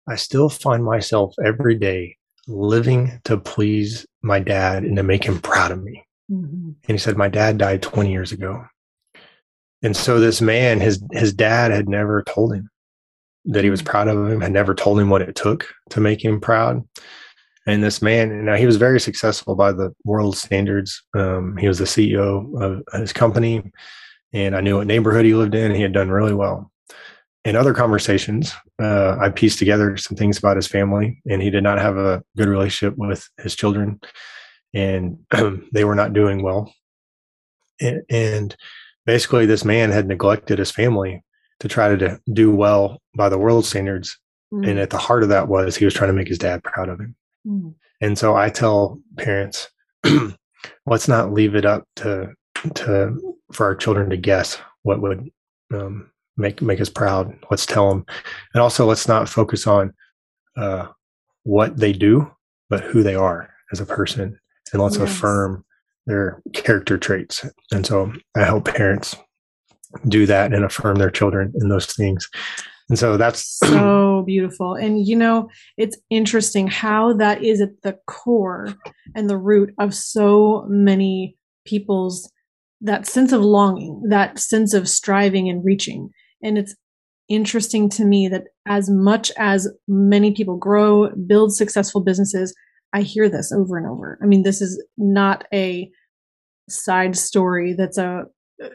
I 0.09 0.17
still 0.17 0.49
find 0.49 0.85
myself 0.85 1.35
every 1.45 1.75
day 1.75 2.17
living 2.47 3.21
to 3.25 3.37
please 3.37 4.07
my 4.23 4.41
dad 4.41 4.83
and 4.83 4.97
to 4.97 5.03
make 5.03 5.23
him 5.23 5.38
proud 5.38 5.71
of 5.71 5.83
me 5.83 6.03
Mm-hmm. 6.31 6.71
And 6.87 6.95
he 6.95 6.99
said, 6.99 7.17
My 7.17 7.29
dad 7.29 7.59
died 7.59 7.83
20 7.83 8.11
years 8.11 8.33
ago. 8.33 8.64
And 9.83 9.97
so 9.97 10.19
this 10.19 10.41
man, 10.41 10.81
his 10.81 11.03
his 11.12 11.33
dad 11.33 11.71
had 11.71 11.88
never 11.88 12.23
told 12.23 12.53
him 12.53 12.69
that 13.45 13.64
he 13.64 13.71
was 13.71 13.81
mm-hmm. 13.81 13.91
proud 13.91 14.09
of 14.09 14.29
him, 14.29 14.41
had 14.41 14.53
never 14.53 14.75
told 14.75 14.99
him 14.99 15.11
what 15.11 15.23
it 15.23 15.37
took 15.37 15.73
to 15.91 16.01
make 16.01 16.25
him 16.25 16.41
proud. 16.41 16.87
And 17.67 17.85
this 17.85 18.01
man, 18.01 18.47
now 18.47 18.57
he 18.57 18.67
was 18.67 18.77
very 18.77 18.99
successful 18.99 19.55
by 19.55 19.73
the 19.73 19.95
world 20.05 20.37
standards. 20.37 21.03
Um, 21.14 21.57
he 21.59 21.69
was 21.69 21.79
the 21.79 21.85
CEO 21.85 22.61
of 22.61 22.83
his 22.99 23.12
company, 23.12 23.62
and 24.33 24.57
I 24.57 24.62
knew 24.62 24.79
what 24.79 24.87
neighborhood 24.87 25.27
he 25.27 25.35
lived 25.35 25.55
in. 25.55 25.75
He 25.75 25.83
had 25.83 25.93
done 25.93 26.11
really 26.11 26.35
well. 26.35 26.73
In 27.45 27.57
other 27.57 27.75
conversations, 27.75 28.53
uh, 28.81 29.17
I 29.21 29.29
pieced 29.29 29.59
together 29.59 29.97
some 29.97 30.17
things 30.17 30.38
about 30.38 30.57
his 30.57 30.67
family, 30.67 31.23
and 31.31 31.43
he 31.43 31.51
did 31.51 31.62
not 31.62 31.79
have 31.79 31.97
a 31.97 32.23
good 32.37 32.49
relationship 32.49 32.97
with 32.97 33.29
his 33.39 33.55
children 33.55 34.01
and 34.75 35.19
they 35.73 35.85
were 35.85 35.95
not 35.95 36.12
doing 36.12 36.43
well. 36.43 36.73
And, 37.81 38.03
and, 38.11 38.57
basically, 39.07 39.47
this 39.47 39.64
man 39.64 39.91
had 39.91 40.07
neglected 40.07 40.59
his 40.59 40.71
family 40.71 41.25
to 41.61 41.69
try 41.69 41.97
to 41.97 42.21
do 42.33 42.55
well 42.55 43.01
by 43.16 43.29
the 43.29 43.39
world 43.39 43.64
standards. 43.64 44.19
Mm. 44.53 44.69
And 44.69 44.79
at 44.79 44.91
the 44.91 44.99
heart 44.99 45.23
of 45.23 45.31
that 45.31 45.49
was 45.49 45.77
he 45.77 45.85
was 45.85 45.95
trying 45.95 46.11
to 46.11 46.14
make 46.14 46.29
his 46.29 46.39
dad 46.39 46.62
proud 46.62 46.89
of 46.89 47.01
him. 47.01 47.16
Mm. 47.47 47.75
And 48.01 48.19
so 48.19 48.37
I 48.37 48.51
tell 48.51 49.01
parents, 49.16 49.69
let's 50.87 51.09
not 51.09 51.33
leave 51.33 51.55
it 51.55 51.64
up 51.64 51.85
to 51.97 52.33
to 52.75 53.37
for 53.53 53.66
our 53.66 53.75
children 53.75 54.11
to 54.11 54.16
guess 54.16 54.59
what 54.83 55.01
would 55.01 55.31
um, 55.73 56.11
make 56.37 56.62
make 56.62 56.81
us 56.81 56.91
proud. 56.91 57.37
Let's 57.51 57.66
tell 57.66 57.89
them, 57.89 58.05
and 58.55 58.62
also 58.62 58.87
let's 58.87 59.09
not 59.09 59.29
focus 59.29 59.66
on 59.66 59.93
uh, 60.57 60.89
what 61.45 61.77
they 61.77 61.93
do, 61.93 62.31
but 62.69 62.83
who 62.83 63.03
they 63.03 63.14
are 63.14 63.51
as 63.73 63.81
a 63.81 63.87
person 63.87 64.39
and 64.73 64.83
let's 64.83 64.99
yes. 64.99 65.11
affirm 65.11 65.64
their 66.07 66.43
character 66.55 66.99
traits. 66.99 67.45
And 67.73 67.87
so 67.87 68.12
I 68.37 68.45
help 68.45 68.64
parents 68.64 69.16
do 70.09 70.27
that 70.27 70.53
and 70.53 70.64
affirm 70.64 70.97
their 70.97 71.11
children 71.11 71.53
in 71.61 71.69
those 71.69 71.87
things. 71.87 72.29
And 72.89 72.99
so 72.99 73.16
that's 73.16 73.59
so 73.64 74.23
beautiful. 74.27 74.75
And 74.75 75.07
you 75.07 75.16
know, 75.16 75.49
it's 75.77 75.99
interesting 76.11 76.66
how 76.66 77.12
that 77.14 77.45
is 77.45 77.61
at 77.61 77.83
the 77.83 77.99
core 78.07 78.75
and 79.14 79.29
the 79.29 79.39
root 79.39 79.75
of 79.79 79.95
so 79.95 80.66
many 80.69 81.37
people's 81.66 82.31
that 82.81 83.07
sense 83.07 83.33
of 83.33 83.43
longing, 83.43 84.03
that 84.09 84.39
sense 84.39 84.73
of 84.73 84.89
striving 84.89 85.49
and 85.49 85.64
reaching. 85.64 86.11
And 86.43 86.57
it's 86.57 86.75
interesting 87.29 87.89
to 87.91 88.05
me 88.05 88.29
that 88.29 88.45
as 88.66 88.89
much 88.89 89.31
as 89.37 89.69
many 89.89 90.33
people 90.33 90.57
grow, 90.57 91.11
build 91.27 91.55
successful 91.55 92.01
businesses, 92.01 92.55
I 92.93 93.03
hear 93.03 93.28
this 93.28 93.53
over 93.53 93.76
and 93.76 93.86
over. 93.86 94.18
I 94.22 94.26
mean, 94.26 94.43
this 94.43 94.61
is 94.61 94.82
not 94.97 95.45
a 95.53 95.91
side 96.68 97.16
story 97.16 97.74
that's 97.74 97.99
a 97.99 98.24
uh, 98.62 98.68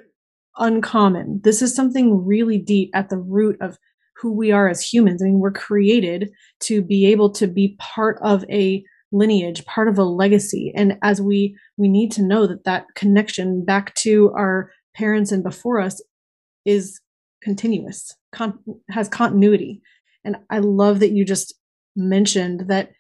uncommon. 0.58 1.42
This 1.44 1.62
is 1.62 1.76
something 1.76 2.26
really 2.26 2.58
deep 2.58 2.92
at 2.94 3.10
the 3.10 3.18
root 3.18 3.58
of 3.62 3.78
who 4.16 4.32
we 4.32 4.52
are 4.52 4.70
as 4.70 4.82
humans. 4.82 5.22
I 5.22 5.26
mean, 5.26 5.40
we're 5.40 5.52
created 5.52 6.30
to 6.62 6.82
be 6.82 7.08
able 7.08 7.32
to 7.32 7.48
be 7.48 7.76
part 7.80 8.20
of 8.22 8.46
a 8.50 8.84
lineage, 9.12 9.66
part 9.66 9.88
of 9.88 9.98
a 9.98 10.04
legacy. 10.04 10.72
And 10.76 10.98
as 11.02 11.22
we 11.22 11.58
we 11.78 11.88
need 11.88 12.12
to 12.14 12.24
know 12.24 12.48
that 12.48 12.64
that 12.66 12.86
connection 12.96 13.66
back 13.66 13.94
to 13.96 14.32
our 14.36 14.72
parents 14.96 15.32
and 15.32 15.44
before 15.44 15.80
us 15.80 16.02
is 16.66 17.00
continuous, 17.42 18.16
con- 18.32 18.60
has 18.90 19.10
continuity. 19.10 19.82
And 20.24 20.38
I 20.50 20.60
love 20.60 21.00
that 21.00 21.12
you 21.12 21.26
just 21.26 21.54
mentioned 21.96 22.66
that 22.70 22.92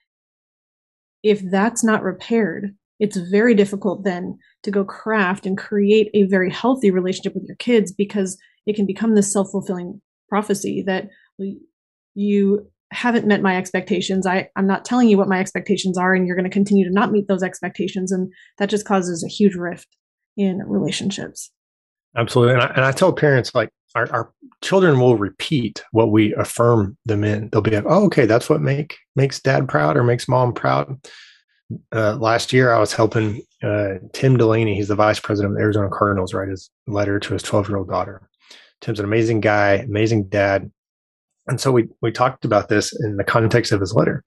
if 1.23 1.41
that's 1.49 1.83
not 1.83 2.03
repaired, 2.03 2.75
it's 2.99 3.17
very 3.17 3.55
difficult 3.55 4.03
then 4.03 4.37
to 4.63 4.71
go 4.71 4.85
craft 4.85 5.45
and 5.45 5.57
create 5.57 6.09
a 6.13 6.23
very 6.23 6.51
healthy 6.51 6.91
relationship 6.91 7.33
with 7.33 7.45
your 7.47 7.55
kids 7.57 7.91
because 7.91 8.37
it 8.65 8.75
can 8.75 8.85
become 8.85 9.15
this 9.15 9.31
self-fulfilling 9.31 10.01
prophecy 10.29 10.83
that 10.85 11.09
you 12.15 12.69
haven't 12.91 13.27
met 13.27 13.41
my 13.41 13.57
expectations. 13.57 14.27
I, 14.27 14.49
I'm 14.55 14.67
not 14.67 14.85
telling 14.85 15.09
you 15.09 15.17
what 15.17 15.27
my 15.27 15.39
expectations 15.39 15.97
are, 15.97 16.13
and 16.13 16.27
you're 16.27 16.35
going 16.35 16.49
to 16.49 16.53
continue 16.53 16.87
to 16.87 16.93
not 16.93 17.11
meet 17.11 17.27
those 17.27 17.43
expectations. 17.43 18.11
And 18.11 18.31
that 18.59 18.69
just 18.69 18.85
causes 18.85 19.23
a 19.23 19.27
huge 19.27 19.55
rift 19.55 19.87
in 20.37 20.59
relationships. 20.65 21.51
Absolutely. 22.15 22.53
And 22.53 22.63
I, 22.63 22.67
and 22.67 22.85
I 22.85 22.91
tell 22.91 23.11
parents, 23.11 23.53
like, 23.55 23.69
our, 23.95 24.11
our 24.11 24.33
children 24.61 24.99
will 24.99 25.17
repeat 25.17 25.83
what 25.91 26.11
we 26.11 26.33
affirm 26.35 26.97
them 27.05 27.23
in. 27.23 27.49
They'll 27.49 27.61
be 27.61 27.71
like, 27.71 27.85
"Oh, 27.87 28.05
okay, 28.05 28.25
that's 28.25 28.49
what 28.49 28.61
make 28.61 28.97
makes 29.15 29.39
dad 29.39 29.67
proud 29.67 29.97
or 29.97 30.03
makes 30.03 30.27
mom 30.27 30.53
proud." 30.53 30.97
Uh, 31.91 32.15
last 32.15 32.53
year, 32.53 32.73
I 32.73 32.79
was 32.79 32.93
helping 32.93 33.41
uh, 33.63 33.95
Tim 34.13 34.37
Delaney. 34.37 34.75
He's 34.75 34.87
the 34.87 34.95
vice 34.95 35.19
president 35.19 35.53
of 35.53 35.57
the 35.57 35.63
Arizona 35.63 35.89
Cardinals. 35.91 36.33
Write 36.33 36.49
his 36.49 36.69
letter 36.87 37.19
to 37.19 37.33
his 37.33 37.43
12 37.43 37.69
year 37.69 37.77
old 37.77 37.89
daughter. 37.89 38.27
Tim's 38.81 38.99
an 38.99 39.05
amazing 39.05 39.41
guy, 39.41 39.75
amazing 39.75 40.25
dad, 40.25 40.71
and 41.47 41.59
so 41.61 41.71
we 41.71 41.87
we 42.01 42.11
talked 42.11 42.45
about 42.45 42.69
this 42.69 42.93
in 43.03 43.17
the 43.17 43.23
context 43.23 43.71
of 43.71 43.79
his 43.79 43.93
letter. 43.93 44.23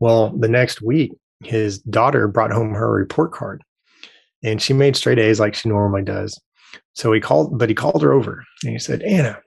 Well, 0.00 0.36
the 0.36 0.48
next 0.48 0.82
week, 0.82 1.12
his 1.44 1.78
daughter 1.78 2.28
brought 2.28 2.52
home 2.52 2.72
her 2.74 2.90
report 2.90 3.32
card, 3.32 3.62
and 4.42 4.60
she 4.60 4.72
made 4.72 4.96
straight 4.96 5.18
A's 5.18 5.40
like 5.40 5.54
she 5.54 5.68
normally 5.68 6.02
does. 6.02 6.38
So 6.94 7.12
he 7.12 7.20
called, 7.20 7.58
but 7.58 7.68
he 7.68 7.74
called 7.74 8.02
her 8.02 8.12
over 8.12 8.44
and 8.64 8.72
he 8.72 8.78
said, 8.78 9.02
Anna, 9.02 9.40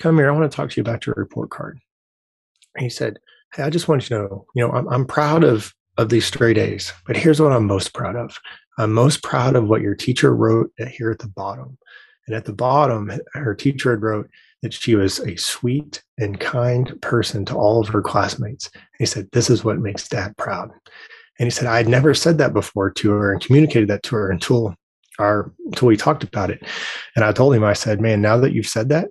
come 0.00 0.16
here. 0.16 0.28
I 0.28 0.32
want 0.32 0.50
to 0.50 0.54
talk 0.54 0.70
to 0.70 0.76
you 0.76 0.82
about 0.82 1.06
your 1.06 1.14
report 1.16 1.50
card. 1.50 1.78
And 2.74 2.84
he 2.84 2.90
said, 2.90 3.18
Hey, 3.54 3.62
I 3.62 3.70
just 3.70 3.88
want 3.88 4.08
you 4.08 4.16
to 4.16 4.22
know, 4.22 4.46
you 4.54 4.66
know, 4.66 4.72
I'm, 4.72 4.88
I'm 4.88 5.06
proud 5.06 5.44
of, 5.44 5.72
of 5.98 6.08
these 6.08 6.26
straight 6.26 6.58
A's, 6.58 6.92
but 7.06 7.16
here's 7.16 7.40
what 7.40 7.52
I'm 7.52 7.66
most 7.66 7.94
proud 7.94 8.16
of. 8.16 8.38
I'm 8.78 8.92
most 8.92 9.22
proud 9.22 9.56
of 9.56 9.68
what 9.68 9.80
your 9.80 9.94
teacher 9.94 10.34
wrote 10.34 10.70
here 10.90 11.10
at 11.10 11.20
the 11.20 11.28
bottom. 11.28 11.78
And 12.26 12.36
at 12.36 12.44
the 12.44 12.52
bottom, 12.52 13.10
her 13.34 13.54
teacher 13.54 13.92
had 13.92 14.02
wrote 14.02 14.28
that 14.62 14.74
she 14.74 14.96
was 14.96 15.20
a 15.20 15.36
sweet 15.36 16.02
and 16.18 16.40
kind 16.40 17.00
person 17.00 17.44
to 17.46 17.54
all 17.54 17.80
of 17.80 17.88
her 17.88 18.02
classmates. 18.02 18.68
And 18.74 18.82
he 18.98 19.06
said, 19.06 19.28
This 19.32 19.48
is 19.48 19.64
what 19.64 19.78
makes 19.78 20.08
dad 20.08 20.36
proud. 20.36 20.70
And 21.38 21.46
he 21.46 21.50
said, 21.50 21.66
I 21.66 21.76
had 21.76 21.88
never 21.88 22.14
said 22.14 22.38
that 22.38 22.52
before 22.52 22.90
to 22.90 23.10
her 23.10 23.32
and 23.32 23.40
communicated 23.40 23.88
that 23.88 24.02
to 24.04 24.16
her 24.16 24.30
until 24.30 24.74
our 25.18 25.52
until 25.66 25.88
we 25.88 25.96
talked 25.96 26.24
about 26.24 26.50
it. 26.50 26.62
And 27.14 27.24
I 27.24 27.32
told 27.32 27.54
him, 27.54 27.64
I 27.64 27.72
said, 27.72 28.00
man, 28.00 28.20
now 28.20 28.36
that 28.38 28.52
you've 28.52 28.66
said 28.66 28.88
that, 28.90 29.08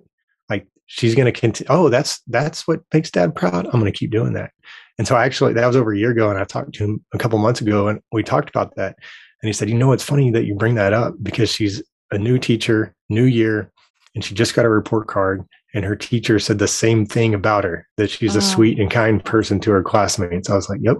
like 0.48 0.66
she's 0.86 1.14
going 1.14 1.32
to 1.32 1.38
continue. 1.38 1.68
Oh, 1.70 1.88
that's, 1.88 2.20
that's 2.26 2.66
what 2.66 2.82
makes 2.92 3.10
dad 3.10 3.34
proud. 3.34 3.66
I'm 3.66 3.80
going 3.80 3.92
to 3.92 3.98
keep 3.98 4.10
doing 4.10 4.32
that. 4.34 4.50
And 4.98 5.06
so 5.06 5.16
actually 5.16 5.52
that 5.54 5.66
was 5.66 5.76
over 5.76 5.92
a 5.92 5.98
year 5.98 6.10
ago. 6.10 6.30
And 6.30 6.38
I 6.38 6.44
talked 6.44 6.74
to 6.74 6.84
him 6.84 7.04
a 7.12 7.18
couple 7.18 7.38
months 7.38 7.60
ago 7.60 7.88
and 7.88 8.00
we 8.12 8.22
talked 8.22 8.48
about 8.48 8.74
that. 8.76 8.96
And 9.42 9.48
he 9.48 9.52
said, 9.52 9.68
you 9.68 9.76
know, 9.76 9.92
it's 9.92 10.04
funny 10.04 10.30
that 10.30 10.44
you 10.44 10.54
bring 10.54 10.74
that 10.76 10.92
up 10.92 11.14
because 11.22 11.50
she's 11.50 11.82
a 12.10 12.18
new 12.18 12.38
teacher, 12.38 12.94
new 13.10 13.24
year, 13.24 13.70
and 14.14 14.24
she 14.24 14.34
just 14.34 14.54
got 14.54 14.64
a 14.64 14.70
report 14.70 15.08
card 15.08 15.44
and 15.74 15.84
her 15.84 15.94
teacher 15.94 16.38
said 16.38 16.58
the 16.58 16.66
same 16.66 17.04
thing 17.04 17.34
about 17.34 17.64
her 17.64 17.86
that 17.98 18.08
she's 18.08 18.34
a 18.34 18.38
oh. 18.38 18.40
sweet 18.40 18.80
and 18.80 18.90
kind 18.90 19.22
person 19.22 19.60
to 19.60 19.70
her 19.72 19.82
classmates. 19.82 20.48
I 20.48 20.54
was 20.54 20.70
like, 20.70 20.80
yep. 20.82 20.96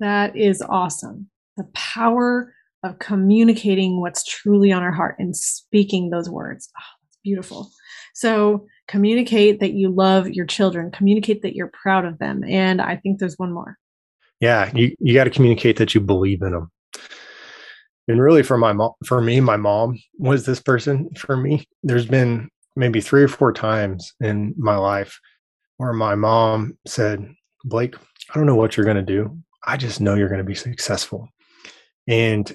That 0.00 0.34
is 0.34 0.62
awesome. 0.62 1.28
The 1.58 1.64
power 1.74 2.54
of 2.82 2.98
communicating 2.98 4.00
what's 4.00 4.24
truly 4.24 4.72
on 4.72 4.82
our 4.82 4.92
heart 4.92 5.16
and 5.18 5.36
speaking 5.36 6.10
those 6.10 6.30
words. 6.30 6.70
Ah, 6.78 6.82
oh, 6.82 6.96
it's 7.08 7.18
beautiful. 7.22 7.70
So 8.14 8.66
communicate 8.86 9.60
that 9.60 9.72
you 9.72 9.90
love 9.90 10.28
your 10.28 10.46
children, 10.46 10.90
communicate 10.90 11.42
that 11.42 11.54
you're 11.54 11.70
proud 11.72 12.04
of 12.04 12.18
them. 12.18 12.42
And 12.44 12.80
I 12.80 12.96
think 12.96 13.18
there's 13.18 13.38
one 13.38 13.52
more. 13.52 13.76
Yeah, 14.40 14.70
you, 14.74 14.94
you 15.00 15.14
got 15.14 15.24
to 15.24 15.30
communicate 15.30 15.76
that 15.76 15.94
you 15.94 16.00
believe 16.00 16.42
in 16.42 16.52
them. 16.52 16.70
And 18.06 18.22
really 18.22 18.42
for 18.42 18.56
my 18.56 18.72
mom, 18.72 18.92
for 19.04 19.20
me, 19.20 19.40
my 19.40 19.56
mom 19.56 19.98
was 20.18 20.46
this 20.46 20.60
person 20.60 21.10
for 21.14 21.36
me. 21.36 21.66
There's 21.82 22.06
been 22.06 22.48
maybe 22.74 23.00
three 23.00 23.22
or 23.22 23.28
four 23.28 23.52
times 23.52 24.14
in 24.20 24.54
my 24.56 24.76
life 24.76 25.18
where 25.76 25.92
my 25.92 26.14
mom 26.14 26.78
said, 26.86 27.28
Blake, 27.64 27.96
I 27.96 28.34
don't 28.34 28.46
know 28.46 28.54
what 28.54 28.76
you're 28.76 28.86
going 28.86 28.96
to 28.96 29.02
do. 29.02 29.36
I 29.66 29.76
just 29.76 30.00
know 30.00 30.14
you're 30.14 30.28
going 30.28 30.38
to 30.38 30.44
be 30.44 30.54
successful. 30.54 31.28
And 32.06 32.54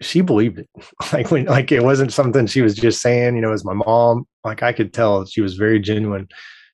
she 0.00 0.20
believed 0.20 0.58
it. 0.58 0.68
Like 1.12 1.30
when 1.30 1.44
like 1.44 1.70
it 1.70 1.82
wasn't 1.82 2.12
something 2.12 2.46
she 2.46 2.62
was 2.62 2.74
just 2.74 3.00
saying, 3.00 3.36
you 3.36 3.42
know, 3.42 3.52
as 3.52 3.64
my 3.64 3.74
mom, 3.74 4.26
like 4.44 4.62
I 4.62 4.72
could 4.72 4.92
tell 4.92 5.24
she 5.26 5.40
was 5.40 5.54
very 5.54 5.78
genuine. 5.78 6.28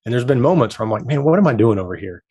And 0.05 0.13
there's 0.15 0.25
been 0.25 0.41
moments 0.41 0.79
where 0.79 0.85
I'm 0.85 0.91
like, 0.91 1.05
man, 1.05 1.25
what 1.25 1.39
am 1.39 1.47
I 1.47 1.53
doing 1.53 1.79
over 1.79 1.95
here? 1.95 2.23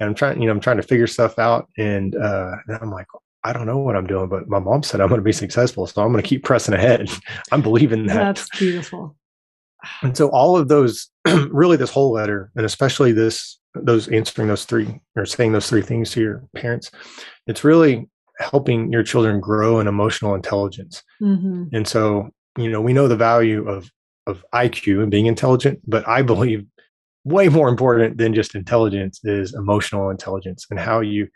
And 0.00 0.08
I'm 0.08 0.14
trying, 0.14 0.40
you 0.40 0.46
know, 0.46 0.52
I'm 0.52 0.60
trying 0.60 0.78
to 0.78 0.82
figure 0.82 1.06
stuff 1.06 1.38
out. 1.38 1.68
And 1.76 2.14
uh 2.16 2.56
and 2.66 2.78
I'm 2.80 2.90
like, 2.90 3.06
I 3.44 3.52
don't 3.52 3.66
know 3.66 3.78
what 3.78 3.96
I'm 3.96 4.06
doing, 4.06 4.28
but 4.28 4.48
my 4.48 4.58
mom 4.58 4.82
said 4.82 5.00
I'm 5.00 5.08
gonna 5.08 5.22
be 5.22 5.32
successful. 5.32 5.86
So 5.86 6.02
I'm 6.02 6.10
gonna 6.10 6.22
keep 6.22 6.44
pressing 6.44 6.74
ahead. 6.74 7.10
I'm 7.52 7.62
believing 7.62 8.06
that. 8.06 8.36
That's 8.36 8.58
beautiful. 8.58 9.16
And 10.02 10.16
so 10.16 10.28
all 10.28 10.56
of 10.56 10.68
those 10.68 11.08
really 11.50 11.76
this 11.76 11.90
whole 11.90 12.12
letter, 12.12 12.50
and 12.56 12.64
especially 12.64 13.12
this 13.12 13.58
those 13.74 14.08
answering 14.08 14.48
those 14.48 14.64
three 14.64 15.00
or 15.14 15.26
saying 15.26 15.52
those 15.52 15.68
three 15.68 15.82
things 15.82 16.10
to 16.12 16.20
your 16.20 16.44
parents, 16.54 16.90
it's 17.46 17.64
really 17.64 18.08
helping 18.38 18.92
your 18.92 19.02
children 19.02 19.40
grow 19.40 19.80
in 19.80 19.86
emotional 19.86 20.34
intelligence. 20.34 21.02
Mm-hmm. 21.20 21.74
And 21.74 21.86
so, 21.86 22.30
you 22.56 22.70
know, 22.70 22.80
we 22.80 22.92
know 22.92 23.08
the 23.08 23.16
value 23.16 23.68
of 23.68 23.90
of 24.26 24.44
IQ 24.54 25.02
and 25.02 25.10
being 25.10 25.26
intelligent, 25.26 25.80
but 25.86 26.06
I 26.06 26.20
believe 26.20 26.66
way 27.24 27.48
more 27.48 27.68
important 27.68 28.18
than 28.18 28.34
just 28.34 28.54
intelligence 28.54 29.20
is 29.24 29.54
emotional 29.54 30.10
intelligence 30.10 30.66
and 30.70 30.78
how 30.78 31.00
you 31.00 31.28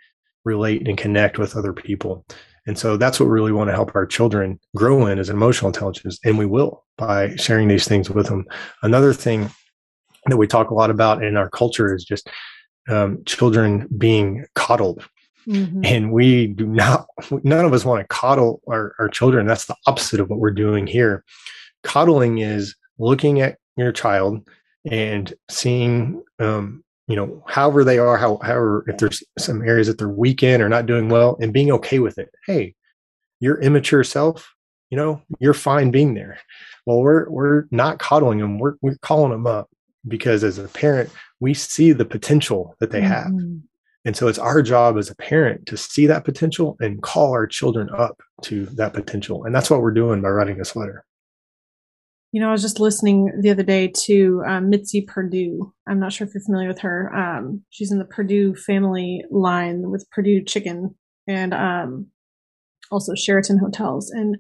relate 0.44 0.86
and 0.86 0.98
connect 0.98 1.38
with 1.38 1.57
other 1.57 1.72
people. 1.72 2.24
And 2.66 2.78
so 2.78 2.96
that's 2.96 3.18
what 3.18 3.26
we 3.26 3.32
really 3.32 3.53
want 3.53 3.68
to 3.68 3.74
help 3.74 3.94
our 3.94 4.07
children 4.07 4.61
grow 4.76 5.07
in 5.07 5.18
is 5.18 5.30
emotional 5.30 5.68
intelligence. 5.68 6.18
And 6.24 6.38
we 6.38 6.46
will 6.46 6.84
by 6.96 7.34
sharing 7.36 7.68
these 7.68 7.88
things 7.88 8.09
with 8.09 8.26
them. 8.26 8.46
Another 8.82 9.12
thing 9.12 9.50
that 10.26 10.36
we 10.36 10.46
talk 10.46 10.70
a 10.70 10.74
lot 10.74 10.90
about 10.90 11.24
in 11.24 11.36
our 11.36 11.50
culture 11.50 11.94
is 11.94 12.05
just 12.05 12.28
um, 12.88 13.22
children 13.24 13.88
being 13.98 14.44
coddled 14.55 15.09
Mm-hmm. 15.47 15.84
And 15.84 16.12
we 16.12 16.49
do 16.49 16.66
not, 16.66 17.07
none 17.43 17.64
of 17.64 17.72
us 17.72 17.84
want 17.84 18.01
to 18.01 18.09
coddle 18.09 18.61
our, 18.68 18.95
our 18.99 19.09
children. 19.09 19.47
That's 19.47 19.66
the 19.66 19.76
opposite 19.86 20.20
of 20.20 20.30
what 20.30 20.38
we're 20.38 20.51
doing 20.51 20.86
here. 20.86 21.24
Coddling 21.82 22.38
is 22.38 22.76
looking 22.99 23.40
at 23.40 23.59
your 23.76 23.93
child 23.93 24.47
and 24.90 25.32
seeing, 25.51 26.22
um, 26.38 26.84
you 27.09 27.16
know, 27.16 27.43
however 27.49 27.84
they 27.84 27.99
are, 27.99 28.16
how, 28.16 28.38
however, 28.43 28.84
if 28.86 28.99
there's 28.99 29.22
some 29.38 29.62
areas 29.62 29.88
that 29.88 29.99
they're 29.99 30.09
weak 30.09 30.43
in 30.43 30.62
or 30.62 30.68
not 30.68 30.86
doing 30.86 31.09
well 31.09 31.36
and 31.40 31.53
being 31.53 31.72
okay 31.72 31.99
with 31.99 32.18
it. 32.18 32.30
Hey, 32.47 32.74
your 33.40 33.61
immature 33.61 34.05
self, 34.05 34.55
you 34.90 34.97
know, 34.97 35.20
you're 35.40 35.55
fine 35.55 35.90
being 35.90 36.14
there. 36.14 36.38
Well, 36.86 37.01
we're, 37.01 37.28
we're 37.28 37.64
not 37.70 37.99
coddling 37.99 38.38
them. 38.38 38.59
We're, 38.59 38.74
we're 38.80 38.99
calling 39.03 39.32
them 39.32 39.47
up 39.47 39.68
because 40.07 40.45
as 40.45 40.59
a 40.59 40.68
parent, 40.68 41.11
we 41.40 41.55
see 41.55 41.93
the 41.93 42.05
potential 42.05 42.76
that 42.78 42.90
they 42.90 43.01
mm-hmm. 43.01 43.59
And 44.05 44.16
so 44.16 44.26
it's 44.26 44.38
our 44.38 44.62
job 44.62 44.98
as 44.98 45.11
a 45.11 45.14
parent 45.14 45.66
to 45.66 45.76
see 45.76 46.07
that 46.07 46.24
potential 46.24 46.76
and 46.80 47.03
call 47.03 47.32
our 47.32 47.46
children 47.46 47.88
up 47.96 48.20
to 48.42 48.66
that 48.66 48.94
potential. 48.94 49.44
And 49.44 49.55
that's 49.55 49.70
what 49.70 49.80
we're 49.80 49.92
doing 49.92 50.20
by 50.20 50.28
writing 50.28 50.59
this 50.59 50.74
letter. 50.74 51.05
You 52.32 52.40
know, 52.40 52.48
I 52.48 52.53
was 52.53 52.62
just 52.62 52.80
listening 52.80 53.30
the 53.42 53.50
other 53.50 53.62
day 53.62 53.92
to 54.05 54.42
um, 54.46 54.70
Mitzi 54.70 55.03
Perdue. 55.03 55.72
I'm 55.86 56.00
not 56.00 56.12
sure 56.12 56.26
if 56.26 56.34
you're 56.34 56.42
familiar 56.42 56.68
with 56.68 56.80
her. 56.80 57.14
Um, 57.14 57.62
she's 57.70 57.92
in 57.92 57.98
the 57.98 58.07
Perdue 58.07 58.55
family 58.55 59.22
line 59.30 59.90
with 59.90 60.09
Perdue 60.11 60.42
Chicken 60.42 60.94
and 61.28 61.53
um, 61.53 62.07
also 62.90 63.14
Sheraton 63.14 63.59
Hotels. 63.59 64.11
And 64.11 64.38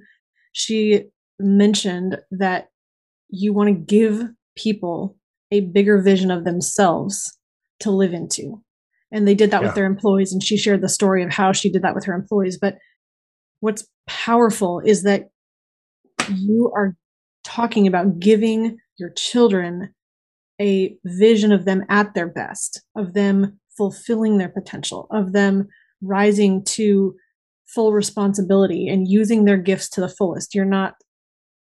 she 0.52 1.04
mentioned 1.38 2.18
that 2.30 2.70
you 3.28 3.52
want 3.52 3.68
to 3.68 3.74
give 3.74 4.26
people 4.56 5.16
a 5.50 5.60
bigger 5.60 6.00
vision 6.00 6.30
of 6.30 6.44
themselves 6.44 7.38
to 7.80 7.90
live 7.90 8.14
into. 8.14 8.62
And 9.12 9.28
they 9.28 9.34
did 9.34 9.50
that 9.50 9.60
yeah. 9.60 9.68
with 9.68 9.74
their 9.74 9.86
employees. 9.86 10.32
And 10.32 10.42
she 10.42 10.56
shared 10.56 10.80
the 10.80 10.88
story 10.88 11.22
of 11.22 11.30
how 11.30 11.52
she 11.52 11.70
did 11.70 11.82
that 11.82 11.94
with 11.94 12.04
her 12.06 12.14
employees. 12.14 12.58
But 12.60 12.78
what's 13.60 13.86
powerful 14.06 14.80
is 14.84 15.02
that 15.02 15.30
you 16.28 16.72
are 16.74 16.96
talking 17.44 17.86
about 17.86 18.18
giving 18.18 18.78
your 18.98 19.10
children 19.10 19.94
a 20.60 20.96
vision 21.04 21.52
of 21.52 21.64
them 21.64 21.84
at 21.88 22.14
their 22.14 22.28
best, 22.28 22.82
of 22.96 23.14
them 23.14 23.58
fulfilling 23.76 24.38
their 24.38 24.48
potential, 24.48 25.06
of 25.10 25.32
them 25.32 25.68
rising 26.00 26.64
to 26.64 27.14
full 27.66 27.92
responsibility 27.92 28.88
and 28.88 29.08
using 29.08 29.44
their 29.44 29.56
gifts 29.56 29.88
to 29.88 30.00
the 30.00 30.08
fullest. 30.08 30.54
You're 30.54 30.64
not 30.64 30.94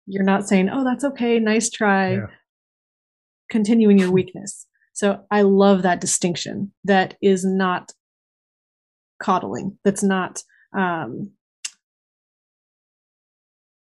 you're 0.05 0.23
not 0.23 0.47
saying, 0.47 0.69
"Oh, 0.69 0.84
that's 0.84 1.03
okay, 1.03 1.39
nice 1.39 1.69
try." 1.69 2.13
Yeah. 2.13 2.27
Continuing 3.49 3.99
your 3.99 4.11
weakness. 4.11 4.65
So 4.93 5.25
I 5.31 5.41
love 5.41 5.81
that 5.81 6.01
distinction. 6.01 6.71
That 6.83 7.15
is 7.21 7.43
not 7.43 7.91
coddling. 9.21 9.77
That's 9.83 10.03
not 10.03 10.41
um 10.75 11.31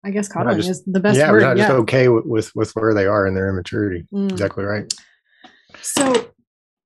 I 0.03 0.11
guess 0.11 0.27
coddling 0.27 0.57
just, 0.57 0.69
is 0.69 0.83
the 0.85 0.99
best 0.99 1.17
yeah, 1.17 1.31
word. 1.31 1.41
We're 1.41 1.47
not 1.47 1.57
yeah. 1.57 1.67
just 1.67 1.79
okay 1.79 2.09
with, 2.09 2.25
with, 2.25 2.55
with 2.55 2.71
where 2.75 2.93
they 2.93 3.07
are 3.07 3.25
in 3.25 3.33
their 3.33 3.49
immaturity. 3.49 4.05
Mm. 4.13 4.31
Exactly 4.31 4.63
right. 4.63 4.93
So 5.81 6.29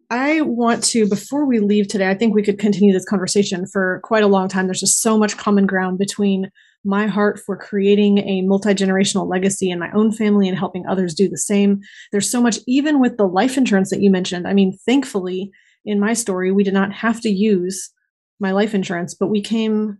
I 0.10 0.41
want 0.41 0.84
to, 0.86 1.07
before 1.07 1.45
we 1.45 1.60
leave 1.60 1.89
today, 1.89 2.10
I 2.10 2.16
think 2.16 2.34
we 2.34 2.43
could 2.43 2.57
continue 2.57 2.93
this 2.93 3.05
conversation 3.05 3.68
for 3.68 3.99
quite 4.03 4.24
a 4.24 4.28
long 4.28 4.47
time. 4.47 4.68
There's 4.68 4.80
just 4.80 5.01
so 5.01 5.18
much 5.18 5.36
common 5.36 5.68
ground 5.68 5.99
between 5.99 6.49
my 6.86 7.08
heart 7.08 7.40
for 7.46 7.58
creating 7.58 8.20
a 8.20 8.42
multi 8.42 8.74
generational 8.74 9.30
legacy 9.30 9.70
in 9.70 9.80
my 9.80 9.92
own 9.92 10.12
family 10.12 10.48
and 10.48 10.58
helping 10.58 10.86
others 10.86 11.14
do 11.14 11.28
the 11.28 11.38
same. 11.38 11.82
There's 12.12 12.30
so 12.30 12.42
much, 12.42 12.60
even 12.68 13.00
with 13.00 13.18
the 13.18 13.28
life 13.28 13.58
insurance 13.58 13.90
that 13.90 14.02
you 14.02 14.10
mentioned. 14.10 14.48
I 14.48 14.54
mean, 14.54 14.78
thankfully, 14.86 15.52
in 15.86 16.00
my 16.00 16.14
story, 16.14 16.52
we 16.52 16.64
did 16.64 16.74
not 16.74 16.94
have 16.94 17.22
to 17.22 17.30
use 17.30 17.92
my 18.40 18.52
life 18.52 18.74
insurance, 18.74 19.14
but 19.14 19.30
we 19.30 19.42
came 19.42 19.98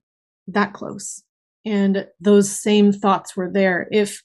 that 0.48 0.74
close. 0.74 1.24
And 1.66 2.08
those 2.20 2.50
same 2.50 2.92
thoughts 2.92 3.36
were 3.36 3.50
there. 3.52 3.88
If 3.92 4.22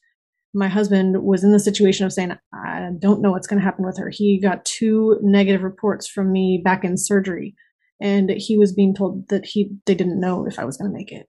my 0.55 0.69
husband 0.69 1.23
was 1.23 1.43
in 1.43 1.53
the 1.53 1.59
situation 1.59 2.07
of 2.07 2.13
saying, 2.13 2.33
I 2.53 2.91
don't 3.01 3.21
know 3.21 3.33
what's 3.33 3.49
going 3.49 3.59
to 3.59 3.65
happen 3.65 3.85
with 3.85 3.99
her. 3.99 4.09
He 4.09 4.41
got 4.41 4.65
two 4.65 5.19
negative 5.21 5.63
reports 5.63 6.07
from 6.07 6.31
me 6.31 6.61
back 6.65 6.85
in 6.85 6.97
surgery, 6.97 7.57
and 8.01 8.31
he 8.31 8.57
was 8.57 8.73
being 8.73 8.95
told 8.95 9.29
that 9.29 9.45
he 9.45 9.73
they 9.87 9.97
didn't 9.97 10.21
know 10.21 10.47
if 10.47 10.59
I 10.59 10.65
was 10.65 10.77
going 10.77 10.91
to 10.91 10.97
make 10.97 11.11
it. 11.11 11.27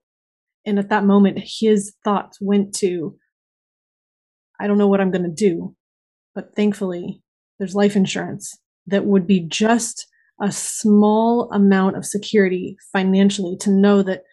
And 0.66 0.80
at 0.80 0.90
that 0.90 1.06
moment, 1.06 1.40
his 1.44 1.94
thoughts 2.04 2.40
went 2.42 2.74
to, 2.76 3.16
I 4.60 4.68
don't 4.68 4.78
know 4.78 4.88
what 4.88 5.02
I'm 5.02 5.12
going 5.12 5.24
to 5.24 5.30
do. 5.30 5.76
But 6.34 6.56
thankfully, 6.56 7.22
there's 7.60 7.76
life 7.76 7.96
insurance 7.96 8.58
that 8.88 9.06
would 9.06 9.26
be 9.26 9.40
just 9.40 10.08
a 10.42 10.52
small 10.52 11.50
amount 11.52 11.96
of 11.96 12.06
security 12.06 12.76
financially 12.92 13.56
to 13.62 13.72
know 13.72 14.04
that 14.04 14.24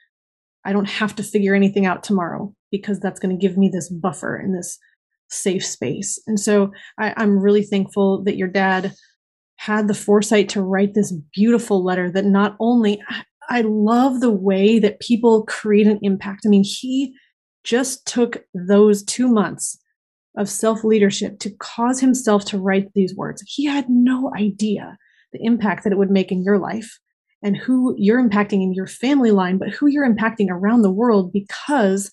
I 0.65 0.73
don't 0.73 0.89
have 0.89 1.15
to 1.17 1.23
figure 1.23 1.55
anything 1.55 1.87
out 1.87 2.03
tomorrow 2.03 2.55
because 2.71 2.99
that's 2.99 3.21
going 3.21 3.37
to 3.37 3.41
give 3.41 3.57
me 3.57 3.69
this 3.73 3.89
buffer 3.89 4.37
and 4.37 4.57
this 4.57 4.79
safe 5.29 5.65
space. 5.65 6.21
And 6.27 6.39
so 6.39 6.73
I, 6.99 7.15
I'm 7.17 7.39
really 7.39 7.63
thankful 7.63 8.23
that 8.25 8.37
your 8.37 8.49
dad 8.49 8.93
had 9.57 9.87
the 9.87 9.95
foresight 9.95 10.49
to 10.51 10.63
write 10.63 10.95
this 10.95 11.13
beautiful 11.33 11.85
letter 11.85 12.11
that 12.11 12.25
not 12.25 12.57
only 12.59 13.01
I 13.53 13.61
love 13.61 14.21
the 14.21 14.31
way 14.31 14.79
that 14.79 15.01
people 15.01 15.45
create 15.45 15.87
an 15.87 15.99
impact. 16.01 16.41
I 16.47 16.49
mean, 16.49 16.65
he 16.65 17.15
just 17.65 18.07
took 18.07 18.39
those 18.55 19.05
two 19.05 19.29
months 19.29 19.79
of 20.39 20.49
self 20.49 20.85
leadership 20.85 21.39
to 21.41 21.51
cause 21.59 22.01
himself 22.01 22.47
to 22.47 22.59
write 22.59 22.89
these 22.95 23.15
words. 23.15 23.45
He 23.47 23.67
had 23.67 23.91
no 23.91 24.33
idea 24.35 24.97
the 25.35 25.45
impact 25.45 25.85
that 25.85 25.93
it 25.93 25.99
would 25.99 26.11
make 26.11 26.33
in 26.33 26.43
your 26.43 26.59
life 26.59 26.99
and 27.43 27.55
who 27.55 27.95
you're 27.99 28.27
impacting 28.27 28.63
in 28.63 28.73
your 28.73 28.87
family 28.87 29.33
line, 29.33 29.59
but 29.59 29.69
who 29.69 29.87
you're 29.87 30.11
impacting 30.11 30.49
around 30.49 30.81
the 30.81 30.91
world 30.91 31.31
because 31.31 32.11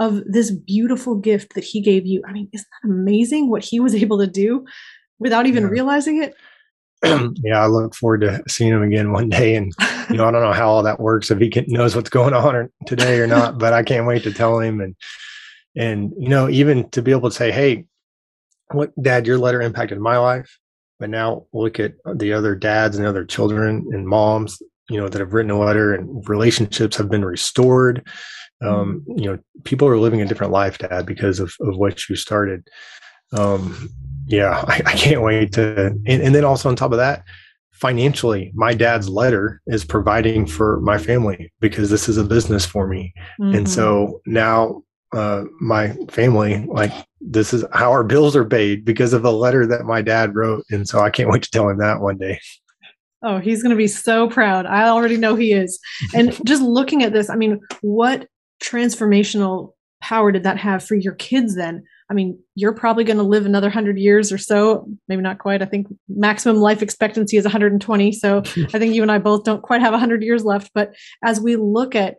of 0.00 0.24
this 0.24 0.50
beautiful 0.50 1.14
gift 1.14 1.54
that 1.54 1.62
he 1.62 1.80
gave 1.80 2.04
you. 2.04 2.20
I 2.26 2.32
mean, 2.32 2.48
isn't 2.52 2.66
that 2.82 2.88
amazing 2.90 3.48
what 3.48 3.62
he 3.62 3.78
was 3.78 3.94
able 4.02 4.18
to 4.18 4.26
do 4.26 4.64
without 5.20 5.46
even 5.46 5.62
yeah. 5.62 5.68
realizing 5.68 6.20
it? 6.20 6.34
yeah, 7.42 7.62
I 7.62 7.66
look 7.66 7.94
forward 7.94 8.20
to 8.22 8.42
seeing 8.48 8.72
him 8.72 8.82
again 8.82 9.12
one 9.12 9.28
day. 9.28 9.54
And, 9.54 9.72
you 10.10 10.16
know, 10.16 10.26
I 10.26 10.30
don't 10.30 10.42
know 10.42 10.52
how 10.52 10.68
all 10.68 10.82
that 10.82 11.00
works, 11.00 11.30
if 11.30 11.38
he 11.38 11.50
can, 11.50 11.64
knows 11.68 11.96
what's 11.96 12.10
going 12.10 12.34
on 12.34 12.54
or, 12.54 12.70
today 12.86 13.20
or 13.20 13.26
not, 13.26 13.58
but 13.58 13.72
I 13.72 13.82
can't 13.82 14.06
wait 14.06 14.22
to 14.24 14.32
tell 14.32 14.58
him. 14.58 14.80
And, 14.80 14.96
and, 15.76 16.12
you 16.18 16.28
know, 16.28 16.48
even 16.48 16.88
to 16.90 17.02
be 17.02 17.10
able 17.10 17.30
to 17.30 17.36
say, 17.36 17.50
Hey, 17.50 17.86
what 18.72 18.90
dad, 19.00 19.26
your 19.26 19.38
letter 19.38 19.60
impacted 19.60 19.98
my 19.98 20.18
life. 20.18 20.58
But 20.98 21.10
now 21.10 21.46
look 21.54 21.80
at 21.80 21.94
the 22.14 22.34
other 22.34 22.54
dads 22.54 22.98
and 22.98 23.06
other 23.06 23.24
children 23.24 23.86
and 23.92 24.06
moms, 24.06 24.60
you 24.90 25.00
know, 25.00 25.08
that 25.08 25.20
have 25.20 25.32
written 25.32 25.50
a 25.50 25.58
letter 25.58 25.94
and 25.94 26.28
relationships 26.28 26.96
have 26.96 27.08
been 27.08 27.24
restored 27.24 28.06
um, 28.62 29.04
you 29.16 29.24
know 29.24 29.38
people 29.64 29.88
are 29.88 29.98
living 29.98 30.20
a 30.20 30.26
different 30.26 30.52
life 30.52 30.78
dad 30.78 31.06
because 31.06 31.40
of, 31.40 31.54
of 31.60 31.76
what 31.76 32.08
you 32.08 32.16
started 32.16 32.68
um, 33.32 33.88
yeah 34.30 34.64
I, 34.66 34.82
I, 34.86 34.92
can't 34.92 35.22
wait 35.22 35.52
to 35.52 35.86
and, 35.86 36.06
and, 36.06 36.34
then 36.34 36.44
also 36.44 36.68
on 36.68 36.76
top 36.76 36.92
of 36.92 36.98
that 36.98 37.24
financially 37.72 38.52
my 38.54 38.74
dad's 38.74 39.08
letter 39.08 39.60
is 39.66 39.84
providing 39.84 40.46
for 40.46 40.80
my 40.80 40.98
family 40.98 41.52
because 41.60 41.90
this 41.90 42.08
is 42.08 42.16
a 42.16 42.24
business 42.24 42.64
for 42.64 42.86
me 42.86 43.12
mm-hmm. 43.40 43.56
and 43.56 43.68
so 43.68 44.20
now 44.26 44.82
uh, 45.12 45.44
my 45.60 45.94
family 46.08 46.64
like 46.66 46.92
this 47.20 47.52
is 47.52 47.64
how 47.72 47.90
our 47.90 48.04
bills 48.04 48.36
are 48.36 48.44
paid 48.44 48.84
because 48.84 49.12
of 49.12 49.24
a 49.24 49.30
letter 49.30 49.66
that 49.66 49.84
my 49.84 50.00
dad 50.00 50.34
wrote 50.34 50.64
and 50.70 50.88
so 50.88 51.00
i 51.00 51.10
can't 51.10 51.30
wait 51.30 51.42
to 51.42 51.50
tell 51.50 51.68
him 51.68 51.78
that 51.78 52.00
one 52.00 52.16
day 52.16 52.38
Oh, 53.22 53.38
he's 53.38 53.62
going 53.62 53.70
to 53.70 53.76
be 53.76 53.86
so 53.86 54.30
proud. 54.30 54.64
I 54.64 54.84
already 54.88 55.18
know 55.18 55.34
he 55.34 55.52
is. 55.52 55.78
And 56.14 56.38
just 56.46 56.62
looking 56.62 57.02
at 57.02 57.12
this, 57.12 57.28
I 57.28 57.36
mean, 57.36 57.60
what 57.82 58.26
transformational 58.62 59.74
power 60.00 60.32
did 60.32 60.42
that 60.44 60.56
have 60.56 60.82
for 60.82 60.94
your 60.94 61.14
kids 61.14 61.54
then? 61.54 61.84
I 62.10 62.14
mean, 62.14 62.38
you're 62.56 62.74
probably 62.74 63.04
going 63.04 63.18
to 63.18 63.22
live 63.22 63.46
another 63.46 63.68
100 63.68 63.96
years 63.98 64.32
or 64.32 64.38
so, 64.38 64.86
maybe 65.06 65.22
not 65.22 65.38
quite. 65.38 65.62
I 65.62 65.66
think 65.66 65.86
maximum 66.08 66.56
life 66.56 66.82
expectancy 66.82 67.36
is 67.36 67.44
120. 67.44 68.12
So 68.12 68.38
I 68.74 68.78
think 68.78 68.94
you 68.94 69.02
and 69.02 69.12
I 69.12 69.18
both 69.18 69.44
don't 69.44 69.62
quite 69.62 69.80
have 69.80 69.92
100 69.92 70.22
years 70.22 70.44
left. 70.44 70.72
But 70.74 70.94
as 71.24 71.40
we 71.40 71.56
look 71.56 71.94
at 71.94 72.16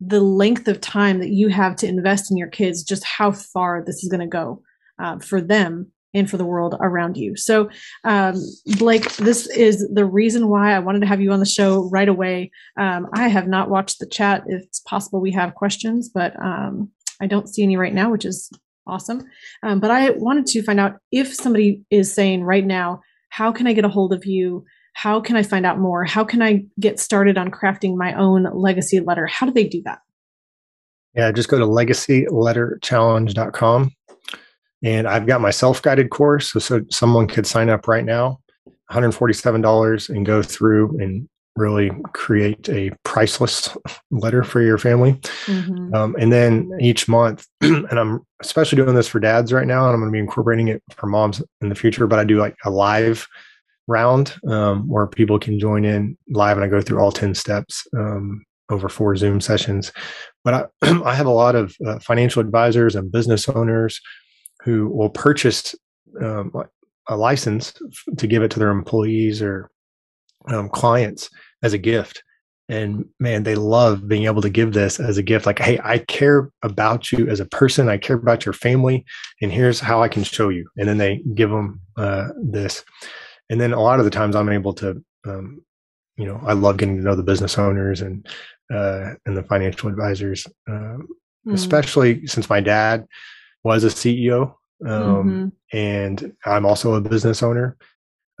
the 0.00 0.20
length 0.20 0.68
of 0.68 0.80
time 0.80 1.20
that 1.20 1.30
you 1.30 1.48
have 1.48 1.76
to 1.76 1.88
invest 1.88 2.30
in 2.30 2.36
your 2.36 2.48
kids, 2.48 2.82
just 2.82 3.04
how 3.04 3.32
far 3.32 3.82
this 3.84 4.04
is 4.04 4.10
going 4.10 4.20
to 4.20 4.26
go 4.26 4.62
uh, 4.98 5.18
for 5.18 5.40
them, 5.40 5.90
and 6.14 6.30
for 6.30 6.36
the 6.36 6.44
world 6.44 6.76
around 6.80 7.16
you. 7.16 7.36
So, 7.36 7.68
um, 8.04 8.36
Blake, 8.78 9.16
this 9.16 9.46
is 9.48 9.86
the 9.92 10.04
reason 10.04 10.48
why 10.48 10.72
I 10.72 10.78
wanted 10.78 11.00
to 11.00 11.06
have 11.06 11.20
you 11.20 11.32
on 11.32 11.40
the 11.40 11.46
show 11.46 11.88
right 11.90 12.08
away. 12.08 12.52
Um, 12.78 13.08
I 13.12 13.28
have 13.28 13.48
not 13.48 13.68
watched 13.68 13.98
the 13.98 14.06
chat. 14.06 14.44
It's 14.46 14.80
possible 14.80 15.20
we 15.20 15.32
have 15.32 15.56
questions, 15.56 16.08
but 16.08 16.40
um, 16.40 16.90
I 17.20 17.26
don't 17.26 17.48
see 17.48 17.62
any 17.62 17.76
right 17.76 17.92
now, 17.92 18.10
which 18.10 18.24
is 18.24 18.48
awesome. 18.86 19.24
Um, 19.62 19.80
but 19.80 19.90
I 19.90 20.10
wanted 20.10 20.46
to 20.46 20.62
find 20.62 20.80
out 20.80 20.96
if 21.10 21.34
somebody 21.34 21.82
is 21.90 22.12
saying 22.12 22.44
right 22.44 22.64
now, 22.64 23.00
how 23.30 23.50
can 23.52 23.66
I 23.66 23.72
get 23.72 23.84
a 23.84 23.88
hold 23.88 24.12
of 24.12 24.24
you? 24.24 24.64
How 24.94 25.20
can 25.20 25.36
I 25.36 25.42
find 25.42 25.66
out 25.66 25.78
more? 25.78 26.04
How 26.04 26.24
can 26.24 26.42
I 26.42 26.64
get 26.78 27.00
started 27.00 27.36
on 27.36 27.50
crafting 27.50 27.96
my 27.96 28.14
own 28.14 28.44
legacy 28.54 29.00
letter? 29.00 29.26
How 29.26 29.46
do 29.46 29.52
they 29.52 29.66
do 29.66 29.82
that? 29.84 29.98
Yeah, 31.14 31.32
just 31.32 31.48
go 31.48 31.58
to 31.58 31.66
legacyletterchallenge.com 31.66 33.90
and 34.84 35.08
I've 35.08 35.26
got 35.26 35.40
my 35.40 35.50
self 35.50 35.82
guided 35.82 36.10
course. 36.10 36.52
So, 36.52 36.60
so 36.60 36.82
someone 36.90 37.26
could 37.26 37.46
sign 37.46 37.70
up 37.70 37.88
right 37.88 38.04
now, 38.04 38.38
$147 38.90 40.08
and 40.08 40.26
go 40.26 40.42
through 40.42 40.98
and 41.00 41.28
really 41.56 41.90
create 42.12 42.68
a 42.68 42.90
priceless 43.04 43.76
letter 44.10 44.42
for 44.42 44.60
your 44.60 44.78
family. 44.78 45.14
Mm-hmm. 45.46 45.94
Um, 45.94 46.16
and 46.18 46.32
then 46.32 46.70
each 46.80 47.08
month, 47.08 47.46
and 47.60 47.98
I'm 47.98 48.20
especially 48.40 48.76
doing 48.76 48.94
this 48.94 49.08
for 49.08 49.20
dads 49.20 49.52
right 49.52 49.66
now, 49.66 49.86
and 49.86 49.94
I'm 49.94 50.00
going 50.00 50.10
to 50.10 50.16
be 50.16 50.18
incorporating 50.18 50.68
it 50.68 50.82
for 50.90 51.06
moms 51.06 51.42
in 51.60 51.68
the 51.68 51.74
future, 51.74 52.06
but 52.06 52.18
I 52.18 52.24
do 52.24 52.38
like 52.38 52.56
a 52.64 52.70
live 52.70 53.26
round 53.86 54.34
um, 54.48 54.88
where 54.88 55.06
people 55.06 55.38
can 55.38 55.58
join 55.58 55.84
in 55.84 56.16
live 56.30 56.56
and 56.56 56.64
I 56.64 56.68
go 56.68 56.80
through 56.80 57.00
all 57.00 57.12
10 57.12 57.34
steps 57.34 57.86
um, 57.96 58.44
over 58.70 58.88
four 58.88 59.14
Zoom 59.16 59.40
sessions. 59.40 59.92
But 60.42 60.70
I, 60.82 60.90
I 61.04 61.14
have 61.14 61.26
a 61.26 61.30
lot 61.30 61.54
of 61.54 61.76
uh, 61.86 61.98
financial 61.98 62.40
advisors 62.40 62.96
and 62.96 63.12
business 63.12 63.48
owners 63.48 64.00
who 64.62 64.88
will 64.88 65.10
purchase 65.10 65.74
um, 66.20 66.52
a 67.08 67.16
license 67.16 67.74
to 68.16 68.26
give 68.26 68.42
it 68.42 68.50
to 68.52 68.58
their 68.58 68.70
employees 68.70 69.42
or 69.42 69.70
um, 70.48 70.68
clients 70.68 71.30
as 71.62 71.72
a 71.72 71.78
gift. 71.78 72.22
And 72.68 73.06
man, 73.20 73.42
they 73.42 73.56
love 73.56 74.08
being 74.08 74.24
able 74.24 74.40
to 74.40 74.48
give 74.48 74.72
this 74.72 74.98
as 74.98 75.18
a 75.18 75.22
gift. 75.22 75.44
Like, 75.44 75.58
hey, 75.58 75.78
I 75.84 75.98
care 75.98 76.50
about 76.62 77.12
you 77.12 77.28
as 77.28 77.38
a 77.38 77.46
person. 77.46 77.90
I 77.90 77.98
care 77.98 78.16
about 78.16 78.46
your 78.46 78.54
family, 78.54 79.04
and 79.42 79.52
here's 79.52 79.80
how 79.80 80.02
I 80.02 80.08
can 80.08 80.24
show 80.24 80.48
you. 80.48 80.68
And 80.78 80.88
then 80.88 80.96
they 80.96 81.22
give 81.34 81.50
them 81.50 81.80
uh, 81.96 82.28
this. 82.42 82.82
And 83.50 83.60
then 83.60 83.74
a 83.74 83.80
lot 83.80 83.98
of 83.98 84.06
the 84.06 84.10
times, 84.10 84.34
I'm 84.34 84.48
able 84.48 84.72
to, 84.74 85.04
um, 85.26 85.62
you 86.16 86.24
know, 86.24 86.40
I 86.42 86.54
love 86.54 86.78
getting 86.78 86.96
to 86.96 87.02
know 87.02 87.14
the 87.14 87.22
business 87.22 87.58
owners 87.58 88.00
and 88.00 88.26
uh, 88.72 89.10
and 89.26 89.36
the 89.36 89.42
financial 89.42 89.90
advisors, 89.90 90.46
mm. 91.46 91.52
especially 91.52 92.26
since 92.26 92.48
my 92.48 92.60
dad 92.60 93.06
was 93.62 93.84
a 93.84 93.88
CEO 93.88 94.54
Um, 94.84 94.92
mm-hmm. 94.92 95.76
And 95.76 96.36
I'm 96.44 96.66
also 96.66 96.94
a 96.94 97.00
business 97.00 97.42
owner. 97.42 97.76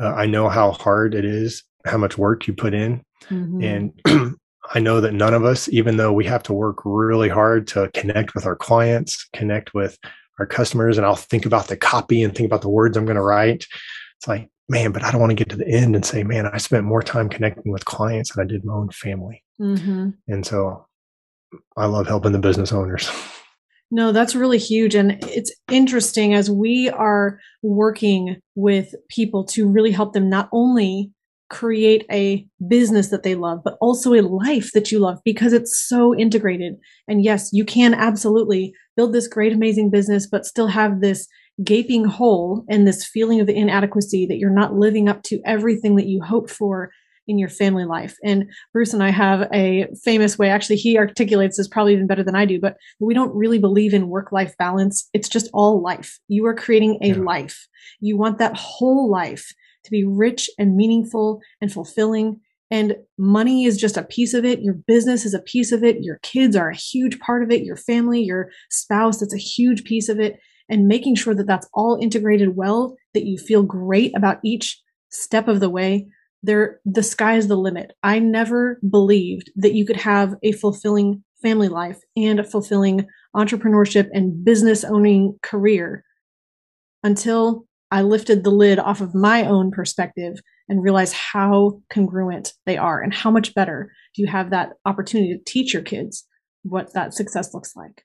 Uh, 0.00 0.12
I 0.14 0.26
know 0.26 0.48
how 0.48 0.72
hard 0.72 1.14
it 1.14 1.24
is, 1.24 1.64
how 1.84 1.98
much 1.98 2.18
work 2.18 2.46
you 2.46 2.54
put 2.54 2.74
in. 2.74 3.02
Mm-hmm. 3.24 3.62
And 4.06 4.36
I 4.74 4.80
know 4.80 5.00
that 5.00 5.12
none 5.12 5.34
of 5.34 5.44
us, 5.44 5.68
even 5.68 5.96
though 5.96 6.12
we 6.12 6.24
have 6.24 6.42
to 6.44 6.52
work 6.52 6.78
really 6.84 7.28
hard 7.28 7.66
to 7.68 7.90
connect 7.94 8.34
with 8.34 8.46
our 8.46 8.56
clients, 8.56 9.28
connect 9.34 9.74
with 9.74 9.98
our 10.38 10.46
customers, 10.46 10.96
and 10.96 11.06
I'll 11.06 11.16
think 11.16 11.46
about 11.46 11.68
the 11.68 11.76
copy 11.76 12.22
and 12.22 12.34
think 12.34 12.46
about 12.46 12.62
the 12.62 12.70
words 12.70 12.96
I'm 12.96 13.04
going 13.04 13.16
to 13.16 13.22
write. 13.22 13.66
It's 14.18 14.28
like, 14.28 14.48
man, 14.68 14.92
but 14.92 15.04
I 15.04 15.10
don't 15.10 15.20
want 15.20 15.30
to 15.30 15.36
get 15.36 15.50
to 15.50 15.56
the 15.56 15.68
end 15.68 15.94
and 15.94 16.04
say, 16.04 16.22
man, 16.22 16.46
I 16.46 16.56
spent 16.56 16.84
more 16.84 17.02
time 17.02 17.28
connecting 17.28 17.70
with 17.70 17.84
clients 17.84 18.34
than 18.34 18.44
I 18.44 18.48
did 18.48 18.64
my 18.64 18.72
own 18.72 18.90
family. 18.90 19.42
Mm-hmm. 19.60 20.10
And 20.28 20.46
so 20.46 20.86
I 21.76 21.86
love 21.86 22.06
helping 22.06 22.32
the 22.32 22.38
business 22.38 22.72
owners. 22.72 23.10
No, 23.90 24.10
that's 24.10 24.34
really 24.34 24.58
huge. 24.58 24.94
And 24.94 25.18
it's 25.22 25.54
interesting 25.70 26.34
as 26.34 26.50
we 26.50 26.88
are 26.90 27.38
working 27.62 28.40
with 28.54 28.94
people 29.08 29.44
to 29.44 29.68
really 29.68 29.92
help 29.92 30.14
them 30.14 30.28
not 30.28 30.48
only 30.52 31.12
create 31.54 32.04
a 32.10 32.44
business 32.66 33.10
that 33.10 33.22
they 33.22 33.36
love, 33.36 33.60
but 33.64 33.78
also 33.80 34.12
a 34.12 34.22
life 34.22 34.72
that 34.72 34.90
you 34.90 34.98
love 34.98 35.20
because 35.24 35.52
it's 35.52 35.86
so 35.86 36.12
integrated. 36.14 36.74
And 37.06 37.22
yes, 37.22 37.50
you 37.52 37.64
can 37.64 37.94
absolutely 37.94 38.74
build 38.96 39.12
this 39.12 39.28
great, 39.28 39.52
amazing 39.52 39.90
business, 39.90 40.26
but 40.26 40.44
still 40.44 40.66
have 40.66 41.00
this 41.00 41.28
gaping 41.62 42.04
hole 42.04 42.64
and 42.68 42.88
this 42.88 43.06
feeling 43.06 43.40
of 43.40 43.48
inadequacy 43.48 44.26
that 44.26 44.38
you're 44.38 44.50
not 44.50 44.74
living 44.74 45.08
up 45.08 45.22
to 45.22 45.40
everything 45.46 45.94
that 45.94 46.08
you 46.08 46.20
hoped 46.20 46.50
for 46.50 46.90
in 47.28 47.38
your 47.38 47.48
family 47.48 47.84
life. 47.84 48.16
And 48.24 48.50
Bruce 48.72 48.92
and 48.92 49.02
I 49.02 49.10
have 49.10 49.48
a 49.54 49.86
famous 50.02 50.36
way, 50.36 50.48
actually, 50.48 50.76
he 50.76 50.98
articulates 50.98 51.56
this 51.56 51.68
probably 51.68 51.92
even 51.92 52.08
better 52.08 52.24
than 52.24 52.34
I 52.34 52.46
do, 52.46 52.60
but 52.60 52.76
we 52.98 53.14
don't 53.14 53.34
really 53.34 53.60
believe 53.60 53.94
in 53.94 54.08
work 54.08 54.32
life 54.32 54.56
balance. 54.58 55.08
It's 55.14 55.28
just 55.28 55.48
all 55.54 55.80
life. 55.80 56.18
You 56.26 56.44
are 56.46 56.54
creating 56.54 56.98
a 57.00 57.10
yeah. 57.10 57.14
life. 57.14 57.68
You 58.00 58.16
want 58.16 58.38
that 58.38 58.56
whole 58.56 59.08
life 59.08 59.54
to 59.84 59.90
be 59.90 60.04
rich 60.04 60.48
and 60.58 60.76
meaningful 60.76 61.40
and 61.60 61.72
fulfilling. 61.72 62.40
And 62.70 62.96
money 63.18 63.64
is 63.64 63.76
just 63.76 63.96
a 63.96 64.02
piece 64.02 64.34
of 64.34 64.44
it. 64.44 64.62
Your 64.62 64.74
business 64.74 65.24
is 65.24 65.34
a 65.34 65.42
piece 65.42 65.70
of 65.70 65.84
it. 65.84 65.98
Your 66.00 66.18
kids 66.22 66.56
are 66.56 66.70
a 66.70 66.76
huge 66.76 67.18
part 67.20 67.42
of 67.42 67.50
it. 67.50 67.62
Your 67.62 67.76
family, 67.76 68.22
your 68.22 68.50
spouse, 68.70 69.20
that's 69.20 69.34
a 69.34 69.38
huge 69.38 69.84
piece 69.84 70.08
of 70.08 70.18
it. 70.18 70.38
And 70.68 70.88
making 70.88 71.16
sure 71.16 71.34
that 71.34 71.46
that's 71.46 71.68
all 71.74 71.98
integrated 72.00 72.56
well, 72.56 72.96
that 73.12 73.26
you 73.26 73.36
feel 73.36 73.62
great 73.62 74.16
about 74.16 74.38
each 74.42 74.80
step 75.10 75.46
of 75.46 75.60
the 75.60 75.70
way 75.70 76.06
there 76.44 76.80
the 76.84 77.02
sky 77.02 77.36
is 77.36 77.48
the 77.48 77.56
limit. 77.56 77.92
I 78.02 78.18
never 78.18 78.78
believed 78.88 79.50
that 79.56 79.74
you 79.74 79.86
could 79.86 79.96
have 79.96 80.34
a 80.42 80.52
fulfilling 80.52 81.24
family 81.42 81.68
life 81.68 81.98
and 82.16 82.38
a 82.38 82.44
fulfilling 82.44 83.06
entrepreneurship 83.34 84.08
and 84.12 84.44
business 84.44 84.84
owning 84.84 85.38
career 85.42 86.04
until 87.02 87.66
I 87.90 88.02
lifted 88.02 88.44
the 88.44 88.50
lid 88.50 88.78
off 88.78 89.00
of 89.00 89.14
my 89.14 89.46
own 89.46 89.70
perspective 89.70 90.38
and 90.68 90.82
realized 90.82 91.14
how 91.14 91.80
congruent 91.90 92.52
they 92.66 92.76
are 92.76 93.00
and 93.00 93.14
how 93.14 93.30
much 93.30 93.54
better 93.54 93.92
do 94.14 94.22
you 94.22 94.28
have 94.28 94.50
that 94.50 94.70
opportunity 94.84 95.36
to 95.36 95.44
teach 95.44 95.72
your 95.72 95.82
kids 95.82 96.26
what 96.62 96.92
that 96.94 97.14
success 97.14 97.54
looks 97.54 97.76
like. 97.76 98.02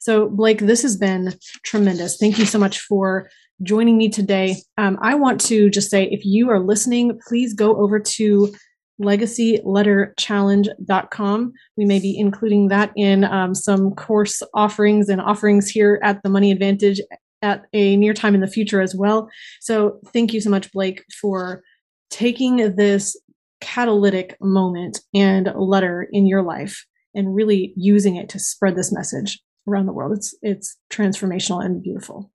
So, 0.00 0.28
Blake, 0.28 0.58
this 0.58 0.82
has 0.82 0.96
been 0.96 1.34
tremendous. 1.62 2.18
Thank 2.18 2.38
you 2.38 2.44
so 2.44 2.58
much 2.58 2.80
for 2.80 3.30
joining 3.62 3.96
me 3.96 4.10
today. 4.10 4.56
Um, 4.76 4.98
I 5.00 5.14
want 5.14 5.40
to 5.42 5.70
just 5.70 5.88
say 5.90 6.04
if 6.04 6.24
you 6.24 6.50
are 6.50 6.58
listening, 6.60 7.18
please 7.26 7.54
go 7.54 7.76
over 7.76 8.00
to 8.00 8.52
legacyletterchallenge.com. 9.00 11.52
We 11.76 11.84
may 11.84 12.00
be 12.00 12.18
including 12.18 12.66
that 12.68 12.92
in 12.96 13.24
um, 13.24 13.54
some 13.54 13.92
course 13.92 14.42
offerings 14.52 15.08
and 15.08 15.20
offerings 15.20 15.70
here 15.70 16.00
at 16.02 16.20
the 16.22 16.28
Money 16.28 16.50
Advantage 16.52 17.00
at 17.44 17.66
a 17.72 17.96
near 17.96 18.14
time 18.14 18.34
in 18.34 18.40
the 18.40 18.48
future 18.48 18.80
as 18.80 18.94
well. 18.94 19.28
So, 19.60 20.00
thank 20.12 20.32
you 20.32 20.40
so 20.40 20.50
much, 20.50 20.72
Blake, 20.72 21.04
for 21.20 21.62
taking 22.10 22.74
this 22.76 23.16
catalytic 23.60 24.36
moment 24.40 25.00
and 25.14 25.52
letter 25.56 26.08
in 26.12 26.26
your 26.26 26.42
life 26.42 26.84
and 27.14 27.34
really 27.34 27.72
using 27.76 28.16
it 28.16 28.28
to 28.30 28.38
spread 28.38 28.76
this 28.76 28.92
message 28.92 29.40
around 29.68 29.86
the 29.86 29.92
world. 29.92 30.16
It's 30.16 30.34
it's 30.42 30.76
transformational 30.90 31.64
and 31.64 31.82
beautiful. 31.82 32.30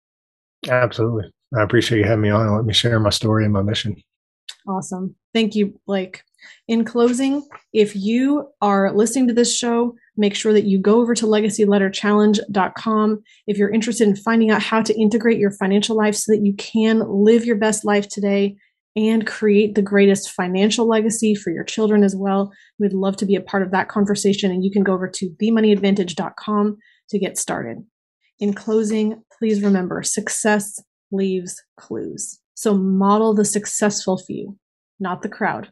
Absolutely. 0.68 1.32
I 1.58 1.64
appreciate 1.64 2.00
you 2.00 2.06
having 2.06 2.22
me 2.22 2.30
on 2.30 2.46
and 2.46 2.56
let 2.56 2.66
me 2.66 2.74
share 2.74 3.00
my 3.00 3.10
story 3.10 3.44
and 3.44 3.54
my 3.54 3.62
mission. 3.62 3.96
Awesome. 4.68 5.16
Thank 5.34 5.56
you, 5.56 5.80
Blake. 5.88 6.24
In 6.68 6.86
closing, 6.86 7.48
if 7.74 7.96
you 7.96 8.50
are 8.62 8.94
listening 8.96 9.28
to 9.28 9.34
this 9.34 9.56
show, 9.56 9.96
make 10.18 10.36
sure 10.36 10.54
that 10.54 10.66
you 10.66 10.80
go 10.80 11.02
over 11.02 11.16
to 11.16 11.26
legacyletterchallenge.com. 11.26 13.20
If 13.48 13.58
you're 13.58 13.74
interested 13.74 14.08
in 14.08 14.16
finding 14.16 14.52
out 14.52 14.62
how 14.62 14.82
to 14.82 15.00
integrate 15.00 15.40
your 15.40 15.52
financial 15.52 15.96
life 15.96 16.16
so 16.16 16.32
that 16.32 16.46
you 16.46 16.54
can 16.56 17.04
live 17.08 17.46
your 17.46 17.58
best 17.58 17.86
life 17.86 18.08
today 18.08 18.58
and 18.96 19.26
create 19.26 19.76
the 19.76 19.82
greatest 19.82 20.32
financial 20.32 20.88
legacy 20.88 21.36
for 21.36 21.52
your 21.52 21.64
children 21.64 22.04
as 22.04 22.16
well, 22.16 22.52
we'd 22.80 22.94
love 22.94 23.16
to 23.18 23.26
be 23.26 23.36
a 23.36 23.42
part 23.42 23.64
of 23.64 23.72
that 23.72 23.88
conversation. 23.88 24.52
And 24.52 24.64
you 24.64 24.72
can 24.72 24.84
go 24.84 24.94
over 24.94 25.08
to 25.08 25.30
themoneyadvantage.com 25.42 26.78
to 27.10 27.20
get 27.20 27.38
started. 27.38 27.78
In 28.40 28.54
closing, 28.54 29.22
please 29.38 29.62
remember 29.62 30.02
success 30.04 30.82
leaves 31.12 31.62
clues. 31.78 32.40
So 32.56 32.74
model 32.76 33.34
the 33.34 33.46
successful 33.46 34.18
few, 34.18 34.58
not 35.00 35.22
the 35.22 35.30
crowd, 35.30 35.72